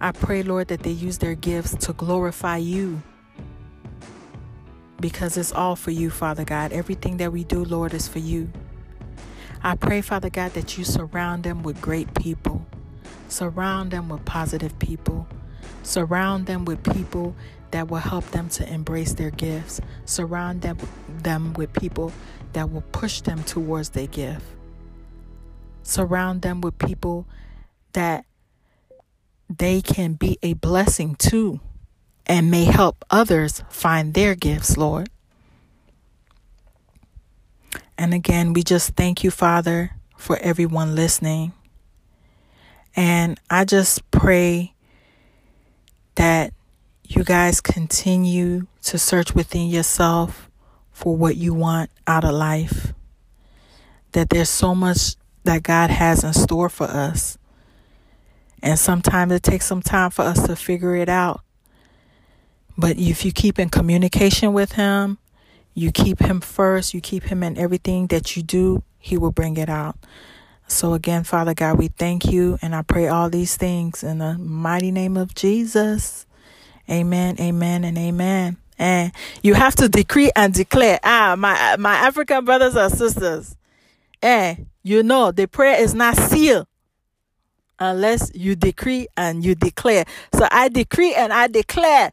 I 0.00 0.12
pray, 0.12 0.42
Lord, 0.42 0.68
that 0.68 0.82
they 0.82 0.90
use 0.90 1.18
their 1.18 1.34
gifts 1.34 1.74
to 1.86 1.92
glorify 1.92 2.56
you. 2.56 3.02
Because 5.00 5.36
it's 5.36 5.52
all 5.52 5.76
for 5.76 5.90
you, 5.90 6.10
Father 6.10 6.44
God. 6.44 6.72
Everything 6.72 7.16
that 7.18 7.32
we 7.32 7.44
do, 7.44 7.64
Lord, 7.64 7.94
is 7.94 8.08
for 8.08 8.18
you. 8.18 8.50
I 9.62 9.76
pray, 9.76 10.00
Father 10.00 10.30
God, 10.30 10.54
that 10.54 10.76
you 10.76 10.84
surround 10.84 11.44
them 11.44 11.62
with 11.62 11.80
great 11.80 12.12
people, 12.14 12.66
surround 13.28 13.92
them 13.92 14.08
with 14.08 14.24
positive 14.24 14.76
people, 14.80 15.28
surround 15.84 16.46
them 16.46 16.64
with 16.64 16.82
people 16.82 17.36
that 17.72 17.88
will 17.88 17.98
help 17.98 18.30
them 18.30 18.48
to 18.50 18.72
embrace 18.72 19.14
their 19.14 19.30
gifts, 19.30 19.80
surround 20.04 20.62
them, 20.62 20.78
them 21.08 21.52
with 21.54 21.72
people 21.72 22.12
that 22.52 22.70
will 22.70 22.84
push 22.92 23.20
them 23.22 23.42
towards 23.42 23.90
their 23.90 24.06
gift, 24.06 24.44
surround 25.82 26.42
them 26.42 26.60
with 26.60 26.78
people 26.78 27.26
that 27.92 28.24
they 29.48 29.82
can 29.82 30.14
be 30.14 30.38
a 30.42 30.52
blessing 30.54 31.14
to 31.16 31.60
and 32.26 32.50
may 32.50 32.64
help 32.64 33.04
others 33.10 33.62
find 33.68 34.14
their 34.14 34.34
gifts, 34.34 34.76
Lord. 34.76 35.08
And 37.98 38.14
again, 38.14 38.52
we 38.52 38.62
just 38.62 38.94
thank 38.96 39.24
you, 39.24 39.30
Father, 39.30 39.92
for 40.16 40.36
everyone 40.38 40.94
listening. 40.94 41.52
And 42.94 43.40
I 43.48 43.64
just 43.64 44.10
pray 44.10 44.74
that 46.16 46.52
you 47.16 47.24
guys 47.24 47.60
continue 47.60 48.66
to 48.82 48.98
search 48.98 49.34
within 49.34 49.68
yourself 49.68 50.50
for 50.92 51.16
what 51.16 51.36
you 51.36 51.54
want 51.54 51.90
out 52.06 52.24
of 52.24 52.32
life. 52.32 52.92
That 54.12 54.30
there's 54.30 54.50
so 54.50 54.74
much 54.74 55.16
that 55.44 55.62
God 55.62 55.90
has 55.90 56.24
in 56.24 56.32
store 56.32 56.68
for 56.68 56.84
us. 56.84 57.38
And 58.62 58.78
sometimes 58.78 59.32
it 59.32 59.42
takes 59.42 59.66
some 59.66 59.82
time 59.82 60.10
for 60.10 60.22
us 60.22 60.46
to 60.46 60.54
figure 60.54 60.94
it 60.94 61.08
out. 61.08 61.42
But 62.78 62.98
if 62.98 63.24
you 63.24 63.32
keep 63.32 63.58
in 63.58 63.68
communication 63.68 64.52
with 64.52 64.72
Him, 64.72 65.18
you 65.74 65.90
keep 65.90 66.20
Him 66.20 66.40
first, 66.40 66.94
you 66.94 67.00
keep 67.00 67.24
Him 67.24 67.42
in 67.42 67.58
everything 67.58 68.06
that 68.08 68.36
you 68.36 68.42
do, 68.42 68.82
He 68.98 69.18
will 69.18 69.32
bring 69.32 69.56
it 69.56 69.68
out. 69.68 69.96
So, 70.68 70.94
again, 70.94 71.24
Father 71.24 71.52
God, 71.52 71.78
we 71.78 71.88
thank 71.88 72.24
you 72.26 72.58
and 72.62 72.74
I 72.74 72.82
pray 72.82 73.08
all 73.08 73.28
these 73.28 73.56
things 73.56 74.02
in 74.02 74.18
the 74.18 74.38
mighty 74.38 74.90
name 74.90 75.16
of 75.16 75.34
Jesus. 75.34 76.26
Amen, 76.90 77.36
amen, 77.40 77.84
and 77.84 77.96
amen. 77.98 78.56
And 78.78 79.12
you 79.42 79.54
have 79.54 79.74
to 79.76 79.88
decree 79.88 80.30
and 80.36 80.52
declare. 80.52 80.98
Ah, 81.04 81.36
my 81.38 81.76
my 81.78 81.94
African 81.94 82.44
brothers 82.44 82.74
and 82.76 82.92
sisters. 82.92 83.56
Eh, 84.22 84.56
you 84.82 85.02
know 85.02 85.32
the 85.32 85.46
prayer 85.48 85.80
is 85.80 85.94
not 85.94 86.16
sealed 86.16 86.66
unless 87.78 88.30
you 88.34 88.56
decree 88.56 89.08
and 89.16 89.44
you 89.44 89.54
declare. 89.54 90.04
So 90.34 90.46
I 90.50 90.68
decree 90.68 91.14
and 91.14 91.32
I 91.32 91.48
declare 91.48 92.12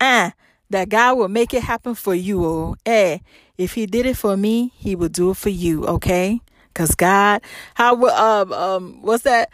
eh, 0.00 0.30
that 0.70 0.88
God 0.88 1.18
will 1.18 1.28
make 1.28 1.54
it 1.54 1.62
happen 1.62 1.94
for 1.94 2.14
you. 2.14 2.44
Oh, 2.44 2.76
eh, 2.86 3.18
if 3.58 3.74
He 3.74 3.86
did 3.86 4.06
it 4.06 4.16
for 4.16 4.36
me, 4.36 4.72
He 4.76 4.94
will 4.94 5.08
do 5.08 5.30
it 5.30 5.36
for 5.36 5.50
you. 5.50 5.86
Okay, 5.86 6.40
because 6.68 6.94
God, 6.94 7.42
how 7.74 7.94
um 8.08 8.52
um 8.52 9.02
what's 9.02 9.24
that? 9.24 9.50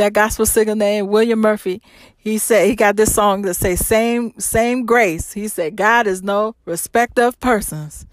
That 0.00 0.14
gospel 0.14 0.46
singer 0.46 0.74
named 0.74 1.10
William 1.10 1.40
Murphy. 1.40 1.82
He 2.16 2.38
said 2.38 2.66
he 2.66 2.74
got 2.74 2.96
this 2.96 3.14
song 3.14 3.42
that 3.42 3.52
say 3.52 3.76
same 3.76 4.32
same 4.40 4.86
grace. 4.86 5.34
He 5.34 5.46
said 5.46 5.76
God 5.76 6.06
is 6.06 6.22
no 6.22 6.56
respecter 6.64 7.24
of 7.24 7.38
persons. 7.38 8.06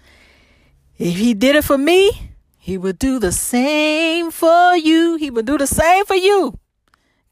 If 0.98 1.16
He 1.16 1.32
did 1.32 1.56
it 1.56 1.64
for 1.64 1.78
me, 1.78 2.32
He 2.58 2.76
would 2.76 2.98
do 2.98 3.18
the 3.18 3.32
same 3.32 4.30
for 4.30 4.76
you. 4.76 5.16
He 5.16 5.30
would 5.30 5.46
do 5.46 5.56
the 5.56 5.66
same 5.66 6.04
for 6.04 6.14
you. 6.14 6.58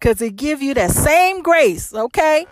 Cause 0.00 0.20
He 0.20 0.30
give 0.30 0.62
you 0.62 0.72
that 0.72 0.92
same 0.92 1.42
grace. 1.42 1.92
Okay. 1.92 2.46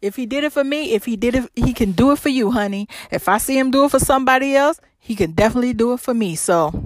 If 0.00 0.14
he 0.14 0.24
did 0.24 0.44
it 0.44 0.52
for 0.52 0.62
me, 0.62 0.92
if 0.92 1.04
he 1.04 1.16
did 1.16 1.34
it, 1.34 1.50
he 1.56 1.72
can 1.72 1.90
do 1.90 2.12
it 2.12 2.20
for 2.20 2.28
you, 2.28 2.52
honey. 2.52 2.86
If 3.10 3.28
I 3.28 3.38
see 3.38 3.58
him 3.58 3.72
do 3.72 3.86
it 3.86 3.90
for 3.90 3.98
somebody 3.98 4.54
else, 4.54 4.80
he 5.00 5.16
can 5.16 5.32
definitely 5.32 5.72
do 5.72 5.94
it 5.94 5.98
for 5.98 6.14
me. 6.14 6.36
So, 6.36 6.84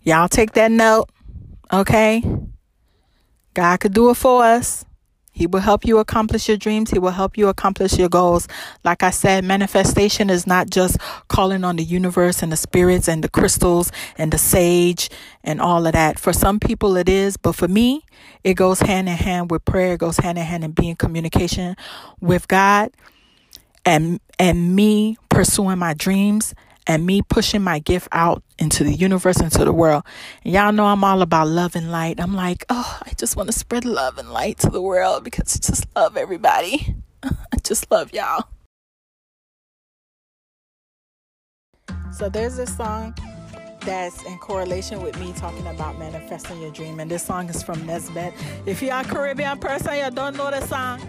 y'all 0.00 0.28
take 0.28 0.52
that 0.52 0.70
note, 0.70 1.10
okay? 1.72 2.22
God 3.54 3.80
could 3.80 3.94
do 3.94 4.10
it 4.10 4.14
for 4.14 4.44
us. 4.44 4.84
He 5.38 5.46
will 5.46 5.60
help 5.60 5.84
you 5.84 5.98
accomplish 5.98 6.48
your 6.48 6.56
dreams. 6.56 6.90
He 6.90 6.98
will 6.98 7.12
help 7.12 7.38
you 7.38 7.46
accomplish 7.46 7.96
your 7.96 8.08
goals. 8.08 8.48
Like 8.84 9.04
I 9.04 9.10
said, 9.10 9.44
manifestation 9.44 10.30
is 10.30 10.48
not 10.48 10.68
just 10.68 10.98
calling 11.28 11.62
on 11.62 11.76
the 11.76 11.84
universe 11.84 12.42
and 12.42 12.50
the 12.50 12.56
spirits 12.56 13.06
and 13.06 13.22
the 13.22 13.28
crystals 13.28 13.92
and 14.16 14.32
the 14.32 14.38
sage 14.38 15.10
and 15.44 15.60
all 15.60 15.86
of 15.86 15.92
that. 15.92 16.18
For 16.18 16.32
some 16.32 16.58
people 16.58 16.96
it 16.96 17.08
is, 17.08 17.36
but 17.36 17.52
for 17.52 17.68
me, 17.68 18.04
it 18.42 18.54
goes 18.54 18.80
hand 18.80 19.08
in 19.08 19.14
hand 19.14 19.52
with 19.52 19.64
prayer. 19.64 19.94
It 19.94 20.00
goes 20.00 20.16
hand 20.16 20.38
in 20.38 20.44
hand 20.44 20.64
in 20.64 20.72
being 20.72 20.96
communication 20.96 21.76
with 22.20 22.48
God 22.48 22.90
and 23.84 24.20
and 24.40 24.74
me 24.74 25.16
pursuing 25.28 25.78
my 25.78 25.94
dreams 25.94 26.52
and 26.88 27.04
me 27.04 27.20
pushing 27.20 27.62
my 27.62 27.78
gift 27.78 28.08
out 28.10 28.42
into 28.58 28.82
the 28.82 28.94
universe, 28.94 29.40
into 29.40 29.64
the 29.64 29.72
world. 29.72 30.02
And 30.42 30.54
y'all 30.54 30.72
know 30.72 30.86
I'm 30.86 31.04
all 31.04 31.20
about 31.20 31.46
love 31.46 31.76
and 31.76 31.92
light. 31.92 32.18
I'm 32.18 32.34
like, 32.34 32.64
oh, 32.70 32.98
I 33.04 33.12
just 33.12 33.36
want 33.36 33.52
to 33.52 33.56
spread 33.56 33.84
love 33.84 34.16
and 34.16 34.32
light 34.32 34.58
to 34.60 34.70
the 34.70 34.80
world 34.80 35.22
because 35.22 35.54
I 35.54 35.58
just 35.58 35.86
love 35.94 36.16
everybody. 36.16 36.96
I 37.22 37.56
just 37.62 37.90
love 37.90 38.12
y'all. 38.14 38.44
So 42.10 42.28
there's 42.28 42.56
this 42.56 42.74
song 42.74 43.14
that's 43.82 44.24
in 44.24 44.38
correlation 44.38 45.02
with 45.02 45.18
me 45.20 45.32
talking 45.34 45.66
about 45.66 45.98
manifesting 45.98 46.60
your 46.60 46.72
dream. 46.72 47.00
And 47.00 47.10
this 47.10 47.22
song 47.22 47.48
is 47.50 47.62
from 47.62 47.76
Nesbeth. 47.86 48.32
If 48.66 48.82
you're 48.82 48.98
a 48.98 49.04
Caribbean 49.04 49.58
person, 49.58 49.94
you 49.94 50.10
don't 50.10 50.36
know 50.36 50.50
the 50.50 50.66
song 50.66 51.00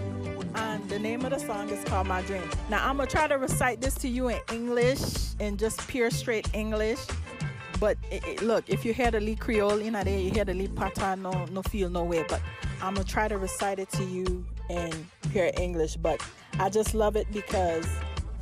and 0.56 0.90
the 0.90 1.00
name 1.00 1.24
of 1.26 1.32
the 1.32 1.40
song 1.40 1.70
is 1.70 1.84
called 1.86 2.08
My 2.08 2.22
Dream. 2.24 2.44
Now 2.70 2.88
I'm 2.88 2.98
gonna 2.98 3.10
try 3.10 3.28
to 3.28 3.36
recite 3.36 3.82
this 3.82 3.96
to 3.96 4.08
you 4.08 4.30
in 4.30 4.40
English, 4.52 5.36
in 5.40 5.58
just 5.58 5.88
pure 5.88 6.10
straight 6.10 6.50
English. 6.54 7.00
But 7.80 7.98
it, 8.12 8.26
it, 8.28 8.42
look, 8.42 8.70
if 8.70 8.84
you 8.84 8.94
hear 8.94 9.10
the 9.10 9.22
Lee 9.22 9.36
Creole 9.36 9.80
in 9.80 9.94
there, 9.94 10.08
you 10.08 10.32
hear 10.32 10.44
the 10.44 10.54
Lee 10.54 10.68
Pata, 10.68 11.16
no, 11.16 11.46
no 11.46 11.62
feel, 11.64 11.90
no 11.90 12.04
way. 12.04 12.26
But 12.28 12.42
I'm 12.82 12.96
gonna 12.96 13.06
try 13.06 13.28
to 13.28 13.38
recite 13.38 13.80
it 13.80 13.90
to 13.92 14.04
you 14.04 14.46
in 14.70 14.92
pure 15.32 15.52
English. 15.58 15.96
But 15.96 16.22
I 16.60 16.70
just 16.70 16.94
love 16.94 17.16
it 17.16 17.32
because 17.32 17.88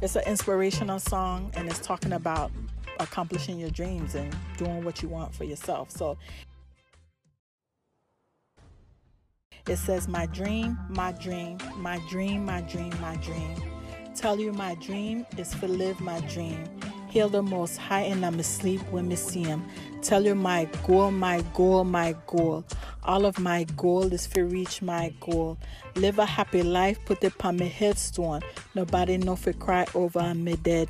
it's 0.02 0.16
an 0.16 0.24
inspirational 0.26 1.00
song 1.00 1.52
and 1.56 1.70
it's 1.70 1.80
talking 1.80 2.14
about 2.14 2.52
accomplishing 3.00 3.60
your 3.60 3.70
dreams 3.70 4.16
and 4.16 4.36
doing 4.58 4.84
what 4.84 5.02
you 5.02 5.10
want 5.10 5.34
for 5.34 5.44
yourself. 5.44 5.92
So 5.92 6.18
It 9.68 9.78
says, 9.78 10.08
My 10.08 10.26
dream, 10.28 10.78
my 10.90 11.12
dream, 11.12 11.58
my 11.78 12.00
dream, 12.10 12.46
my 12.46 12.62
dream, 12.62 12.94
my 13.02 13.16
dream. 13.18 13.56
Tell 14.16 14.40
you 14.40 14.52
my 14.52 14.74
dream 14.76 15.28
is 15.38 15.52
to 15.52 15.68
live 15.68 16.00
my 16.00 16.20
dream. 16.22 16.64
Heal 17.08 17.30
the 17.30 17.44
most 17.44 17.78
high 17.78 18.02
and 18.02 18.26
I'm 18.26 18.40
asleep 18.40 18.82
when 18.90 19.08
me 19.08 19.16
see 19.16 19.44
him. 19.44 19.64
Tell 20.02 20.26
you 20.26 20.34
my 20.34 20.68
goal, 20.88 21.12
my 21.12 21.42
goal, 21.54 21.84
my 21.84 22.16
goal. 22.26 22.66
All 23.04 23.26
of 23.26 23.40
my 23.40 23.66
goal 23.76 24.12
is 24.12 24.26
to 24.28 24.44
reach 24.46 24.82
my 24.82 25.14
goal. 25.20 25.58
Live 25.96 26.18
a 26.18 26.26
happy 26.26 26.64
life, 26.64 26.98
put 27.06 27.24
it 27.24 27.34
on 27.46 27.58
my 27.58 27.66
headstone. 27.66 28.42
Nobody 28.74 29.18
know 29.18 29.34
if 29.34 29.60
cry 29.60 29.86
over 29.94 30.34
me 30.34 30.56
dead. 30.56 30.90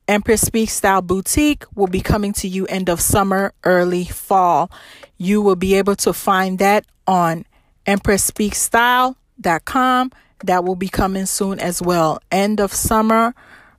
Empress 0.08 0.42
Speaks 0.42 0.74
Style 0.74 1.02
Boutique 1.02 1.66
will 1.76 1.88
be 1.88 2.02
coming 2.02 2.32
to 2.34 2.48
you 2.48 2.68
end 2.68 2.88
of 2.90 3.02
summer, 3.02 3.54
early 3.64 4.04
fall. 4.06 4.70
You 5.18 5.42
will 5.42 5.56
be 5.56 5.74
able 5.76 5.96
to 5.98 6.14
find 6.14 6.58
that 6.60 6.86
on 7.08 7.46
empressspeakstyle.com. 7.86 10.12
That 10.44 10.66
will 10.66 10.76
be 10.76 10.90
coming 10.90 11.28
soon 11.28 11.60
as 11.60 11.80
well. 11.82 12.20
End 12.32 12.60
of 12.60 12.74
summer, 12.74 13.36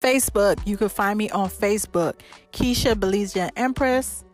Facebook. 0.00 0.58
You 0.66 0.76
can 0.76 0.88
find 0.88 1.18
me 1.18 1.30
on 1.30 1.48
Facebook, 1.48 2.14
Keisha 2.52 2.94
Belizean 2.94 3.50
Empress. 3.56 4.24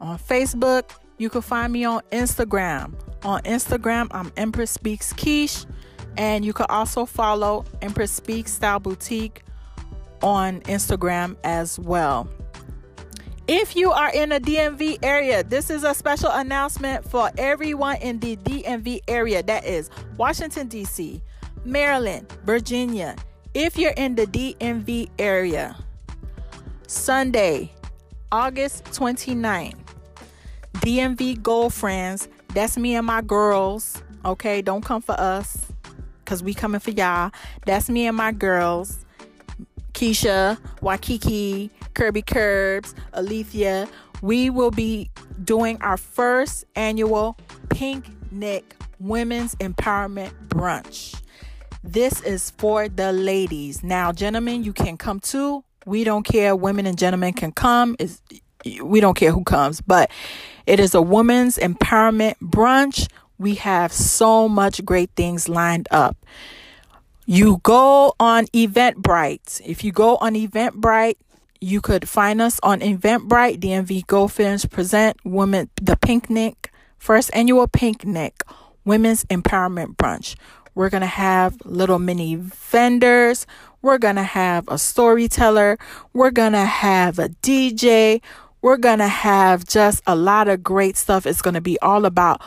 On 0.00 0.18
Facebook, 0.18 0.90
you 1.18 1.30
can 1.30 1.42
find 1.42 1.72
me 1.72 1.84
on 1.84 2.02
Instagram. 2.10 2.94
On 3.24 3.40
Instagram, 3.42 4.08
I'm 4.10 4.32
Empress 4.36 4.72
Speaks 4.72 5.12
Keish. 5.12 5.64
And 6.16 6.44
you 6.44 6.52
can 6.52 6.66
also 6.68 7.06
follow 7.06 7.64
Empress 7.80 8.10
Speaks 8.10 8.52
Style 8.52 8.80
Boutique 8.80 9.44
on 10.22 10.60
Instagram 10.62 11.36
as 11.44 11.78
well. 11.78 12.28
If 13.54 13.76
you 13.76 13.92
are 13.92 14.10
in 14.10 14.30
the 14.30 14.40
DMV 14.40 15.00
area, 15.02 15.44
this 15.44 15.68
is 15.68 15.84
a 15.84 15.92
special 15.92 16.30
announcement 16.30 17.06
for 17.06 17.30
everyone 17.36 17.96
in 17.96 18.18
the 18.18 18.36
DMV 18.36 19.02
area 19.06 19.42
that 19.42 19.66
is 19.66 19.90
Washington, 20.16 20.68
D.C., 20.68 21.20
Maryland, 21.62 22.32
Virginia, 22.46 23.14
if 23.52 23.76
you're 23.76 23.92
in 23.98 24.14
the 24.14 24.26
DMV 24.26 25.10
area, 25.18 25.76
Sunday, 26.86 27.70
August 28.32 28.84
29th, 28.84 29.76
DMV 30.76 31.42
Girlfriends, 31.42 32.28
that's 32.54 32.78
me 32.78 32.94
and 32.96 33.06
my 33.06 33.20
girls. 33.20 34.02
Okay, 34.24 34.62
don't 34.62 34.82
come 34.82 35.02
for 35.02 35.20
us 35.20 35.66
because 36.24 36.42
we 36.42 36.54
coming 36.54 36.80
for 36.80 36.92
y'all. 36.92 37.30
That's 37.66 37.90
me 37.90 38.06
and 38.06 38.16
my 38.16 38.32
girls. 38.32 39.04
Keisha, 39.92 40.58
Waikiki, 40.80 41.70
Kirby 41.94 42.22
Curbs, 42.22 42.94
Alethea. 43.14 43.88
We 44.22 44.50
will 44.50 44.70
be 44.70 45.10
doing 45.44 45.80
our 45.82 45.96
first 45.96 46.64
annual 46.76 47.36
Pink 47.70 48.06
Nick 48.30 48.76
Women's 48.98 49.54
Empowerment 49.56 50.32
Brunch. 50.48 51.20
This 51.84 52.20
is 52.22 52.50
for 52.50 52.88
the 52.88 53.12
ladies. 53.12 53.82
Now, 53.82 54.12
gentlemen, 54.12 54.62
you 54.62 54.72
can 54.72 54.96
come 54.96 55.18
too. 55.18 55.64
We 55.84 56.04
don't 56.04 56.22
care. 56.22 56.54
Women 56.54 56.86
and 56.86 56.96
gentlemen 56.96 57.32
can 57.32 57.50
come. 57.50 57.96
Is 57.98 58.22
we 58.80 59.00
don't 59.00 59.16
care 59.16 59.32
who 59.32 59.42
comes, 59.42 59.80
but 59.80 60.10
it 60.66 60.78
is 60.78 60.94
a 60.94 61.02
women's 61.02 61.58
empowerment 61.58 62.36
brunch. 62.40 63.08
We 63.38 63.56
have 63.56 63.92
so 63.92 64.48
much 64.48 64.84
great 64.84 65.10
things 65.16 65.48
lined 65.48 65.88
up. 65.90 66.16
You 67.26 67.58
go 67.62 68.14
on 68.20 68.46
Eventbrite. 68.46 69.60
If 69.64 69.82
you 69.82 69.90
go 69.90 70.16
on 70.16 70.34
Eventbrite, 70.34 71.16
you 71.62 71.80
could 71.80 72.08
find 72.08 72.42
us 72.42 72.58
on 72.62 72.80
Eventbrite. 72.80 73.60
DMV 73.60 74.06
Girlfriends 74.06 74.66
present 74.66 75.16
Women 75.24 75.70
the 75.80 75.96
Picnic, 75.96 76.72
first 76.98 77.30
annual 77.32 77.68
Picnic 77.68 78.42
Women's 78.84 79.24
Empowerment 79.26 79.96
Brunch. 79.96 80.34
We're 80.74 80.90
going 80.90 81.02
to 81.02 81.06
have 81.06 81.56
little 81.64 82.00
mini 82.00 82.34
vendors. 82.34 83.46
We're 83.80 83.98
going 83.98 84.16
to 84.16 84.24
have 84.24 84.66
a 84.68 84.76
storyteller. 84.76 85.78
We're 86.12 86.32
going 86.32 86.52
to 86.52 86.64
have 86.64 87.20
a 87.20 87.28
DJ. 87.28 88.22
We're 88.60 88.76
going 88.76 88.98
to 88.98 89.08
have 89.08 89.64
just 89.64 90.02
a 90.06 90.16
lot 90.16 90.48
of 90.48 90.64
great 90.64 90.96
stuff. 90.96 91.26
It's 91.26 91.42
going 91.42 91.54
to 91.54 91.60
be 91.60 91.78
all 91.80 92.06
about 92.06 92.40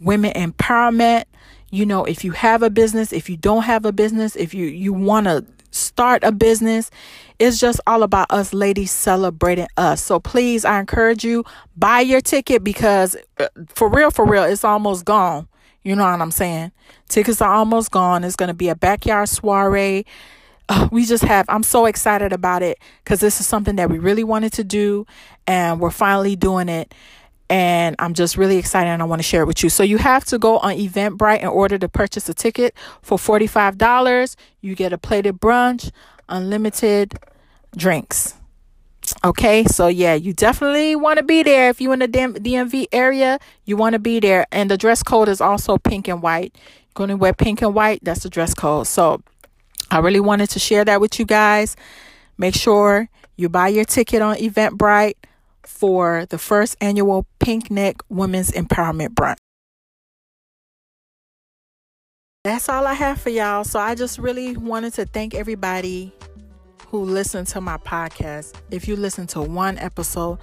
women 0.00 0.32
empowerment. 0.32 1.24
You 1.70 1.84
know, 1.84 2.04
if 2.04 2.24
you 2.24 2.32
have 2.32 2.62
a 2.62 2.70
business, 2.70 3.12
if 3.12 3.28
you 3.28 3.36
don't 3.36 3.64
have 3.64 3.84
a 3.84 3.92
business, 3.92 4.36
if 4.36 4.54
you, 4.54 4.66
you 4.66 4.92
want 4.92 5.26
to 5.26 5.44
start 5.70 6.22
a 6.22 6.32
business, 6.32 6.90
it's 7.38 7.58
just 7.58 7.80
all 7.86 8.02
about 8.02 8.30
us 8.30 8.54
ladies 8.54 8.90
celebrating 8.90 9.66
us. 9.76 10.02
So 10.02 10.20
please, 10.20 10.64
I 10.64 10.80
encourage 10.80 11.24
you, 11.24 11.44
buy 11.76 12.00
your 12.00 12.20
ticket 12.20 12.62
because 12.62 13.16
uh, 13.38 13.48
for 13.68 13.88
real, 13.88 14.10
for 14.10 14.26
real, 14.26 14.44
it's 14.44 14.64
almost 14.64 15.04
gone. 15.04 15.48
You 15.82 15.94
know 15.94 16.04
what 16.10 16.20
I'm 16.20 16.30
saying? 16.30 16.72
Tickets 17.08 17.42
are 17.42 17.52
almost 17.52 17.90
gone. 17.90 18.24
It's 18.24 18.36
going 18.36 18.48
to 18.48 18.54
be 18.54 18.68
a 18.68 18.74
backyard 18.74 19.28
soiree. 19.28 20.06
Uh, 20.68 20.88
we 20.90 21.04
just 21.04 21.24
have, 21.24 21.44
I'm 21.48 21.62
so 21.62 21.84
excited 21.84 22.32
about 22.32 22.62
it 22.62 22.78
because 23.02 23.20
this 23.20 23.38
is 23.38 23.46
something 23.46 23.76
that 23.76 23.90
we 23.90 23.98
really 23.98 24.24
wanted 24.24 24.52
to 24.54 24.64
do 24.64 25.06
and 25.46 25.78
we're 25.78 25.90
finally 25.90 26.36
doing 26.36 26.70
it. 26.70 26.94
And 27.50 27.94
I'm 27.98 28.14
just 28.14 28.38
really 28.38 28.56
excited 28.56 28.88
and 28.88 29.02
I 29.02 29.04
want 29.04 29.18
to 29.18 29.24
share 29.24 29.42
it 29.42 29.46
with 29.46 29.62
you. 29.62 29.68
So 29.68 29.82
you 29.82 29.98
have 29.98 30.24
to 30.26 30.38
go 30.38 30.58
on 30.60 30.76
Eventbrite 30.76 31.40
in 31.40 31.48
order 31.48 31.78
to 31.78 31.88
purchase 31.88 32.26
a 32.30 32.34
ticket 32.34 32.74
for 33.02 33.18
$45. 33.18 34.36
You 34.62 34.74
get 34.74 34.94
a 34.94 34.98
plated 34.98 35.38
brunch, 35.38 35.90
unlimited 36.28 37.18
drinks. 37.76 38.34
Okay, 39.22 39.64
so 39.64 39.86
yeah, 39.86 40.14
you 40.14 40.32
definitely 40.32 40.96
want 40.96 41.18
to 41.18 41.22
be 41.22 41.42
there. 41.42 41.68
If 41.68 41.80
you're 41.80 41.92
in 41.92 41.98
the 41.98 42.08
DMV 42.08 42.86
area, 42.92 43.38
you 43.64 43.76
want 43.76 43.92
to 43.92 43.98
be 43.98 44.18
there. 44.20 44.46
And 44.50 44.70
the 44.70 44.78
dress 44.78 45.02
code 45.02 45.28
is 45.28 45.40
also 45.40 45.76
pink 45.76 46.08
and 46.08 46.22
white. 46.22 46.56
You're 46.56 46.94
going 46.94 47.10
to 47.10 47.16
wear 47.16 47.32
pink 47.32 47.60
and 47.62 47.74
white, 47.74 48.00
that's 48.02 48.22
the 48.22 48.30
dress 48.30 48.54
code. 48.54 48.86
So 48.86 49.22
I 49.90 49.98
really 49.98 50.20
wanted 50.20 50.50
to 50.50 50.58
share 50.58 50.84
that 50.84 51.00
with 51.00 51.18
you 51.18 51.26
guys. 51.26 51.76
Make 52.38 52.54
sure 52.54 53.08
you 53.36 53.48
buy 53.48 53.68
your 53.68 53.84
ticket 53.84 54.22
on 54.22 54.36
Eventbrite 54.36 55.14
for 55.62 56.26
the 56.26 56.38
first 56.38 56.76
annual 56.80 57.26
Pink 57.38 57.70
Neck 57.70 57.96
Women's 58.08 58.50
Empowerment 58.52 59.10
Brunch. 59.10 59.43
That's 62.44 62.68
all 62.68 62.86
I 62.86 62.92
have 62.92 63.22
for 63.22 63.30
y'all. 63.30 63.64
So 63.64 63.78
I 63.78 63.94
just 63.94 64.18
really 64.18 64.54
wanted 64.54 64.92
to 64.94 65.06
thank 65.06 65.34
everybody 65.34 66.12
who 66.88 67.02
listen 67.02 67.46
to 67.46 67.60
my 67.62 67.78
podcast, 67.78 68.52
if 68.70 68.86
you 68.86 68.96
listen 68.96 69.26
to 69.28 69.40
one 69.40 69.78
episode 69.78 70.38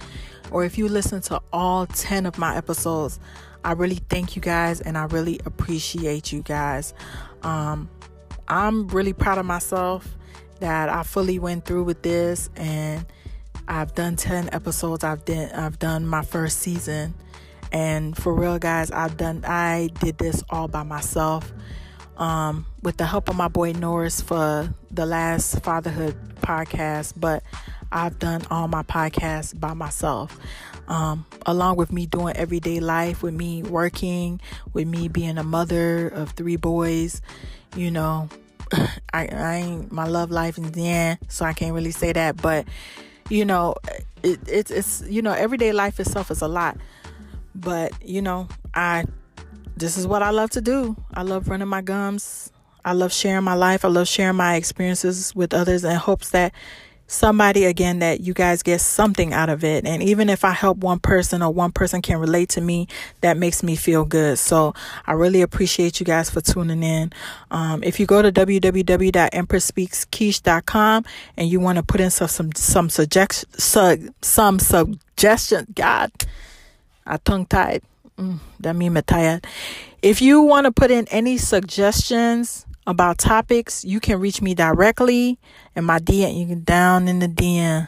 or 0.50 0.66
if 0.66 0.80
you 0.80 0.88
listen 0.90 1.22
to 1.22 1.40
all 1.54 1.86
10 1.86 2.26
of 2.26 2.40
my 2.40 2.58
episodes, 2.58 3.20
I 3.64 3.74
really 3.74 4.00
thank 4.10 4.36
you 4.36 4.42
guys 4.42 4.82
and 4.82 4.98
I 4.98 5.04
really 5.04 5.40
appreciate 5.46 6.32
you 6.32 6.42
guys. 6.42 6.96
Um, 7.44 7.88
I'm 8.48 8.88
really 8.88 9.14
proud 9.14 9.38
of 9.38 9.46
myself 9.46 10.18
that 10.60 10.90
I 10.90 11.04
fully 11.04 11.38
went 11.38 11.66
through 11.66 11.84
with 11.84 12.02
this 12.02 12.50
and 12.56 13.06
I've 13.68 13.94
done 13.94 14.16
10 14.16 14.50
episodes. 14.54 15.04
I've 15.04 15.24
done 15.24 15.52
I've 15.52 15.78
done 15.78 16.08
my 16.08 16.24
first 16.24 16.58
season. 16.62 17.14
And 17.72 18.18
for 18.18 18.34
real 18.34 18.58
guys, 18.58 18.90
I've 18.90 19.18
done 19.18 19.46
I 19.46 19.92
did 20.00 20.18
this 20.18 20.44
all 20.50 20.68
by 20.68 20.82
myself 20.82 21.54
um, 22.22 22.68
with 22.84 22.98
the 22.98 23.06
help 23.06 23.30
of 23.30 23.36
my 23.36 23.48
boy 23.48 23.72
Norris 23.72 24.22
for 24.22 24.72
the 24.92 25.08
last 25.08 25.60
fatherhood 25.64 26.16
podcast, 26.36 27.14
but 27.18 27.42
I've 27.92 28.20
done 28.20 28.44
all 28.52 28.68
my 28.68 28.84
podcasts 28.84 29.60
by 29.60 29.74
myself. 29.74 30.40
Um, 30.88 31.26
along 31.48 31.78
with 31.78 31.92
me 31.92 32.06
doing 32.06 32.38
everyday 32.38 32.80
life, 32.80 33.24
with 33.24 33.34
me 33.34 33.64
working, 33.64 34.40
with 34.72 34.88
me 34.88 35.08
being 35.08 35.40
a 35.40 35.44
mother 35.44 36.10
of 36.10 36.32
three 36.32 36.58
boys, 36.58 37.24
you 37.76 37.90
know, 37.90 38.30
I, 38.72 39.26
I 39.26 39.56
ain't 39.56 39.92
my 39.92 40.06
love 40.06 40.30
life 40.30 40.60
in 40.60 40.72
the 40.72 40.88
end, 40.88 41.18
so 41.28 41.44
I 41.44 41.54
can't 41.54 41.74
really 41.74 41.92
say 41.92 42.14
that. 42.14 42.40
But 42.40 42.68
you 43.30 43.46
know, 43.46 43.74
it, 44.22 44.40
it's 44.48 44.70
it's 44.70 45.04
you 45.10 45.24
know, 45.24 45.34
everyday 45.34 45.72
life 45.72 46.00
itself 46.00 46.30
is 46.30 46.42
a 46.42 46.48
lot. 46.48 46.78
But 47.56 47.94
you 48.06 48.22
know, 48.22 48.48
I 48.76 49.06
this 49.82 49.98
is 49.98 50.06
what 50.06 50.22
I 50.22 50.30
love 50.30 50.52
to 50.52 50.62
do. 50.62 50.96
I 51.14 51.24
love 51.24 51.50
running 51.50 51.68
my 51.68 51.82
gums. 51.82 52.52
I 52.86 52.94
love 52.94 53.12
sharing 53.12 53.44
my 53.44 53.56
life. 53.56 53.84
I 53.84 53.88
love 53.88 54.08
sharing 54.08 54.38
my 54.38 54.54
experiences 54.56 55.34
with 55.36 55.56
others 55.56 55.84
in 55.84 55.96
hopes 55.96 56.30
that 56.30 56.54
somebody 57.08 57.66
again 57.66 57.98
that 58.00 58.22
you 58.22 58.34
guys 58.34 58.64
get 58.64 58.80
something 58.80 59.34
out 59.34 59.50
of 59.50 59.66
it 59.66 59.86
and 59.86 60.02
even 60.02 60.30
if 60.30 60.46
i 60.46 60.52
help 60.52 60.78
one 60.78 60.98
person 60.98 61.42
or 61.42 61.52
one 61.52 61.70
person 61.70 62.02
can 62.02 62.18
relate 62.18 62.48
to 62.48 62.62
me 62.62 62.88
that 63.20 63.36
makes 63.36 63.64
me 63.64 63.76
feel 63.76 64.06
good 64.06 64.40
so 64.40 64.74
i 65.06 65.12
really 65.12 65.42
appreciate 65.42 66.00
you 66.00 66.06
guys 66.06 66.30
for 66.30 66.40
tuning 66.40 66.82
in 66.82 67.12
um, 67.52 67.84
if 67.84 68.00
you 68.00 68.06
go 68.06 68.22
to 68.22 68.32
www.empressspeakskeish.com 68.32 71.06
and 71.36 71.50
you 71.50 71.60
want 71.60 71.76
to 71.76 71.84
put 71.84 72.00
in 72.00 72.10
some 72.10 72.30
some 72.30 72.50
some 72.54 72.90
suggestion 72.90 74.14
some 74.22 74.58
suggestion 74.58 75.68
god 75.76 76.10
i 77.06 77.18
tongue 77.18 77.46
tied 77.46 77.84
Mm, 78.22 78.38
that 78.60 78.76
mean 78.76 78.94
tired. 79.08 79.48
If 80.04 80.22
you 80.22 80.42
want 80.42 80.66
to 80.66 80.72
put 80.72 80.92
in 80.92 81.08
any 81.08 81.38
suggestions 81.38 82.68
about 82.86 83.18
topics, 83.18 83.84
you 83.84 84.00
can 84.00 84.20
reach 84.20 84.44
me 84.44 84.54
directly 84.54 85.40
in 85.76 85.86
my 85.86 85.98
DM. 85.98 86.38
You 86.38 86.46
can 86.46 86.64
down 86.64 87.08
in 87.08 87.18
the 87.18 87.28
DM. 87.28 87.88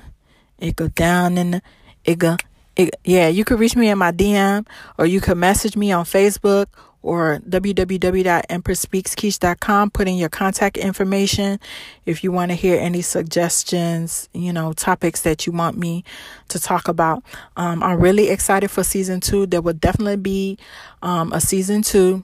It 0.57 0.75
go 0.75 0.87
down 0.87 1.37
in 1.37 1.51
the 1.51 1.61
it 2.03 2.17
go 2.17 2.37
it, 2.75 2.95
yeah, 3.03 3.27
you 3.27 3.45
could 3.45 3.59
reach 3.59 3.75
me 3.75 3.89
in 3.89 3.99
my 3.99 4.11
DM 4.11 4.65
or 4.97 5.05
you 5.05 5.21
could 5.21 5.37
message 5.37 5.77
me 5.77 5.91
on 5.91 6.05
Facebook 6.05 6.65
or 7.03 7.39
www.empressspeakskeish.com. 7.47 9.91
Put 9.91 10.07
in 10.07 10.15
your 10.15 10.29
contact 10.29 10.77
information 10.77 11.59
if 12.05 12.23
you 12.23 12.31
want 12.31 12.51
to 12.51 12.55
hear 12.55 12.79
any 12.79 13.01
suggestions, 13.01 14.29
you 14.33 14.51
know, 14.51 14.73
topics 14.73 15.21
that 15.21 15.45
you 15.45 15.53
want 15.53 15.77
me 15.77 16.03
to 16.47 16.59
talk 16.59 16.87
about. 16.87 17.23
Um, 17.57 17.83
I'm 17.83 17.99
really 17.99 18.29
excited 18.29 18.71
for 18.71 18.83
season 18.83 19.19
two. 19.19 19.45
There 19.45 19.61
will 19.61 19.73
definitely 19.73 20.17
be 20.17 20.57
um, 21.03 21.31
a 21.33 21.41
season 21.41 21.83
two, 21.83 22.23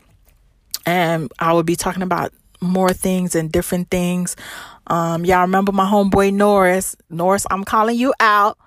and 0.86 1.32
I 1.38 1.54
will 1.54 1.64
be 1.64 1.76
talking 1.76 2.02
about 2.02 2.34
more 2.62 2.94
things 2.94 3.36
and 3.36 3.52
different 3.52 3.90
things. 3.90 4.36
Um, 4.88 5.26
y'all 5.26 5.42
remember 5.42 5.72
my 5.72 5.86
homeboy 5.86 6.34
Norris? 6.34 6.96
Norris, 7.10 7.46
I'm 7.52 7.64
calling 7.64 7.98
you 7.98 8.14
out. 8.20 8.58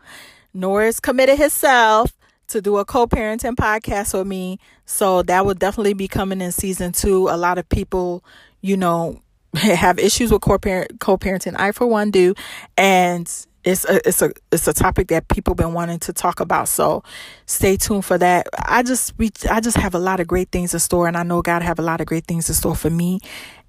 Norris 0.54 1.00
committed 1.00 1.38
himself 1.38 2.12
to 2.48 2.60
do 2.60 2.76
a 2.76 2.84
co-parenting 2.84 3.56
podcast 3.56 4.16
with 4.16 4.26
me. 4.26 4.58
So 4.92 5.22
that 5.22 5.46
will 5.46 5.54
definitely 5.54 5.94
be 5.94 6.06
coming 6.06 6.42
in 6.42 6.52
season 6.52 6.92
two. 6.92 7.28
A 7.30 7.36
lot 7.38 7.56
of 7.56 7.66
people, 7.70 8.22
you 8.60 8.76
know, 8.76 9.22
have 9.54 9.98
issues 9.98 10.30
with 10.30 10.42
co-parent 10.42 11.00
co-parenting. 11.00 11.58
I 11.58 11.72
for 11.72 11.86
one 11.86 12.10
do, 12.10 12.34
and 12.76 13.26
it's 13.64 13.86
a 13.86 14.06
it's 14.06 14.20
a 14.20 14.32
it's 14.52 14.68
a 14.68 14.74
topic 14.74 15.08
that 15.08 15.28
people 15.28 15.54
been 15.54 15.72
wanting 15.72 15.98
to 16.00 16.12
talk 16.12 16.40
about. 16.40 16.68
So 16.68 17.02
stay 17.46 17.78
tuned 17.78 18.04
for 18.04 18.18
that. 18.18 18.46
I 18.66 18.82
just 18.82 19.16
we 19.16 19.30
I 19.50 19.60
just 19.60 19.78
have 19.78 19.94
a 19.94 19.98
lot 19.98 20.20
of 20.20 20.26
great 20.26 20.50
things 20.50 20.74
in 20.74 20.80
store, 20.80 21.08
and 21.08 21.16
I 21.16 21.22
know 21.22 21.40
God 21.40 21.62
have 21.62 21.78
a 21.78 21.82
lot 21.82 22.02
of 22.02 22.06
great 22.06 22.26
things 22.26 22.50
in 22.50 22.54
store 22.54 22.76
for 22.76 22.90
me, 22.90 23.20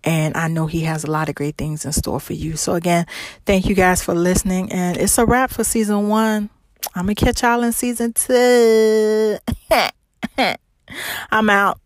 and 0.04 0.36
I 0.36 0.50
know 0.50 0.68
He 0.68 0.82
has 0.82 1.06
a 1.06 1.12
lot 1.12 1.30
of 1.30 1.36
great 1.36 1.58
things 1.58 1.86
in 1.86 1.94
store 1.94 2.20
for 2.20 2.34
you. 2.34 2.58
So 2.58 2.76
again, 2.76 3.06
thank 3.46 3.66
you 3.68 3.76
guys 3.76 4.04
for 4.04 4.14
listening, 4.14 4.74
and 4.74 4.98
it's 4.98 5.18
a 5.18 5.26
wrap 5.26 5.52
for 5.52 5.64
season 5.64 6.10
one. 6.10 6.50
I'm 6.96 7.06
gonna 7.06 7.16
catch 7.16 7.44
y'all 7.44 7.64
in 7.64 7.72
season 7.72 8.12
two. 8.12 9.38
I'm 11.32 11.50
out. 11.50 11.80